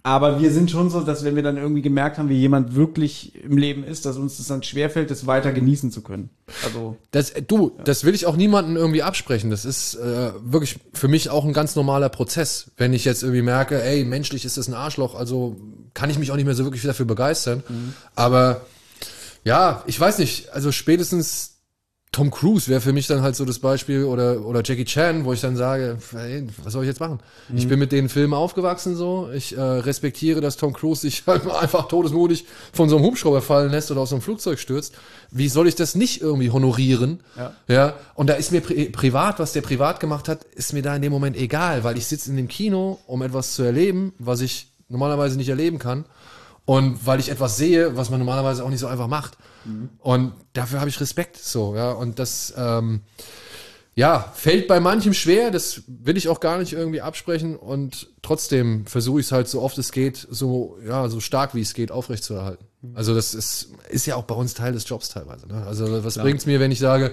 [0.06, 3.34] Aber wir sind schon so, dass wenn wir dann irgendwie gemerkt haben, wie jemand wirklich
[3.42, 6.28] im Leben ist, dass uns das dann schwerfällt, das weiter genießen zu können.
[6.62, 9.48] Also, Das, du, das will ich auch niemandem irgendwie absprechen.
[9.48, 12.70] Das ist äh, wirklich für mich auch ein ganz normaler Prozess.
[12.76, 15.56] Wenn ich jetzt irgendwie merke, ey, menschlich ist das ein Arschloch, also
[15.94, 17.62] kann ich mich auch nicht mehr so wirklich dafür begeistern.
[18.14, 18.60] Aber
[19.42, 21.53] ja, ich weiß nicht, also spätestens
[22.14, 25.32] Tom Cruise wäre für mich dann halt so das Beispiel oder, oder Jackie Chan, wo
[25.32, 27.18] ich dann sage, ey, was soll ich jetzt machen?
[27.52, 29.30] Ich bin mit den Filmen aufgewachsen so.
[29.34, 33.72] Ich äh, respektiere, dass Tom Cruise sich halt einfach todesmutig von so einem Hubschrauber fallen
[33.72, 34.94] lässt oder aus so einem Flugzeug stürzt.
[35.32, 37.18] Wie soll ich das nicht irgendwie honorieren?
[37.36, 37.52] Ja.
[37.66, 37.94] ja?
[38.14, 41.02] Und da ist mir pri privat, was der privat gemacht hat, ist mir da in
[41.02, 44.68] dem Moment egal, weil ich sitze in dem Kino, um etwas zu erleben, was ich
[44.88, 46.04] normalerweise nicht erleben kann.
[46.64, 49.36] Und weil ich etwas sehe, was man normalerweise auch nicht so einfach macht.
[50.00, 51.92] Und dafür habe ich Respekt, so, ja.
[51.92, 53.00] Und das, ähm,
[53.96, 57.56] ja, fällt bei manchem schwer, das will ich auch gar nicht irgendwie absprechen.
[57.56, 61.60] Und trotzdem versuche ich es halt so oft es geht, so, ja, so stark wie
[61.60, 62.66] es geht, aufrechtzuerhalten.
[62.94, 65.46] Also das ist, ist ja auch bei uns Teil des Jobs teilweise.
[65.46, 65.64] Ne?
[65.64, 67.12] Also was bringt's mir, wenn ich sage,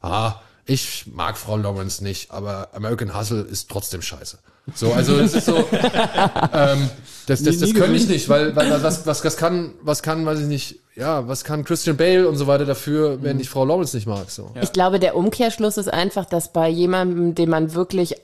[0.00, 0.40] ah,
[0.70, 4.38] ich mag Frau Lawrence nicht, aber American Hustle ist trotzdem scheiße.
[4.76, 5.56] So, also das ist so,
[6.52, 6.88] ähm,
[7.26, 10.38] das, das, das könnte ich nicht, weil, weil was, was, was kann, was kann, weiß
[10.38, 13.96] ich nicht, ja, was kann Christian Bale und so weiter dafür, wenn ich Frau Lawrence
[13.96, 14.52] nicht mag, so.
[14.60, 18.14] Ich glaube, der Umkehrschluss ist einfach, dass bei jemandem, den man wirklich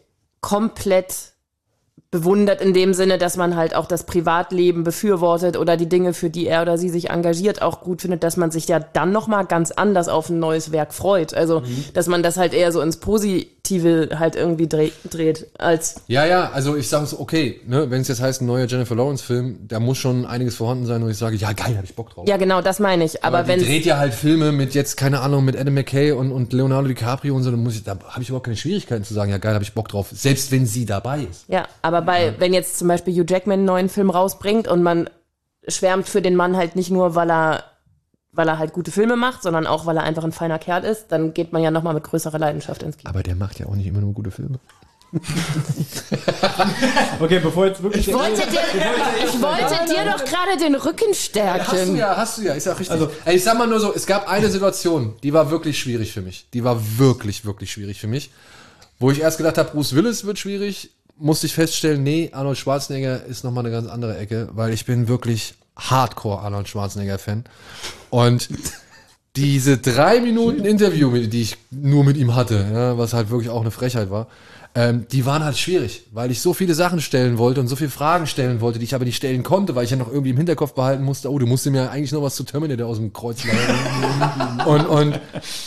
[0.41, 1.33] komplett
[2.11, 6.31] bewundert in dem Sinne, dass man halt auch das Privatleben befürwortet oder die Dinge, für
[6.31, 9.27] die er oder sie sich engagiert, auch gut findet, dass man sich ja dann noch
[9.27, 11.35] mal ganz anders auf ein neues Werk freut.
[11.35, 11.63] Also,
[11.95, 16.51] dass man das halt eher so ins Positive halt irgendwie dreh, dreht, als Ja, ja,
[16.53, 19.81] also ich sage so, okay, ne, wenn es jetzt heißt, ein neuer Jennifer Lawrence-Film, da
[19.81, 22.29] muss schon einiges vorhanden sein, wo ich sage, ja, geil, hab ich Bock drauf.
[22.29, 23.25] ja genau, das meine ich.
[23.25, 26.31] Aber, die wenn dreht ja halt Filme mit jetzt, keine Ahnung, mit Adam McKay und,
[26.31, 29.13] und Leonardo DiCaprio und so, dann muss ich, da habe ich überhaupt keine Schwierigkeiten zu
[29.13, 31.45] sagen, ja geil, habe ich Bock drauf, selbst wenn sie dabei ist.
[31.49, 35.09] Ja, aber bei, wenn jetzt zum Beispiel Hugh Jackman einen neuen Film rausbringt und man
[35.69, 37.65] schwärmt für den Mann halt nicht nur, weil er,
[38.33, 41.07] weil er halt gute Filme macht, sondern auch, weil er einfach ein feiner Kerl ist,
[41.09, 43.11] dann geht man ja nochmal mit größerer Leidenschaft ins Kino.
[43.11, 44.59] Aber der macht ja auch nicht immer nur gute Filme.
[47.21, 48.09] okay, bevor jetzt wirklich.
[48.09, 48.61] Ich wollte dir,
[49.25, 51.97] ich wollte dir doch gerade den Rücken Hast du stärken.
[51.97, 52.91] ja, hast du ja, ist ja richtig.
[52.91, 56.23] Also, ich sag mal nur so, es gab eine Situation, die war wirklich schwierig für
[56.23, 56.49] mich.
[56.53, 58.31] Die war wirklich, wirklich schwierig für mich.
[58.99, 63.25] Wo ich erst gedacht habe, Bruce Willis wird schwierig, musste ich feststellen, nee, Arnold Schwarzenegger
[63.25, 67.45] ist nochmal eine ganz andere Ecke, weil ich bin wirklich Hardcore Arnold Schwarzenegger-Fan.
[68.11, 68.49] Und
[69.37, 73.61] diese drei Minuten Interview, die ich nur mit ihm hatte, ja, was halt wirklich auch
[73.61, 74.29] eine Frechheit war,
[74.75, 77.89] ähm, die waren halt schwierig, weil ich so viele Sachen stellen wollte und so viele
[77.89, 80.37] Fragen stellen wollte, die ich aber nicht stellen konnte, weil ich ja noch irgendwie im
[80.37, 83.43] Hinterkopf behalten musste, oh, du musst mir eigentlich noch was zu Terminator aus dem Kreuz
[83.43, 84.61] leihen.
[84.67, 85.21] und und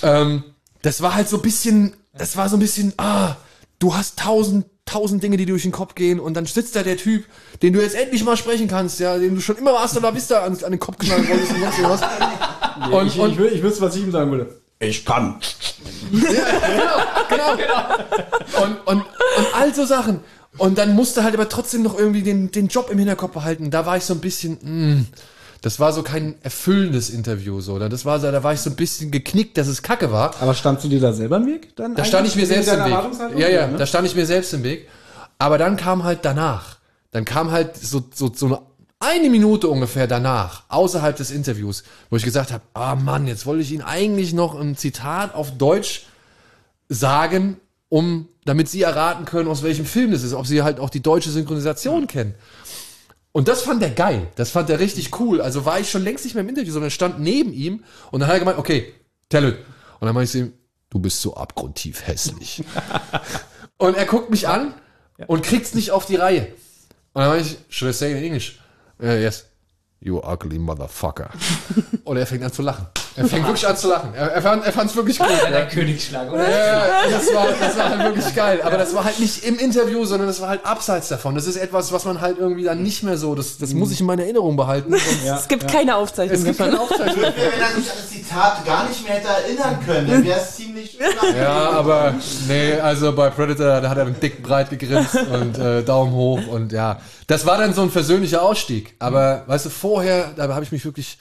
[0.04, 0.44] ähm,
[0.84, 3.36] das war halt so ein bisschen, das war so ein bisschen, ah,
[3.80, 6.98] du hast tausend, tausend Dinge, die durch den Kopf gehen und dann sitzt da der
[6.98, 7.26] Typ,
[7.62, 10.44] den du jetzt endlich mal sprechen kannst, ja, den du schon immer Hasta la Vista
[10.44, 12.02] an, an den Kopf knallen wolltest und sonst irgendwas.
[12.92, 14.56] Und, ich, und, ich, ich wüsste, was ich ihm sagen würde.
[14.80, 15.40] Ich kann.
[16.12, 18.64] genau, genau.
[18.64, 19.02] Und, und,
[19.38, 20.22] und all so Sachen.
[20.58, 23.72] Und dann musste halt aber trotzdem noch irgendwie den, den Job im Hinterkopf behalten.
[23.72, 25.06] Da war ich so ein bisschen, mh,
[25.62, 27.80] das war so kein erfüllendes Interview, so.
[27.80, 30.34] Das war so, da war ich so ein bisschen geknickt, dass es kacke war.
[30.40, 31.76] Aber standst du dir da selber im Weg?
[31.76, 33.38] Dann Da stand ich mir selbst im Weg.
[33.38, 33.78] Ja, ja, ne?
[33.78, 34.88] da stand ich mir selbst im Weg.
[35.38, 36.78] Aber dann kam halt danach,
[37.12, 38.62] dann kam halt so, so, so eine,
[39.00, 43.62] eine Minute ungefähr danach, außerhalb des Interviews, wo ich gesagt habe, ah Mann, jetzt wollte
[43.62, 46.06] ich Ihnen eigentlich noch ein Zitat auf Deutsch
[46.90, 47.58] sagen,
[47.90, 51.02] um, damit Sie erraten können, aus welchem Film das ist, ob Sie halt auch die
[51.02, 52.36] deutsche Synchronisation kennen.
[53.32, 54.28] Und das fand er geil.
[54.36, 55.42] Das fand er richtig cool.
[55.42, 58.28] Also war ich schon längst nicht mehr im Interview, sondern stand neben ihm und dann
[58.28, 58.94] hat er gemeint, okay,
[59.30, 59.58] tell it.
[60.00, 60.54] Und dann meinte ich zu ihm,
[60.90, 62.64] du bist so abgrundtief hässlich.
[63.78, 64.74] und er guckt mich an
[65.28, 66.48] und kriegt's nicht auf die Reihe.
[67.14, 68.60] Und dann meinte ich, should I say in English?
[69.02, 69.46] Uh, yes.
[70.00, 71.30] You ugly motherfucker.
[72.06, 72.88] und er fängt an zu lachen.
[73.20, 74.14] Er fängt wirklich an zu lachen.
[74.16, 75.18] Er, er fand er fand's wirklich.
[75.18, 75.66] Der Ja.
[75.66, 76.50] Königsschlag, oder?
[76.50, 78.62] Ja, das war, das war halt wirklich geil.
[78.64, 81.36] Aber das war halt nicht im Interview, sondern das war halt abseits davon.
[81.36, 84.00] Das ist etwas, was man halt irgendwie dann nicht mehr so, das, das muss ich
[84.00, 84.94] in meiner Erinnerung behalten.
[84.94, 87.24] Und es gibt keine Aufzeichnung es gibt keine Aufzeichnung.
[87.24, 90.56] Wenn er sich an das Zitat gar nicht mehr hätte erinnern können, dann wäre es
[90.56, 91.42] ziemlich unangenehm.
[91.44, 92.14] Ja, aber
[92.48, 96.72] nee, also bei Predator, da hat er dick breit gegrinst und äh, Daumen hoch und
[96.72, 98.96] ja, das war dann so ein versöhnlicher Ausstieg.
[99.00, 101.18] Aber weißt du, vorher, da habe ich mich wirklich,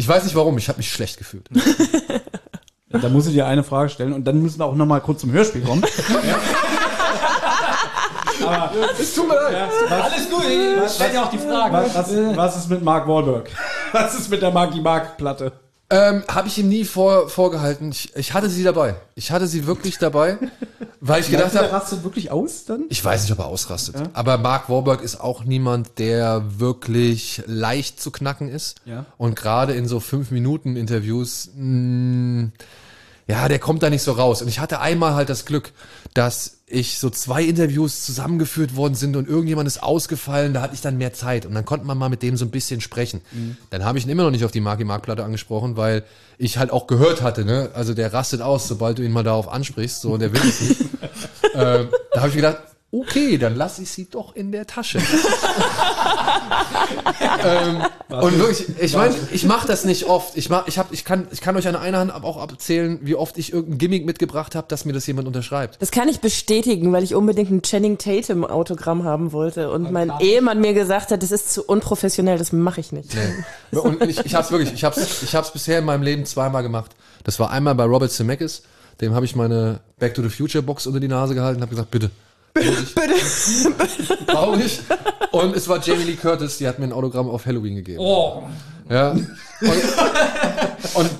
[0.00, 1.48] ich weiß nicht warum, ich habe mich schlecht gefühlt.
[2.92, 5.20] Da muss ich dir eine Frage stellen und dann müssen wir auch noch mal kurz
[5.20, 5.84] zum Hörspiel kommen.
[8.98, 9.70] Es tut mir leid.
[9.88, 11.72] Alles gut, ich stell dir auch die Frage.
[11.72, 13.48] Was, was, was ist mit Mark Wahlberg?
[13.92, 15.52] Was ist mit der Marky Mark Platte?
[15.92, 17.90] Ähm, habe ich ihm nie vor, vorgehalten.
[17.90, 18.94] Ich, ich hatte sie dabei.
[19.16, 20.38] Ich hatte sie wirklich dabei,
[21.00, 22.84] weil ich gedacht habe, rastet wirklich aus dann?
[22.90, 23.96] Ich weiß nicht, ob er ausrastet.
[24.12, 28.76] Aber Mark Wahlberg ist auch niemand, der wirklich leicht zu knacken ist.
[28.84, 29.06] Ja.
[29.18, 32.50] Und gerade in so fünf Minuten Interviews, mh,
[33.26, 34.42] ja, der kommt da nicht so raus.
[34.42, 35.72] Und ich hatte einmal halt das Glück,
[36.14, 40.80] dass ich so zwei Interviews zusammengeführt worden sind und irgendjemand ist ausgefallen, da hatte ich
[40.80, 43.20] dann mehr Zeit und dann konnte man mal mit dem so ein bisschen sprechen.
[43.70, 46.04] Dann habe ich ihn immer noch nicht auf die Marky Mark Platte angesprochen, weil
[46.38, 49.48] ich halt auch gehört hatte, ne, also der rastet aus, sobald du ihn mal darauf
[49.48, 50.80] ansprichst, so und der will es nicht.
[51.54, 52.58] ähm, da habe ich gedacht,
[52.92, 54.98] okay, dann lasse ich sie doch in der Tasche.
[57.44, 60.36] ähm, und wirklich, ich meine, ich mache das nicht oft.
[60.36, 63.14] Ich mach, ich hab, ich kann, ich kann euch an einer Hand auch erzählen, wie
[63.14, 65.80] oft ich irgendein Gimmick mitgebracht habe, dass mir das jemand unterschreibt.
[65.80, 70.12] Das kann ich bestätigen, weil ich unbedingt ein Channing Tatum Autogramm haben wollte und mein
[70.18, 73.16] Ehemann mir gesagt hat, das ist zu unprofessionell, das mache ich nicht.
[73.70, 76.24] Und ich, ich habe es wirklich, ich habe es ich hab's bisher in meinem Leben
[76.26, 76.90] zweimal gemacht.
[77.22, 78.62] Das war einmal bei Robert Zemeckis,
[79.00, 81.70] dem habe ich meine Back to the Future Box unter die Nase gehalten und habe
[81.70, 82.10] gesagt, bitte.
[82.52, 82.76] Bitte.
[84.26, 84.80] Brauche ich.
[85.30, 88.00] Und es war Jamie Lee Curtis, die hat mir ein Autogramm auf Halloween gegeben.
[88.00, 88.42] Oh,
[88.88, 89.10] Ja.
[89.10, 89.26] Und,
[90.94, 91.10] und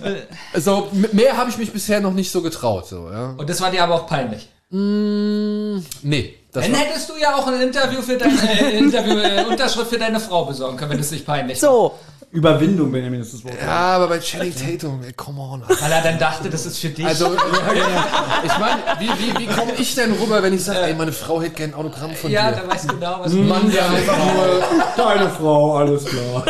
[0.57, 2.86] so mehr habe ich mich bisher noch nicht so getraut.
[2.89, 3.35] So, ja.
[3.36, 4.48] und das war dir aber auch peinlich.
[4.73, 9.44] Nee, das Dann war, hättest du ja auch ein Interview für deine äh, Interview, äh,
[9.44, 11.61] Unterschrift für deine Frau besorgen können, wenn das nicht peinlich ist.
[11.61, 11.94] So,
[12.32, 13.55] Überwindung, Benjamin, ist das Wort.
[13.61, 15.62] ja, aber bei Channing Tatum, ey, come on.
[15.65, 15.82] Alter.
[15.82, 17.05] Weil er dann dachte, das ist für dich.
[17.05, 17.27] Also,
[18.44, 21.43] ich meine, wie, wie, wie komme ich denn rüber, wenn ich sage, ey, meine Frau
[21.43, 22.62] hätte gern ein Autogramm von ja, dir?
[22.62, 24.62] da weißt du genau, was Ein Mann, der einfach nur
[24.97, 26.44] Deine Frau, alles klar.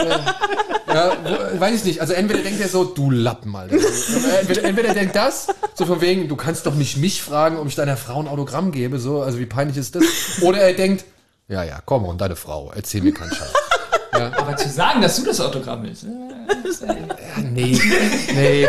[0.87, 2.01] Ja, wo, weiß ich nicht.
[2.01, 3.77] Also entweder denkt er so, du Lappen, Alter.
[4.41, 7.75] Entweder, entweder denkt das, so von wegen, du kannst doch nicht mich fragen, ob ich
[7.75, 10.05] deiner Frau ein Autogramm gebe, so, also wie peinlich ist das?
[10.43, 11.05] Oder er denkt,
[11.49, 13.53] ja, ja, komm und deine Frau, erzähl mir keinen Scheiß.
[14.37, 16.05] Aber zu sagen, dass du das Autogramm willst.
[16.05, 16.09] äh,
[16.87, 17.79] Ja, nee,
[18.33, 18.69] nee,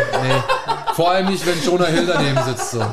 [0.94, 2.80] Vor allem nicht, wenn Jonah Hill daneben sitzt, so.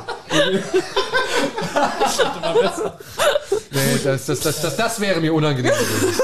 [3.71, 6.21] Nee, das, das, das, das, das wäre mir unangenehm gewesen.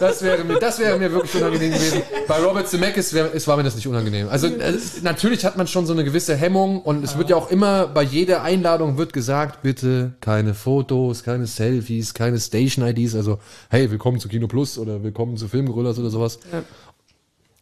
[0.00, 2.00] Das wäre mir, das wäre mir wirklich unangenehm gewesen.
[2.26, 4.30] Bei Robert Zemeckis wär, es war mir das nicht unangenehm.
[4.30, 7.50] Also äh, natürlich hat man schon so eine gewisse Hemmung und es wird ja auch
[7.50, 13.14] immer bei jeder Einladung wird gesagt, bitte keine Fotos, keine Selfies, keine Station-IDs.
[13.14, 16.38] Also hey, willkommen zu Kino Plus oder willkommen zu Filmgorillas oder sowas.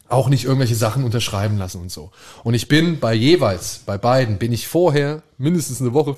[0.09, 2.13] Auch nicht irgendwelche Sachen unterschreiben lassen und so.
[2.45, 6.17] Und ich bin bei jeweils, bei beiden, bin ich vorher, mindestens eine Woche,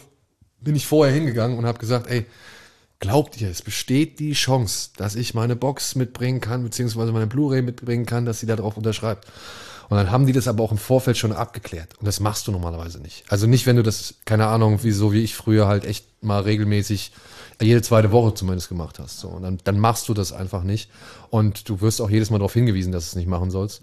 [0.61, 2.27] bin ich vorher hingegangen und habe gesagt, ey,
[3.01, 7.63] Glaubt ihr, es besteht die Chance, dass ich meine Box mitbringen kann, beziehungsweise meine Blu-ray
[7.63, 9.27] mitbringen kann, dass sie da drauf unterschreibt?
[9.89, 11.99] Und dann haben die das aber auch im Vorfeld schon abgeklärt.
[11.99, 13.25] Und das machst du normalerweise nicht.
[13.29, 16.43] Also nicht, wenn du das, keine Ahnung, wie so wie ich früher halt echt mal
[16.43, 17.11] regelmäßig
[17.61, 19.19] jede zweite Woche zumindest gemacht hast.
[19.19, 19.29] So.
[19.29, 20.91] Und dann, dann machst du das einfach nicht.
[21.31, 23.83] Und du wirst auch jedes Mal darauf hingewiesen, dass du es nicht machen sollst.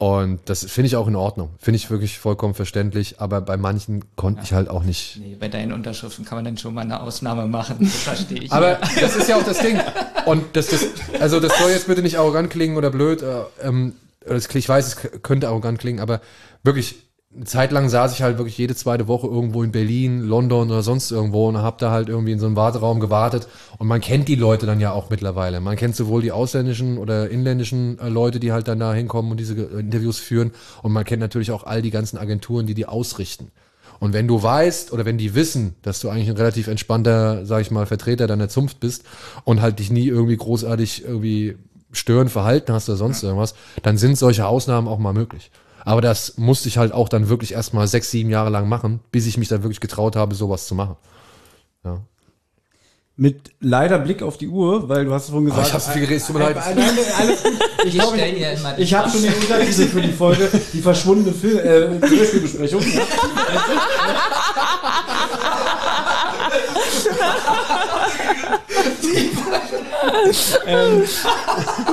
[0.00, 1.50] Und das finde ich auch in Ordnung.
[1.58, 3.20] Finde ich wirklich vollkommen verständlich.
[3.20, 6.56] Aber bei manchen konnte ich halt auch nicht, Nee, bei deinen Unterschriften kann man dann
[6.56, 7.76] schon mal eine Ausnahme machen.
[7.80, 8.50] Das verstehe ich.
[8.50, 9.78] Aber das ist ja auch das Ding.
[10.24, 10.86] Und das, das,
[11.20, 13.20] also das soll jetzt bitte nicht arrogant klingen oder blöd.
[13.20, 13.92] Äh, ähm,
[14.54, 16.22] ich weiß, es könnte arrogant klingen, aber
[16.62, 17.02] wirklich,
[17.32, 20.82] eine Zeit lang saß ich halt wirklich jede zweite Woche irgendwo in Berlin, London oder
[20.82, 23.46] sonst irgendwo und hab da halt irgendwie in so einem Warteraum gewartet.
[23.78, 25.60] Und man kennt die Leute dann ja auch mittlerweile.
[25.60, 29.36] Man kennt sowohl die ausländischen oder inländischen äh, Leute, die halt dann da hinkommen und
[29.38, 30.50] diese Ge- Interviews führen.
[30.82, 33.52] Und man kennt natürlich auch all die ganzen Agenturen, die die ausrichten.
[34.00, 37.60] Und wenn du weißt oder wenn die wissen, dass du eigentlich ein relativ entspannter, sag
[37.60, 39.04] ich mal, Vertreter deiner Zunft bist
[39.44, 41.56] und halt dich nie irgendwie großartig irgendwie
[41.92, 45.50] stören, verhalten hast oder sonst irgendwas, dann sind solche Ausnahmen auch mal möglich.
[45.84, 49.26] Aber das musste ich halt auch dann wirklich erstmal sechs, sieben Jahre lang machen, bis
[49.26, 50.96] ich mich dann wirklich getraut habe, sowas zu machen.
[51.84, 52.00] Ja.
[53.16, 55.66] Mit leider Blick auf die Uhr, weil du hast es vorhin gesagt.
[55.66, 56.56] Oh, ich hab's viel geredet, tut mir leid.
[56.56, 57.52] Alles gut.
[57.82, 62.06] Ich, ich, die ich habe schon den Untertitel für die Folge, die verschwundene Film, äh,
[62.06, 62.82] Hörspielbesprechung.
[66.20, 66.50] Ja.
[70.66, 71.02] ähm,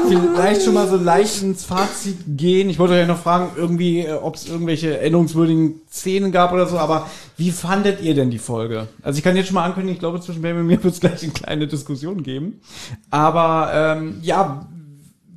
[0.08, 2.70] vielleicht schon mal so leicht ins Fazit gehen.
[2.70, 6.78] Ich wollte euch noch fragen, irgendwie, äh, ob es irgendwelche erinnerungswürdigen Szenen gab oder so,
[6.78, 8.88] aber wie fandet ihr denn die Folge?
[9.02, 11.00] Also ich kann jetzt schon mal ankündigen, ich glaube, zwischen Baby und mir wird es
[11.00, 12.62] gleich eine kleine Diskussion geben.
[13.10, 14.68] Aber ähm, ja,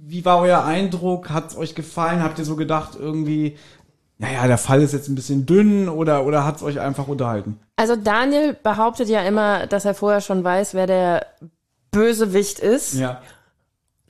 [0.06, 1.30] wie war euer Eindruck?
[1.30, 2.22] Hat es euch gefallen?
[2.22, 3.56] Habt ihr so gedacht, irgendwie,
[4.20, 7.58] naja, der Fall ist jetzt ein bisschen dünn oder, oder hat es euch einfach unterhalten?
[7.76, 11.26] Also Daniel behauptet ja immer, dass er vorher schon weiß, wer der
[11.90, 12.92] Bösewicht ist.
[12.92, 13.22] Ja.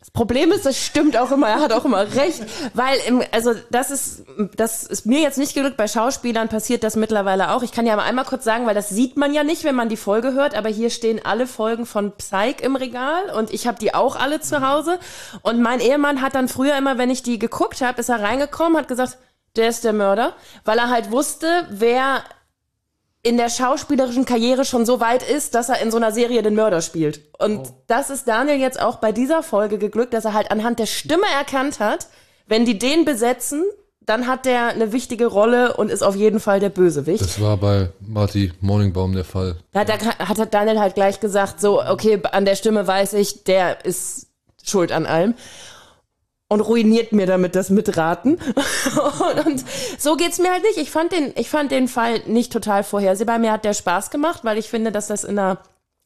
[0.01, 2.43] Das Problem ist, das stimmt auch immer, er hat auch immer recht,
[2.75, 4.25] weil im, also das ist,
[4.57, 7.63] das ist mir jetzt nicht geglückt, bei Schauspielern passiert das mittlerweile auch.
[7.63, 9.89] Ich kann ja mal einmal kurz sagen, weil das sieht man ja nicht, wenn man
[9.89, 13.79] die Folge hört, aber hier stehen alle Folgen von Psych im Regal und ich habe
[13.79, 14.99] die auch alle zu Hause
[15.43, 18.77] und mein Ehemann hat dann früher immer, wenn ich die geguckt habe, ist er reingekommen,
[18.77, 19.19] hat gesagt,
[19.61, 20.35] der ist der Mörder,
[20.65, 22.25] weil er halt wusste, wer
[23.23, 26.55] in der schauspielerischen Karriere schon so weit ist, dass er in so einer Serie den
[26.55, 27.21] Mörder spielt.
[27.39, 30.87] Und das ist Daniel jetzt auch bei dieser Folge geglückt, dass er halt anhand der
[30.87, 32.09] Stimme erkannt hat,
[32.47, 33.65] wenn die den besetzen,
[34.01, 37.21] dann hat der eine wichtige Rolle und ist auf jeden Fall der Bösewicht.
[37.21, 39.57] Das war bei Marty Morningbaum der Fall.
[39.73, 43.45] Da hat, er, hat Daniel halt gleich gesagt, so, okay, an der Stimme weiß ich,
[43.45, 44.29] der ist
[44.65, 45.35] schuld an allem.
[46.53, 48.35] Und ruiniert mir damit das Mitraten.
[48.35, 49.65] und, und
[49.99, 50.79] so geht's mir halt nicht.
[50.79, 53.39] Ich fand den, ich fand den Fall nicht total vorhersehbar.
[53.39, 55.59] Mir hat der Spaß gemacht, weil ich finde, dass das in einer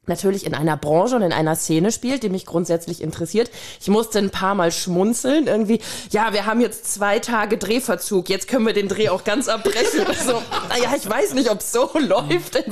[0.06, 3.50] natürlich in einer Branche und in einer Szene spielt, die mich grundsätzlich interessiert.
[3.80, 8.48] Ich musste ein paar Mal schmunzeln, irgendwie, ja, wir haben jetzt zwei Tage Drehverzug, jetzt
[8.48, 10.06] können wir den Dreh auch ganz abbrechen.
[10.06, 10.32] Also,
[10.68, 12.62] naja, ich weiß nicht, ob es so läuft.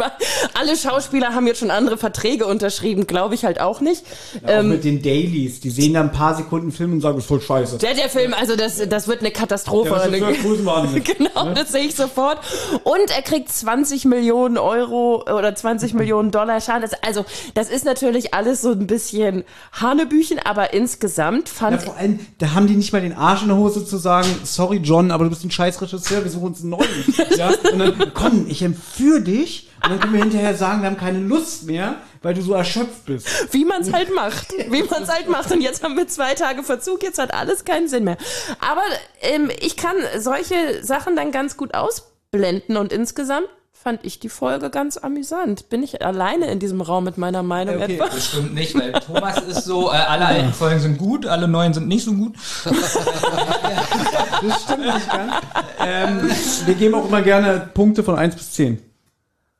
[0.54, 4.04] Alle Schauspieler haben jetzt schon andere Verträge unterschrieben, glaube ich halt auch nicht.
[4.46, 7.24] Ja, auch mit den Dailies, die sehen dann ein paar Sekunden Film und sagen, das
[7.24, 7.78] ist voll scheiße.
[7.78, 9.90] Der, der Film, also das, das wird eine Katastrophe.
[9.90, 11.04] Ja, das ist Größenwahnsinn.
[11.18, 12.38] genau, das sehe ich sofort.
[12.84, 16.82] Und er kriegt 20 Millionen Euro oder 20 Millionen Dollar Schaden.
[16.82, 16.92] Das,
[17.23, 22.20] also das ist natürlich alles so ein bisschen Hanebüchen, aber insgesamt Ja, fand vor allem,
[22.39, 25.24] da haben die nicht mal den Arsch in der Hose zu sagen, sorry John, aber
[25.24, 26.89] du bist ein scheiß Regisseur, wir suchen uns einen neuen.
[27.36, 27.51] ja?
[27.73, 31.19] Und dann, komm, ich entführe dich und dann können wir hinterher sagen, wir haben keine
[31.19, 33.27] Lust mehr, weil du so erschöpft bist.
[33.53, 34.53] wie man es halt macht.
[34.53, 35.51] Wie man es halt macht.
[35.51, 38.16] Und jetzt haben wir zwei Tage Verzug, jetzt hat alles keinen Sinn mehr.
[38.61, 38.82] Aber
[39.23, 43.49] ähm, ich kann solche Sachen dann ganz gut ausblenden und insgesamt
[43.82, 45.68] fand ich die Folge ganz amüsant.
[45.68, 47.94] Bin ich alleine in diesem Raum mit meiner Meinung Okay.
[47.94, 48.06] etwa?
[48.06, 51.74] Das stimmt nicht, weil Thomas ist so, äh, alle alten Folgen sind gut, alle neuen
[51.74, 52.36] sind nicht so gut.
[52.64, 55.32] Das stimmt nicht ganz.
[55.80, 56.30] Ähm,
[56.66, 58.80] wir geben auch immer gerne Punkte von 1 bis 10.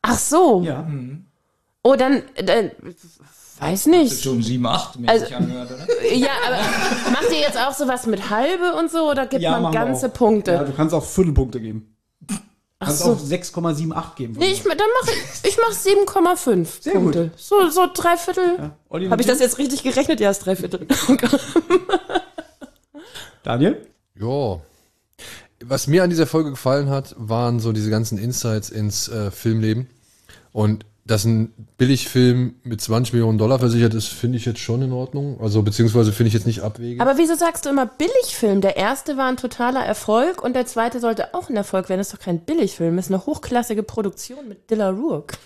[0.03, 0.63] Ach so.
[0.63, 0.87] Ja.
[1.83, 2.71] Oh, dann, dann
[3.59, 4.23] weiß nicht.
[4.23, 5.87] Schon 7, 8 mäßig Also- angehört, oder?
[6.15, 6.57] Ja, aber
[7.13, 10.09] macht ihr jetzt auch sowas mit halbe und so oder gibt man machen wir ganze
[10.09, 10.13] auch.
[10.13, 10.53] Punkte?
[10.53, 11.92] Ja, du kannst auch Viertelpunkte geben.
[12.85, 13.13] Kannst so.
[13.13, 14.35] auch 6,78 geben.
[14.39, 17.31] Nee, ich, dann mache ich, ich mach 7,5 Sehr Punkte.
[17.37, 18.73] So, so drei Viertel.
[18.89, 20.21] Olli, Habe ich das jetzt richtig gerechnet?
[20.21, 20.87] Ja, ist drei Viertel.
[23.43, 23.87] Daniel?
[24.19, 24.61] Ja.
[25.65, 29.89] Was mir an dieser Folge gefallen hat, waren so diese ganzen Insights ins äh, Filmleben.
[30.53, 34.93] Und dass ein Billigfilm mit 20 Millionen Dollar versichert ist, finde ich jetzt schon in
[34.93, 35.39] Ordnung.
[35.43, 37.01] Also beziehungsweise finde ich jetzt nicht abwegig.
[37.03, 38.63] Aber wieso sagst du immer Billigfilm?
[38.63, 41.99] Der erste war ein totaler Erfolg und der zweite sollte auch ein Erfolg werden.
[42.01, 45.37] Das ist doch kein Billigfilm, das ist eine hochklassige Produktion mit Dilla Rourke.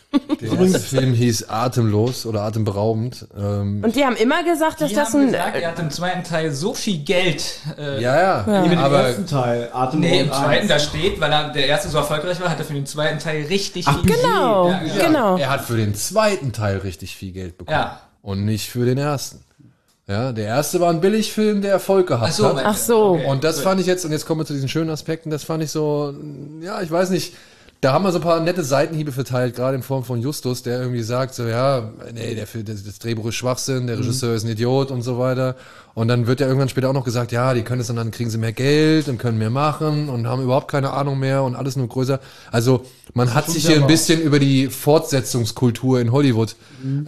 [0.40, 3.26] Der erste Film hieß Atemlos oder Atemberaubend.
[3.36, 5.26] Ähm, Und die haben immer gesagt, dass Die das haben ein.
[5.32, 7.60] gesagt, er hat im zweiten Teil so viel Geld.
[7.76, 9.68] Äh, ja, ja, mit dem aber ersten Teil.
[9.72, 12.64] Atem Nee, im zweiten, da steht, weil er, der erste so erfolgreich war, hat er
[12.64, 15.06] für den zweiten Teil richtig Ach, viel Genau, Ja, ja.
[15.06, 15.36] genau.
[15.36, 17.78] er hat für den zweiten Teil richtig viel Geld bekommen.
[17.78, 18.00] Ja.
[18.22, 19.40] Und nicht für den ersten.
[20.08, 22.64] Ja, der erste war ein Billigfilm, der Erfolg gehabt Ach so, hat.
[22.64, 23.14] Ach so.
[23.14, 23.26] Okay.
[23.26, 25.64] Und das fand ich jetzt, und jetzt kommen wir zu diesen schönen Aspekten, das fand
[25.64, 26.14] ich so,
[26.60, 27.34] ja, ich weiß nicht,
[27.82, 30.80] da haben wir so ein paar nette Seitenhiebe verteilt, gerade in Form von Justus, der
[30.80, 34.50] irgendwie sagt, so, ja, nee, der, das, das Drehbuch ist Schwachsinn, der Regisseur ist ein
[34.50, 35.56] Idiot und so weiter.
[35.94, 38.10] Und dann wird ja irgendwann später auch noch gesagt, ja, die können es dann, dann
[38.10, 41.54] kriegen sie mehr Geld und können mehr machen und haben überhaupt keine Ahnung mehr und
[41.54, 42.20] alles nur größer.
[42.50, 42.84] Also,
[43.14, 46.56] man hat sich hier ein bisschen über die Fortsetzungskultur in Hollywood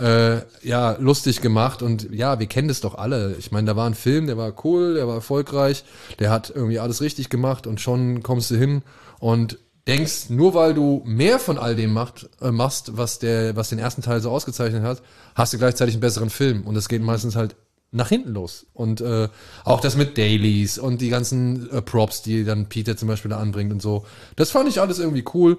[0.01, 3.37] äh, ja lustig gemacht und ja, wir kennen das doch alle.
[3.39, 5.85] Ich meine, da war ein Film, der war cool, der war erfolgreich,
[6.19, 8.83] der hat irgendwie alles richtig gemacht und schon kommst du hin
[9.19, 9.59] und
[9.89, 13.79] denkst, nur weil du mehr von all dem macht, äh, machst, was der, was den
[13.79, 15.03] ersten Teil so ausgezeichnet hat,
[15.35, 16.67] hast du gleichzeitig einen besseren Film.
[16.67, 17.57] Und das geht meistens halt
[17.91, 18.67] nach hinten los.
[18.75, 19.29] Und äh,
[19.65, 23.39] auch das mit Dailies und die ganzen äh, Props, die dann Peter zum Beispiel da
[23.39, 24.05] anbringt und so.
[24.37, 25.59] Das fand ich alles irgendwie cool.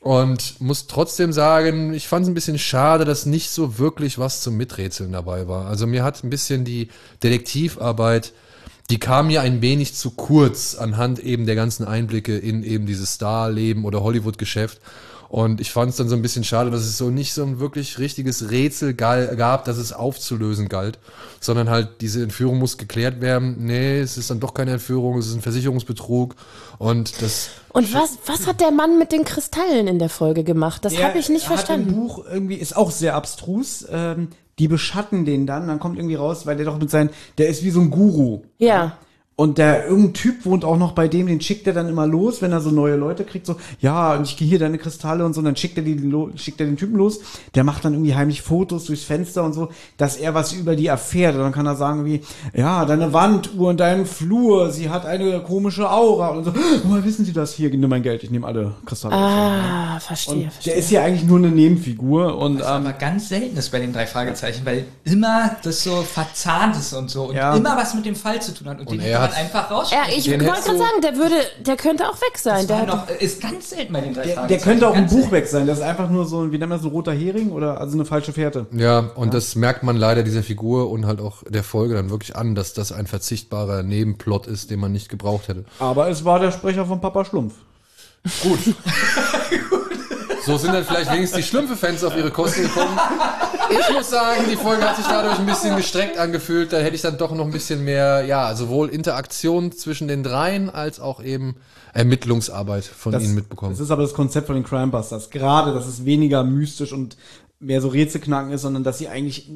[0.00, 4.42] Und muss trotzdem sagen, ich fand es ein bisschen schade, dass nicht so wirklich was
[4.42, 5.66] zum Miträtseln dabei war.
[5.66, 6.88] Also mir hat ein bisschen die
[7.22, 8.32] Detektivarbeit,
[8.90, 13.14] die kam mir ein wenig zu kurz anhand eben der ganzen Einblicke in eben dieses
[13.14, 14.80] Starleben oder Hollywood-Geschäft.
[15.28, 17.60] Und ich fand es dann so ein bisschen schade, dass es so nicht so ein
[17.60, 20.98] wirklich richtiges Rätsel gab, dass es aufzulösen galt,
[21.38, 23.56] sondern halt diese Entführung muss geklärt werden.
[23.58, 26.34] Nee, es ist dann doch keine Entführung, es ist ein Versicherungsbetrug
[26.78, 30.86] und das Und was, was hat der Mann mit den Kristallen in der Folge gemacht?
[30.86, 31.94] Das habe ich nicht er verstanden.
[31.94, 33.86] Buch irgendwie ist auch sehr abstrus.
[33.90, 34.28] Ähm,
[34.58, 37.64] die beschatten den dann, dann kommt irgendwie raus, weil der doch mit seinen, der ist
[37.64, 38.42] wie so ein Guru.
[38.58, 38.98] Ja.
[39.40, 42.42] Und der irgendein Typ wohnt auch noch bei dem, den schickt er dann immer los,
[42.42, 45.32] wenn er so neue Leute kriegt, so, ja, und ich gehe hier deine Kristalle und
[45.32, 45.96] so, und dann schickt er die
[46.34, 47.20] schickt er den Typen los,
[47.54, 50.88] der macht dann irgendwie heimlich Fotos durchs Fenster und so, dass er was über die
[50.88, 51.36] erfährt.
[51.36, 52.20] Und dann kann er sagen wie,
[52.52, 56.52] ja, deine Wanduhr und deinen Flur, sie hat eine komische Aura und so,
[56.82, 57.52] woher wissen Sie das?
[57.52, 59.14] Hier, nimm mein Geld, ich nehme alle Kristalle.
[59.14, 60.74] Ah, verstehe, und der verstehe.
[60.74, 63.92] ist hier eigentlich nur eine Nebenfigur und Was ähm, aber ganz selten ist bei den
[63.92, 67.54] drei Fragezeichen, weil immer das so verzahnt ist und so und Ja.
[67.54, 69.76] immer was mit dem Fall zu tun hat und, den er kann man einfach Ja,
[69.76, 70.18] raussprechen.
[70.18, 72.66] ich Den wollte gerade sagen, der würde, der könnte auch weg sein.
[72.66, 75.32] Der noch, ist ganz selten bei den drei der, der könnte auch ein Buch selten.
[75.32, 75.66] weg sein.
[75.66, 77.94] Das ist einfach nur so, ein- wie nennt man das, ein roter Hering oder also
[77.96, 78.66] eine falsche Fährte.
[78.72, 82.36] Ja, und das merkt man leider dieser Figur und halt auch der Folge dann wirklich
[82.36, 85.64] an, dass das ein verzichtbarer Nebenplot ist, den man nicht gebraucht hätte.
[85.78, 87.54] Aber es war der Sprecher von Papa Schlumpf.
[88.42, 88.58] Gut.
[90.48, 92.98] So sind dann vielleicht wenigstens die Schlümpfe-Fans auf ihre Kosten gekommen.
[93.68, 96.72] Ich muss sagen, die Folge hat sich dadurch ein bisschen gestreckt angefühlt.
[96.72, 100.70] Da hätte ich dann doch noch ein bisschen mehr, ja, sowohl Interaktion zwischen den dreien
[100.70, 101.56] als auch eben
[101.92, 103.72] Ermittlungsarbeit von ihnen mitbekommen.
[103.72, 105.28] Das ist aber das Konzept von den Crimebusters.
[105.28, 107.18] Gerade, dass es weniger mystisch und
[107.60, 109.50] mehr so Rätselknacken ist, sondern dass sie eigentlich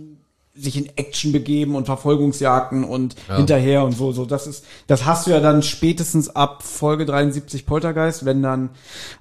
[0.55, 4.27] sich in Action begeben und Verfolgungsjagden und hinterher und so, so.
[4.27, 8.71] Das ist, das hast du ja dann spätestens ab Folge 73 Poltergeist, wenn dann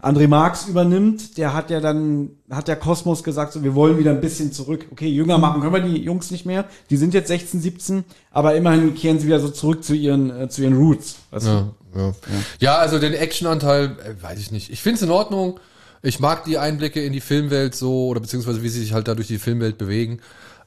[0.01, 1.37] André Marx übernimmt.
[1.37, 4.87] Der hat ja dann, hat der Kosmos gesagt, so, wir wollen wieder ein bisschen zurück.
[4.91, 6.65] Okay, jünger machen können wir die Jungs nicht mehr.
[6.89, 10.49] Die sind jetzt 16, 17, aber immerhin kehren sie wieder so zurück zu ihren, äh,
[10.49, 11.15] zu ihren Roots.
[11.31, 11.49] Weißt du?
[11.49, 12.13] Ja, ja.
[12.59, 14.69] ja, also den Actionanteil, äh, weiß ich nicht.
[14.69, 15.61] Ich finde es in Ordnung.
[16.03, 19.15] Ich mag die Einblicke in die Filmwelt so, oder beziehungsweise wie sie sich halt da
[19.15, 20.19] durch die Filmwelt bewegen.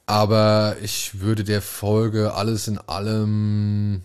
[0.06, 4.02] Aber ich würde der Folge alles in allem,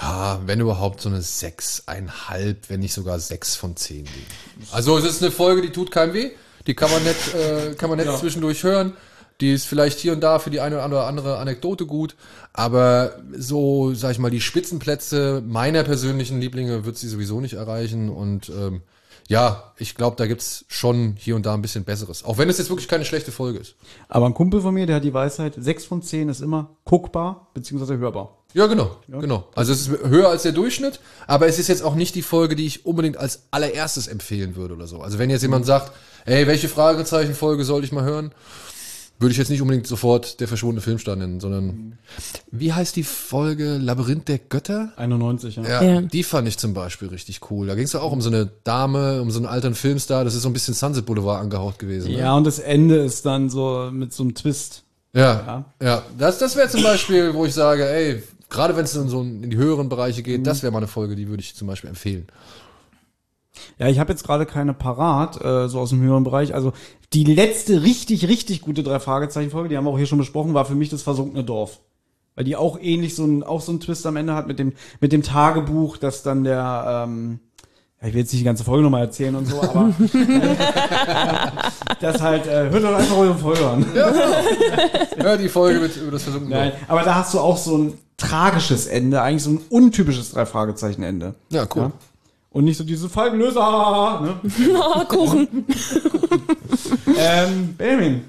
[0.00, 4.66] ja, wenn überhaupt so eine sechseinhalb, wenn nicht sogar sechs von zehn geben.
[4.70, 6.30] Also es ist eine Folge, die tut keinem weh.
[6.66, 8.92] Die kann man nett, äh, kann man nett zwischendurch hören.
[9.40, 12.14] Die ist vielleicht hier und da für die eine oder andere Anekdote gut,
[12.52, 18.08] aber so, sag ich mal, die Spitzenplätze meiner persönlichen Lieblinge wird sie sowieso nicht erreichen
[18.08, 18.82] und ähm,
[19.28, 22.24] ja, ich glaube, da gibt's schon hier und da ein bisschen Besseres.
[22.24, 23.74] Auch wenn es jetzt wirklich keine schlechte Folge ist.
[24.08, 27.48] Aber ein Kumpel von mir, der hat die Weisheit, sechs von zehn ist immer guckbar
[27.54, 27.96] bzw.
[27.96, 28.38] hörbar.
[28.54, 29.48] Ja, genau, genau.
[29.54, 32.54] Also es ist höher als der Durchschnitt, aber es ist jetzt auch nicht die Folge,
[32.54, 35.00] die ich unbedingt als allererstes empfehlen würde oder so.
[35.00, 35.92] Also wenn jetzt jemand sagt,
[36.26, 38.32] ey, welche Fragezeichenfolge soll ich mal hören,
[39.18, 41.96] würde ich jetzt nicht unbedingt sofort der verschwundene Filmstar nennen, sondern
[42.50, 44.92] wie heißt die Folge Labyrinth der Götter?
[44.96, 45.62] 91, ja.
[45.62, 46.00] Ja, Ja.
[46.02, 47.68] die fand ich zum Beispiel richtig cool.
[47.68, 50.24] Da ging es ja auch um so eine Dame, um so einen alten Filmstar.
[50.24, 52.10] Das ist so ein bisschen Sunset Boulevard angehaucht gewesen.
[52.10, 52.18] Ne?
[52.18, 54.82] Ja, und das Ende ist dann so mit so einem Twist.
[55.14, 56.02] Ja, ja.
[56.18, 59.50] Das, das wäre zum Beispiel, wo ich sage, ey, gerade wenn es in so in
[59.50, 62.26] die höheren Bereiche geht, das wäre mal eine Folge, die würde ich zum Beispiel empfehlen.
[63.78, 66.54] Ja, ich habe jetzt gerade keine parat, äh, so aus dem höheren Bereich.
[66.54, 66.72] Also
[67.12, 70.64] die letzte richtig, richtig gute drei Fragezeichen-Folge, die haben wir auch hier schon besprochen, war
[70.64, 71.80] für mich das versunkene Dorf.
[72.34, 74.72] Weil die auch ähnlich so ein, auch so ein Twist am Ende hat mit dem,
[75.00, 77.40] mit dem Tagebuch, dass dann der, ähm,
[78.00, 79.92] ja, ich will jetzt nicht die ganze Folge nochmal erzählen und so, aber
[82.00, 83.84] das halt, äh, hört doch einfach eure Folge an.
[85.18, 87.98] Ja, die Folge mit über das versunkene Nein, aber da hast du auch so ein
[88.16, 91.34] tragisches Ende, eigentlich so ein untypisches drei Fragezeichen Ende.
[91.50, 91.82] Ja, cool.
[91.82, 91.92] Ja.
[92.52, 94.40] Und nicht so diese Falkenlöser, ne?
[94.74, 95.48] oh, Kuchen.
[97.18, 98.24] ähm, Benjamin.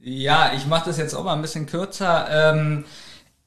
[0.00, 2.26] Ja, ich mache das jetzt auch mal ein bisschen kürzer.
[2.30, 2.84] Ähm,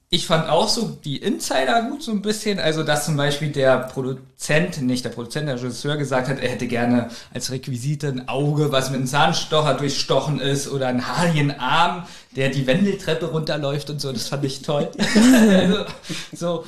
[0.10, 3.80] ich fand auch so die Insider gut so ein bisschen, also dass zum Beispiel der
[3.80, 8.72] Produzent, nicht der Produzent, der Regisseur gesagt hat, er hätte gerne als Requisite ein Auge,
[8.72, 12.04] was mit einem Zahnstocher durchstochen ist oder ein Halienarm,
[12.36, 14.90] der die Wendeltreppe runterläuft und so, das fand ich toll.
[15.52, 15.86] also,
[16.32, 16.66] so.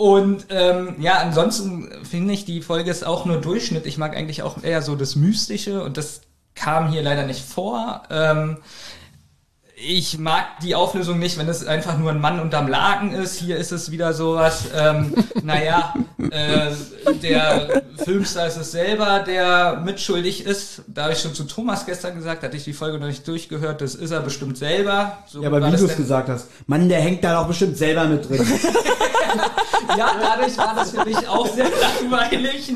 [0.00, 3.84] Und ähm, ja, ansonsten finde ich, die Folge ist auch nur Durchschnitt.
[3.84, 6.22] Ich mag eigentlich auch eher so das Mystische und das
[6.54, 8.04] kam hier leider nicht vor.
[8.08, 8.56] Ähm,
[9.82, 13.38] ich mag die Auflösung nicht, wenn es einfach nur ein Mann unterm Laken ist.
[13.38, 15.94] Hier ist es wieder sowas, ähm, naja,
[16.30, 16.70] äh,
[17.22, 20.82] der Filmstar ist es selber, der mitschuldig ist.
[20.86, 23.80] Da habe ich schon zu Thomas gestern gesagt, hatte ich die Folge noch nicht durchgehört,
[23.80, 25.18] das ist er bestimmt selber.
[25.26, 27.76] So Ja, aber wie das du es gesagt hast, Mann, der hängt da doch bestimmt
[27.76, 28.46] selber mit drin.
[29.96, 32.72] Ja, dadurch war das für mich auch sehr langweilig.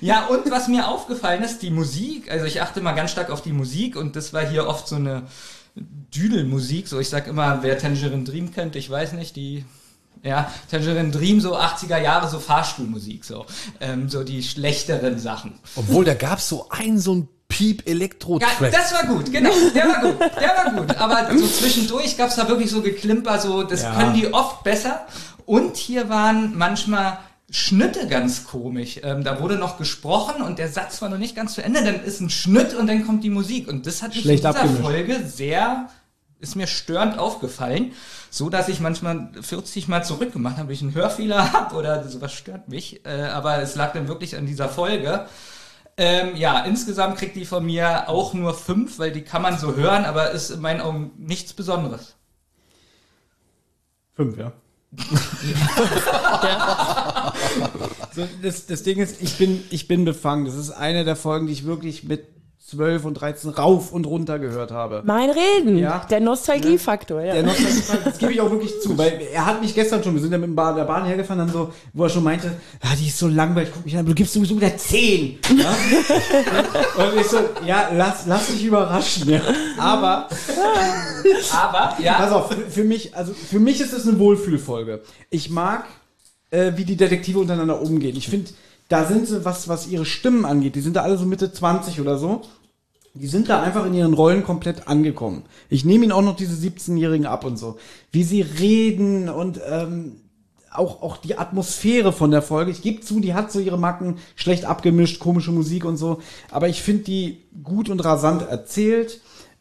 [0.00, 3.42] Ja, und was mir aufgefallen ist, die Musik, also ich achte mal ganz stark auf
[3.42, 5.24] die Musik und das war hier oft so eine
[5.76, 9.64] Düdelmusik, so ich sag immer, wer Tangerine Dream kennt, ich weiß nicht, die
[10.22, 13.44] ja, Tangerine Dream, so 80er Jahre, so Fahrstuhlmusik, so,
[13.80, 15.58] ähm, so die schlechteren Sachen.
[15.76, 18.72] Obwohl, da gab's so einen, so ein Ja, Piep-Elektro-Track.
[18.72, 20.96] das war gut, genau, der war gut, der war gut.
[20.96, 23.94] Aber so zwischendurch gab's da wirklich so Geklimper, so, das Ja.
[23.94, 25.06] können die oft besser.
[25.46, 27.18] Und hier waren manchmal
[27.54, 28.98] Schnitte ganz komisch.
[29.04, 32.02] Ähm, da wurde noch gesprochen und der Satz war noch nicht ganz zu Ende, dann
[32.02, 33.68] ist ein Schnitt und dann kommt die Musik.
[33.68, 34.82] Und das hat mich Schlecht in dieser abgemischt.
[34.82, 35.88] Folge sehr,
[36.40, 37.92] ist mir störend aufgefallen,
[38.28, 42.32] so dass ich manchmal 40 Mal zurückgemacht habe, weil ich einen Hörfehler habe oder sowas
[42.32, 43.06] stört mich.
[43.06, 45.26] Äh, aber es lag dann wirklich an dieser Folge.
[45.96, 49.76] Ähm, ja, insgesamt kriegt die von mir auch nur fünf, weil die kann man so
[49.76, 52.16] hören, aber ist in meinen Augen nichts Besonderes.
[54.14, 54.52] Fünf, ja.
[58.14, 60.44] So, das, das Ding ist, ich bin, ich bin befangen.
[60.44, 62.26] Das ist eine der Folgen, die ich wirklich mit
[62.66, 65.02] 12 und 13 rauf und runter gehört habe.
[65.04, 66.06] Mein Reden, Ja.
[66.08, 67.34] der Nostalgiefaktor, ja.
[67.34, 70.22] Der Nostalgie- das gebe ich auch wirklich zu, weil er hat mich gestern schon, wir
[70.22, 72.94] sind ja mit dem Bahn, der Bahn hergefahren, dann so, wo er schon meinte, ah,
[72.98, 75.38] die ist so langweilig, guck mich an, du gibst sowieso wieder 10.
[75.58, 75.74] Ja?
[77.04, 77.36] und ich so,
[77.66, 79.28] ja, lass, lass dich überraschen.
[79.28, 79.40] Ja.
[79.78, 80.28] Aber,
[81.52, 85.02] Aber, ja, pass auf, für, für mich, also für mich ist es eine Wohlfühlfolge.
[85.28, 85.84] Ich mag,
[86.50, 88.16] äh, wie die Detektive untereinander umgehen.
[88.16, 88.50] Ich finde,
[88.88, 92.00] da sind sie, was, was ihre Stimmen angeht, die sind da alle so Mitte 20
[92.00, 92.42] oder so.
[93.14, 95.44] Die sind da einfach in ihren Rollen komplett angekommen.
[95.70, 97.76] Ich nehme ihnen auch noch diese 17-Jährigen ab und so.
[98.10, 100.16] Wie sie reden und ähm,
[100.72, 102.72] auch, auch die Atmosphäre von der Folge.
[102.72, 106.20] Ich gebe zu, die hat so ihre Macken schlecht abgemischt, komische Musik und so.
[106.50, 109.20] Aber ich finde die gut und rasant erzählt.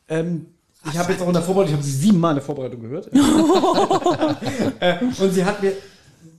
[0.10, 0.48] Ähm,
[0.92, 3.10] ich habe jetzt auch in der Vorbereitung, ich habe sie siebenmal in der Vorbereitung gehört.
[4.80, 5.74] äh, und sie hat mir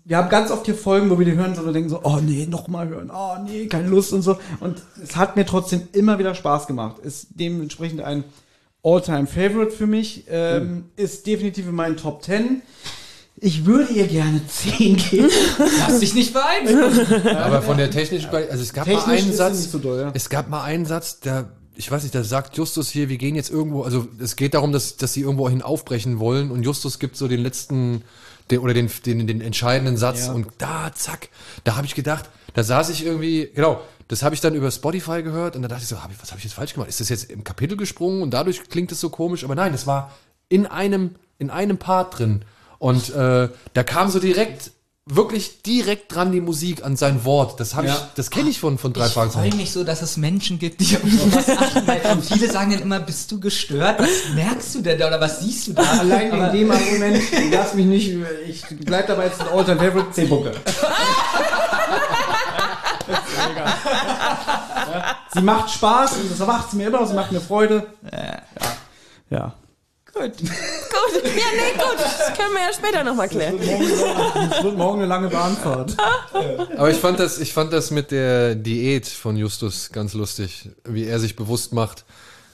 [0.05, 2.19] wir haben ganz oft hier Folgen, wo wir die hören so und denken so, oh
[2.21, 4.37] nee, noch mal hören, oh nee, keine Lust und so.
[4.61, 6.99] Und es hat mir trotzdem immer wieder Spaß gemacht.
[6.99, 8.25] Ist dementsprechend ein
[8.83, 10.25] All-Time-Favorite für mich.
[10.29, 12.61] Ähm, Ist definitiv in meinen Top 10.
[13.37, 15.29] Ich würde ihr gerne 10 geben.
[15.59, 17.27] lass dich nicht beeinflussen.
[17.29, 19.79] Aber von der technischen Qualität, also es gab mal Technisch einen ist sie Satz, so
[19.79, 20.11] doll, ja.
[20.15, 23.35] es gab mal einen Satz, der, ich weiß nicht, da sagt Justus hier, wir gehen
[23.35, 26.99] jetzt irgendwo, also es geht darum, dass, dass sie irgendwo hin aufbrechen wollen und Justus
[26.99, 28.03] gibt so den letzten,
[28.51, 30.33] den, oder den, den, den entscheidenden Satz Ja.
[30.33, 31.29] und da, zack,
[31.65, 35.23] da habe ich gedacht, da saß ich irgendwie, genau, das habe ich dann über Spotify
[35.23, 36.89] gehört und da dachte ich so, hab ich, was habe ich jetzt falsch gemacht?
[36.89, 39.45] Ist das jetzt im Kapitel gesprungen und dadurch klingt es so komisch?
[39.45, 40.13] Aber nein, es war
[40.49, 42.45] in einem, in einem Part drin.
[42.79, 44.73] Und äh, da kam so direkt,
[45.07, 47.61] wirklich direkt dran die Musik an sein Wort.
[47.61, 47.95] Das habe Ja.
[47.95, 50.81] ich, das kenne ich von, von drei Ich freue mich so, dass es Menschen gibt,
[50.81, 51.87] die auf sowas achten.
[51.87, 54.01] weil viele sagen dann immer, bist du gestört?
[54.01, 55.83] Was merkst du denn da oder was siehst du da?
[55.83, 57.23] Allein Aber- in dem Argument,
[57.53, 58.13] lass mich nicht,
[58.49, 60.53] ich bleib dabei jetzt ein All-Time-Favorite, 10 Punkte.
[63.57, 65.17] Ja.
[65.35, 67.87] Sie macht Spaß und das macht sie mir immer, sie macht mir Freude.
[68.11, 68.43] Ja.
[69.31, 69.53] ja.
[70.15, 70.37] Gut.
[70.39, 73.59] Gut, ja, nee, gut, das können wir ja später nochmal klären.
[73.59, 75.97] Es wird morgen eine lange Bahnfahrt.
[76.77, 81.05] Aber ich fand das, ich fand das mit der Diät von Justus ganz lustig, wie
[81.05, 82.05] er sich bewusst macht.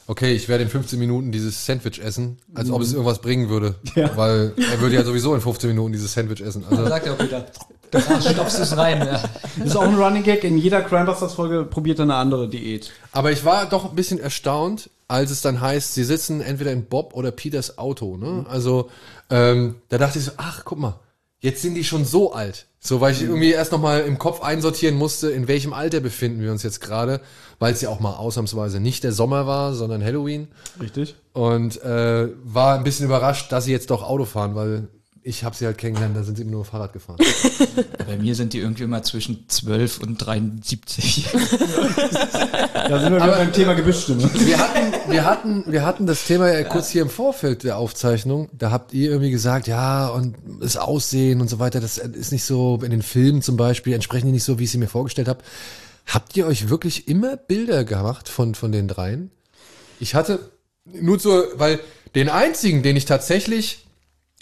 [0.06, 3.76] Okay, ich werde in 15 Minuten dieses Sandwich essen, als ob es irgendwas bringen würde.
[3.94, 4.16] Ja.
[4.16, 6.64] Weil er würde ja sowieso in 15 Minuten dieses Sandwich essen.
[6.68, 7.46] Also, Sagt er auch wieder.
[7.90, 8.98] Da stopfst du es rein.
[8.98, 9.22] Ja.
[9.58, 10.44] Das ist auch ein Running Gag.
[10.44, 12.92] In jeder Crimebusters-Folge probiert er eine andere Diät.
[13.12, 16.84] Aber ich war doch ein bisschen erstaunt, als es dann heißt, sie sitzen entweder in
[16.84, 18.16] Bob oder Peters Auto.
[18.16, 18.46] Ne?
[18.48, 18.90] Also
[19.28, 21.00] ähm, da dachte ich so, ach, guck mal,
[21.40, 22.66] jetzt sind die schon so alt.
[22.82, 26.40] So, weil ich irgendwie erst noch mal im Kopf einsortieren musste, in welchem Alter befinden
[26.40, 27.20] wir uns jetzt gerade,
[27.58, 30.48] weil es ja auch mal ausnahmsweise nicht der Sommer war, sondern Halloween.
[30.80, 31.14] Richtig?
[31.34, 34.88] Und äh, war ein bisschen überrascht, dass sie jetzt doch Auto fahren, weil
[35.22, 37.18] ich habe sie halt kennengelernt, da sind sie immer nur Fahrrad gefahren.
[38.06, 41.28] Bei mir sind die irgendwie immer zwischen 12 und 73.
[41.30, 44.30] Da sind wir wieder beim Thema Gebissstimme.
[44.34, 48.48] Wir hatten, wir hatten, wir hatten das Thema ja kurz hier im Vorfeld der Aufzeichnung.
[48.52, 52.44] Da habt ihr irgendwie gesagt, ja, und das Aussehen und so weiter, das ist nicht
[52.44, 55.28] so, in den Filmen zum Beispiel, entsprechen die nicht so, wie ich sie mir vorgestellt
[55.28, 55.44] habe.
[56.06, 59.30] Habt ihr euch wirklich immer Bilder gemacht von, von den dreien?
[60.00, 60.50] Ich hatte
[60.86, 61.78] nur so, weil
[62.14, 63.86] den einzigen, den ich tatsächlich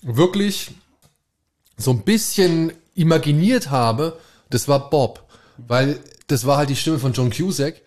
[0.03, 0.71] wirklich
[1.77, 4.19] so ein bisschen imaginiert habe,
[4.51, 5.25] das war Bob.
[5.57, 7.81] Weil das war halt die Stimme von John Cusack.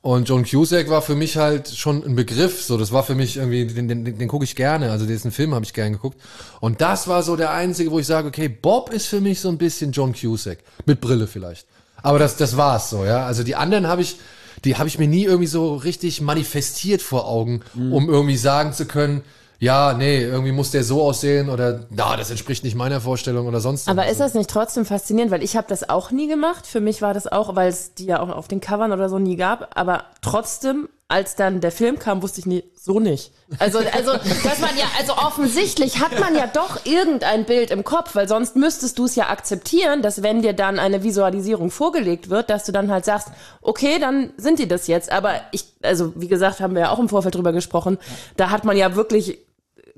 [0.00, 2.62] Und John Cusack war für mich halt schon ein Begriff.
[2.62, 4.90] So, das war für mich irgendwie, den, den, den gucke ich gerne.
[4.90, 6.18] Also diesen Film habe ich gerne geguckt.
[6.60, 9.48] Und das war so der einzige, wo ich sage, okay, Bob ist für mich so
[9.48, 10.58] ein bisschen John Cusack.
[10.86, 11.66] Mit Brille vielleicht.
[12.00, 13.26] Aber das, das war's so, ja.
[13.26, 14.18] Also die anderen habe ich,
[14.64, 18.86] die habe ich mir nie irgendwie so richtig manifestiert vor Augen, um irgendwie sagen zu
[18.86, 19.22] können,
[19.60, 23.60] ja, nee, irgendwie muss der so aussehen oder na, das entspricht nicht meiner Vorstellung oder
[23.60, 25.32] sonst Aber ist das nicht trotzdem faszinierend?
[25.32, 26.64] Weil ich habe das auch nie gemacht.
[26.64, 29.18] Für mich war das auch, weil es die ja auch auf den Covern oder so
[29.18, 29.76] nie gab.
[29.76, 33.32] Aber trotzdem, als dann der Film kam, wusste ich nie, so nicht.
[33.58, 38.14] Also, also, dass man ja, also offensichtlich hat man ja doch irgendein Bild im Kopf,
[38.14, 42.48] weil sonst müsstest du es ja akzeptieren, dass wenn dir dann eine Visualisierung vorgelegt wird,
[42.48, 43.28] dass du dann halt sagst,
[43.60, 45.10] okay, dann sind die das jetzt.
[45.10, 47.98] Aber ich, also wie gesagt, haben wir ja auch im Vorfeld drüber gesprochen,
[48.36, 49.47] da hat man ja wirklich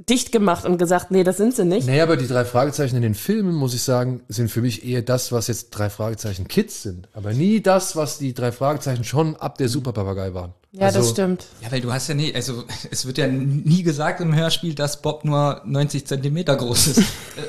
[0.08, 1.86] dicht gemacht und gesagt, nee, das sind sie nicht.
[1.86, 5.02] Naja, aber die drei Fragezeichen in den Filmen, muss ich sagen, sind für mich eher
[5.02, 7.08] das, was jetzt drei Fragezeichen Kids sind.
[7.12, 10.54] Aber nie das, was die drei Fragezeichen schon ab der Superpapagei waren.
[10.72, 11.46] Ja, Also, das stimmt.
[11.62, 15.02] Ja, weil du hast ja nie, also es wird ja nie gesagt im Hörspiel, dass
[15.02, 17.02] Bob nur 90 Zentimeter groß ist.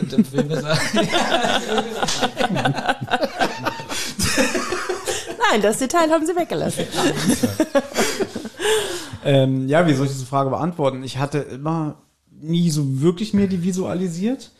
[0.09, 0.79] Dann will wir sagen,
[5.51, 6.85] Nein, das Detail haben sie weggelassen.
[9.23, 11.03] Ähm, ja, wie soll ich diese Frage beantworten?
[11.03, 12.01] Ich hatte immer
[12.41, 14.51] nie so wirklich mir die visualisiert.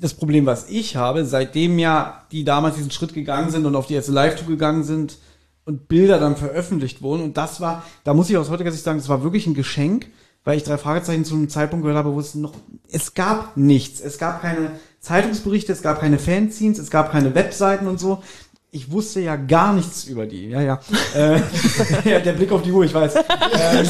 [0.00, 3.86] Das Problem, was ich habe, seitdem ja die damals diesen Schritt gegangen sind und auf
[3.86, 5.18] die erste Live-Tour gegangen sind
[5.64, 8.98] und Bilder dann veröffentlicht wurden, und das war, da muss ich aus heutiger Sicht sagen,
[8.98, 10.06] das war wirklich ein Geschenk,
[10.44, 12.54] weil ich drei Fragezeichen zu einem Zeitpunkt gehört habe, wo es noch,
[12.90, 14.00] es gab nichts.
[14.00, 18.22] Es gab keine Zeitungsberichte, es gab keine Fanzines, es gab keine Webseiten und so.
[18.70, 20.48] Ich wusste ja gar nichts über die.
[20.48, 20.80] Ja, ja.
[21.14, 21.40] äh,
[22.22, 23.14] der Blick auf die Uhr, ich weiß.
[23.54, 23.88] ähm,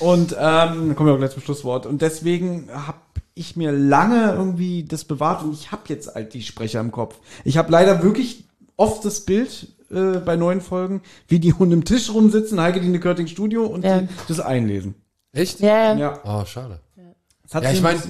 [0.00, 1.86] und ähm, kommen wir auch gleich zum Schlusswort.
[1.86, 2.98] Und deswegen habe
[3.34, 7.16] ich mir lange irgendwie das bewahrt und ich habe jetzt halt die Sprecher im Kopf.
[7.44, 8.44] Ich habe leider wirklich
[8.76, 12.98] oft das Bild äh, bei neuen Folgen, wie die Hunde im Tisch rumsitzen, Heike die
[12.98, 14.00] Körting Studio und Ja.
[14.00, 14.94] die, das einlesen.
[15.32, 15.60] Echt?
[15.60, 16.20] Ja, ja.
[16.24, 16.80] Oh, schade.
[17.44, 18.00] Das hat Ja, ich meine,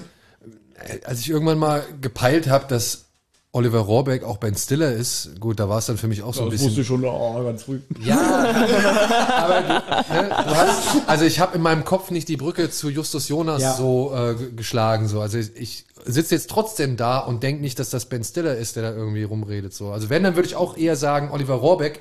[1.04, 3.07] als ich irgendwann mal gepeilt habe, dass
[3.52, 6.42] Oliver Rohrbeck auch Ben Stiller ist, gut, da war es dann für mich auch so
[6.42, 6.68] ein das bisschen.
[6.68, 7.80] wusste ich schon oh, ganz früh.
[8.04, 8.18] Ja,
[9.36, 12.90] aber du, ne, du hast, also ich habe in meinem Kopf nicht die Brücke zu
[12.90, 13.74] Justus Jonas Ja.
[13.74, 15.08] so äh, geschlagen.
[15.08, 15.22] So.
[15.22, 18.76] Also ich, ich sitze jetzt trotzdem da und denke nicht, dass das Ben Stiller ist,
[18.76, 19.72] der da irgendwie rumredet.
[19.72, 19.92] So.
[19.92, 22.00] Also wenn, dann würde ich auch eher sagen, Oliver Rohrbeck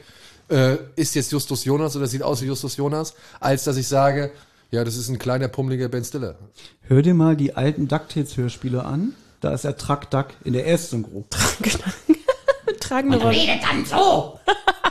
[0.50, 4.32] äh, ist jetzt Justus Jonas oder sieht aus wie Justus Jonas, als dass ich sage,
[4.70, 6.36] ja, das ist ein kleiner, pummeliger Ben Stiller.
[6.82, 9.14] Hör dir mal die alten DuckTales-Hörspiele an.
[9.42, 11.38] Da ist er Truck Duck in der ersten Gruppe.
[12.80, 13.38] Tragende Rolle.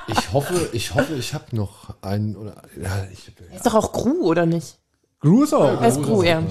[0.08, 4.22] Ich hoffe, ich hoffe, ich habe noch einen oder ja, ich, Ist doch auch Gru,
[4.22, 4.78] oder nicht?
[5.18, 5.80] Gru ist auch.
[5.80, 6.44] Er ist Gru, ja.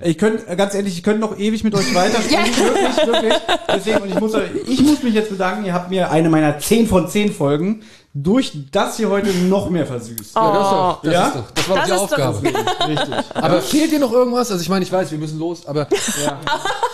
[0.00, 2.54] Ich könnte, ganz ehrlich, ich könnte noch ewig mit euch weitersprechen.
[2.64, 3.34] Wirklich, wirklich.
[3.68, 4.32] Deswegen, und ich muss,
[4.68, 7.82] ich muss mich jetzt bedanken, ihr habt mir eine meiner 10 von 10 Folgen
[8.16, 10.36] durch das hier heute noch mehr versüßt.
[10.36, 11.26] ja, das, ist doch, das, Ja?
[11.26, 12.42] ist doch, das war Das die ist doch- Aufgabe.
[12.88, 13.14] Richtig.
[13.34, 14.50] Aber fehlt dir noch irgendwas?
[14.52, 15.88] Also ich meine, ich weiß, wir müssen los, aber
[16.24, 16.38] Ja.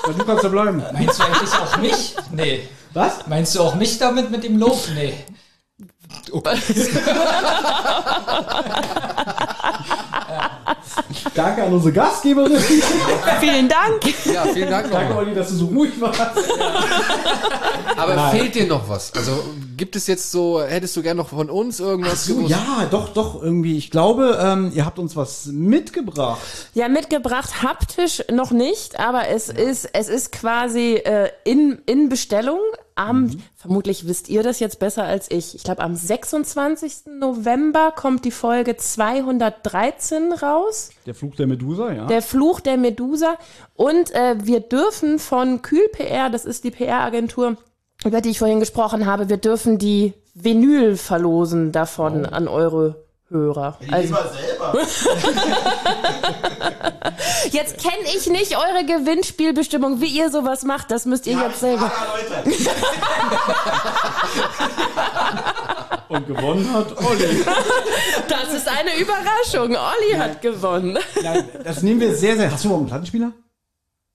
[0.06, 0.82] Du kannst da bleiben.
[0.92, 2.16] meinst du eigentlich auch mich?
[2.32, 2.66] Nee.
[2.94, 3.26] Was?
[3.26, 4.78] Meinst du auch mich damit mit dem Lob?
[4.94, 5.12] Nee.
[11.34, 12.56] Danke an unsere Gastgeberin.
[13.40, 14.02] Vielen Dank.
[14.24, 15.16] ja, vielen Dank Danke.
[15.16, 16.20] Olli, dass du so ruhig warst.
[17.96, 19.12] Aber fehlt dir noch was?
[19.14, 19.44] Also
[19.76, 22.50] gibt es jetzt so, hättest du gern noch von uns irgendwas So, gewusst?
[22.50, 23.76] ja, doch, doch, irgendwie.
[23.76, 26.40] Ich glaube, ähm, ihr habt uns was mitgebracht.
[26.74, 32.60] Ja, mitgebracht haptisch noch nicht, aber es ist es ist quasi äh, in in Bestellung.
[33.00, 35.54] Am vermutlich wisst ihr das jetzt besser als ich.
[35.54, 37.06] Ich glaube am 26.
[37.18, 40.90] November kommt die Folge 213 raus.
[41.06, 42.06] Der Fluch der Medusa, ja.
[42.06, 43.36] Der Fluch der Medusa.
[43.74, 47.56] Und äh, wir dürfen von Kühl PR, das ist die PR-Agentur,
[48.04, 53.78] über die ich vorhin gesprochen habe, wir dürfen die Vinyl verlosen davon an eure Hörer.
[53.92, 54.72] Also, Lieber selber.
[57.52, 60.90] jetzt kenne ich nicht eure Gewinnspielbestimmung, wie ihr sowas macht.
[60.90, 61.92] Das müsst ihr Ja, jetzt selber.
[66.08, 67.44] Und gewonnen hat Olli.
[68.28, 69.76] Das ist eine Überraschung.
[69.76, 70.98] Olli hat gewonnen.
[71.22, 72.50] Nein, das nehmen wir sehr, sehr.
[72.50, 73.32] Hast du überhaupt einen Plattenspieler?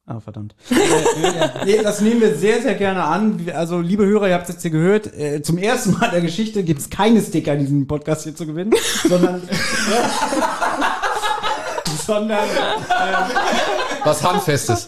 [0.08, 0.54] Ah, verdammt.
[0.70, 3.50] äh, nee, das nehmen wir sehr, sehr gerne an.
[3.54, 5.12] Also, liebe Hörer, ihr habt es jetzt hier gehört.
[5.18, 8.36] Äh, zum ersten Mal in der Geschichte gibt es keine Sticker in diesem Podcast hier
[8.36, 8.72] zu gewinnen,
[9.10, 9.42] sondern.
[12.06, 12.48] sondern
[14.04, 14.88] Was Handfestes.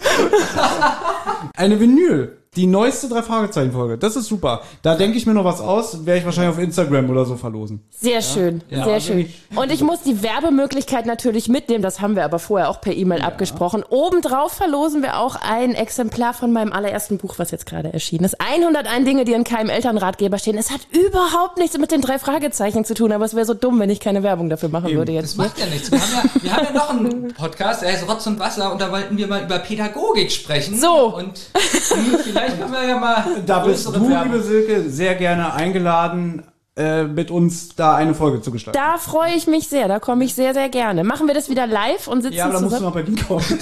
[1.55, 2.37] eine Vinyl.
[2.57, 3.99] Die neueste drei Fragezeichen Folge.
[3.99, 4.61] Das ist super.
[4.81, 7.83] Da denke ich mir noch was aus, werde ich wahrscheinlich auf Instagram oder so verlosen.
[7.91, 9.31] Sehr schön, sehr schön.
[9.55, 13.21] Und ich muss die Werbemöglichkeit natürlich mitnehmen, das haben wir aber vorher auch per E-Mail
[13.21, 13.83] abgesprochen.
[13.87, 18.37] Obendrauf verlosen wir auch ein Exemplar von meinem allerersten Buch, was jetzt gerade erschienen ist.
[18.41, 20.57] 101 Dinge, die in keinem Elternratgeber stehen.
[20.57, 23.79] Es hat überhaupt nichts mit den drei Fragezeichen zu tun, aber es wäre so dumm,
[23.79, 25.33] wenn ich keine Werbung dafür machen würde Das jetzt.
[25.35, 25.43] hier.
[25.43, 25.91] macht ja nichts.
[25.91, 28.81] Wir haben ja, wir haben ja noch einen Podcast, der heißt Rotz und Wasser und
[28.81, 30.75] da wollten wir mal über Pädagogik sprechen.
[30.79, 31.15] So.
[31.15, 32.17] Und hm,
[32.47, 34.31] vielleicht haben wir ja mal Da bist du, Werbung.
[34.31, 36.43] liebe Silke, sehr gerne eingeladen,
[36.75, 38.79] äh, mit uns da eine Folge zu gestalten.
[38.79, 41.03] Da freue ich mich sehr, da komme ich sehr, sehr gerne.
[41.03, 43.43] Machen wir das wieder live und sitzen ja, aber da musst du nach Berlin kommen.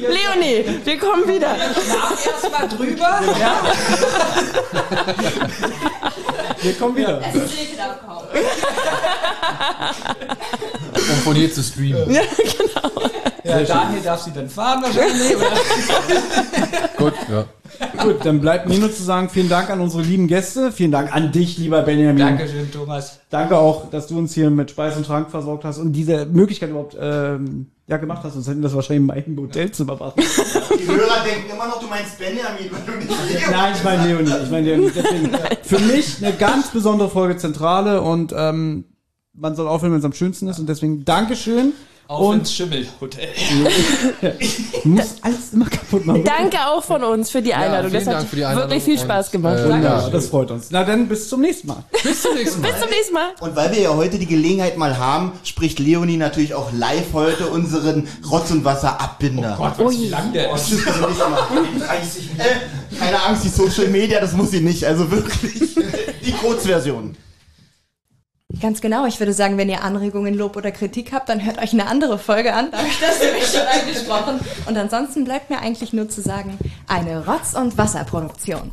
[0.00, 1.54] Leonie, wir kommen wieder.
[1.54, 3.20] Schlaf erst mal drüber.
[3.38, 3.52] Ja.
[6.62, 7.20] Wir kommen wieder.
[10.94, 12.10] Um von hier zu streamen.
[12.10, 12.22] Ja,
[13.44, 15.36] Daniel darf sie dann fahren wahrscheinlich.
[15.36, 15.50] Oder?
[16.96, 17.44] Gut, ja.
[18.02, 20.72] Gut, dann bleibt mir nur zu sagen, vielen Dank an unsere lieben Gäste.
[20.72, 22.18] Vielen Dank an dich, lieber Benjamin.
[22.18, 23.20] Dankeschön, Thomas.
[23.30, 26.70] Danke auch, dass du uns hier mit Speis und Trank versorgt hast und diese Möglichkeit
[26.70, 28.34] überhaupt ähm, ja, gemacht hast.
[28.34, 30.14] Sonst hätten wir das wahrscheinlich in meinem Hotelzimmer machen.
[30.16, 34.06] Die Hörer denken immer noch, du meinst Benjamin, weil du nicht Leo Nein, ich meine
[34.06, 34.32] Leonie.
[34.44, 34.90] Ich meine Leonie.
[34.94, 35.30] Deswegen,
[35.62, 38.84] für mich eine ganz besondere Folge Zentrale und ähm,
[39.32, 40.58] man soll aufhören, wenn es am schönsten ist.
[40.58, 41.72] Und deswegen Dankeschön.
[42.10, 43.28] Auf Und- ins Schimmelhotel.
[44.84, 46.24] Muss alles immer kaputt machen.
[46.24, 47.92] Danke auch von uns für die Einladung.
[47.92, 49.58] vielen das hat Dank für die Einladung wirklich viel Spaß gemacht.
[49.60, 49.86] äh, Danke.
[49.86, 50.66] Ja, das freut uns.
[50.70, 51.84] Na dann bis zum nächsten Mal.
[52.02, 52.72] Bis zum nächsten Mal.
[52.72, 53.28] Bis zum nächsten Mal.
[53.38, 57.46] Und weil wir ja heute die Gelegenheit mal haben, spricht Leonie natürlich auch live heute
[57.46, 59.54] unseren Rotz- und Wasser-Abbinder.
[59.56, 60.66] Gott, was, wie lang der ist.
[60.68, 61.86] Tschüss, bis zum nächsten Mal.
[61.86, 64.84] 30 äh, keine Angst, die Social Media, das muss sie nicht.
[64.84, 65.76] Also wirklich
[66.26, 67.16] die Kurzversion.
[68.60, 69.06] Ganz genau.
[69.06, 72.18] Ich würde sagen, wenn ihr Anregungen, Lob oder Kritik habt, dann hört euch eine andere
[72.18, 72.70] Folge an.
[72.70, 74.40] Da habe ich das nämlich schon angesprochen.
[74.66, 76.58] Und ansonsten bleibt mir eigentlich nur zu sagen,
[76.88, 78.70] eine Rotz- und Wasserproduktion.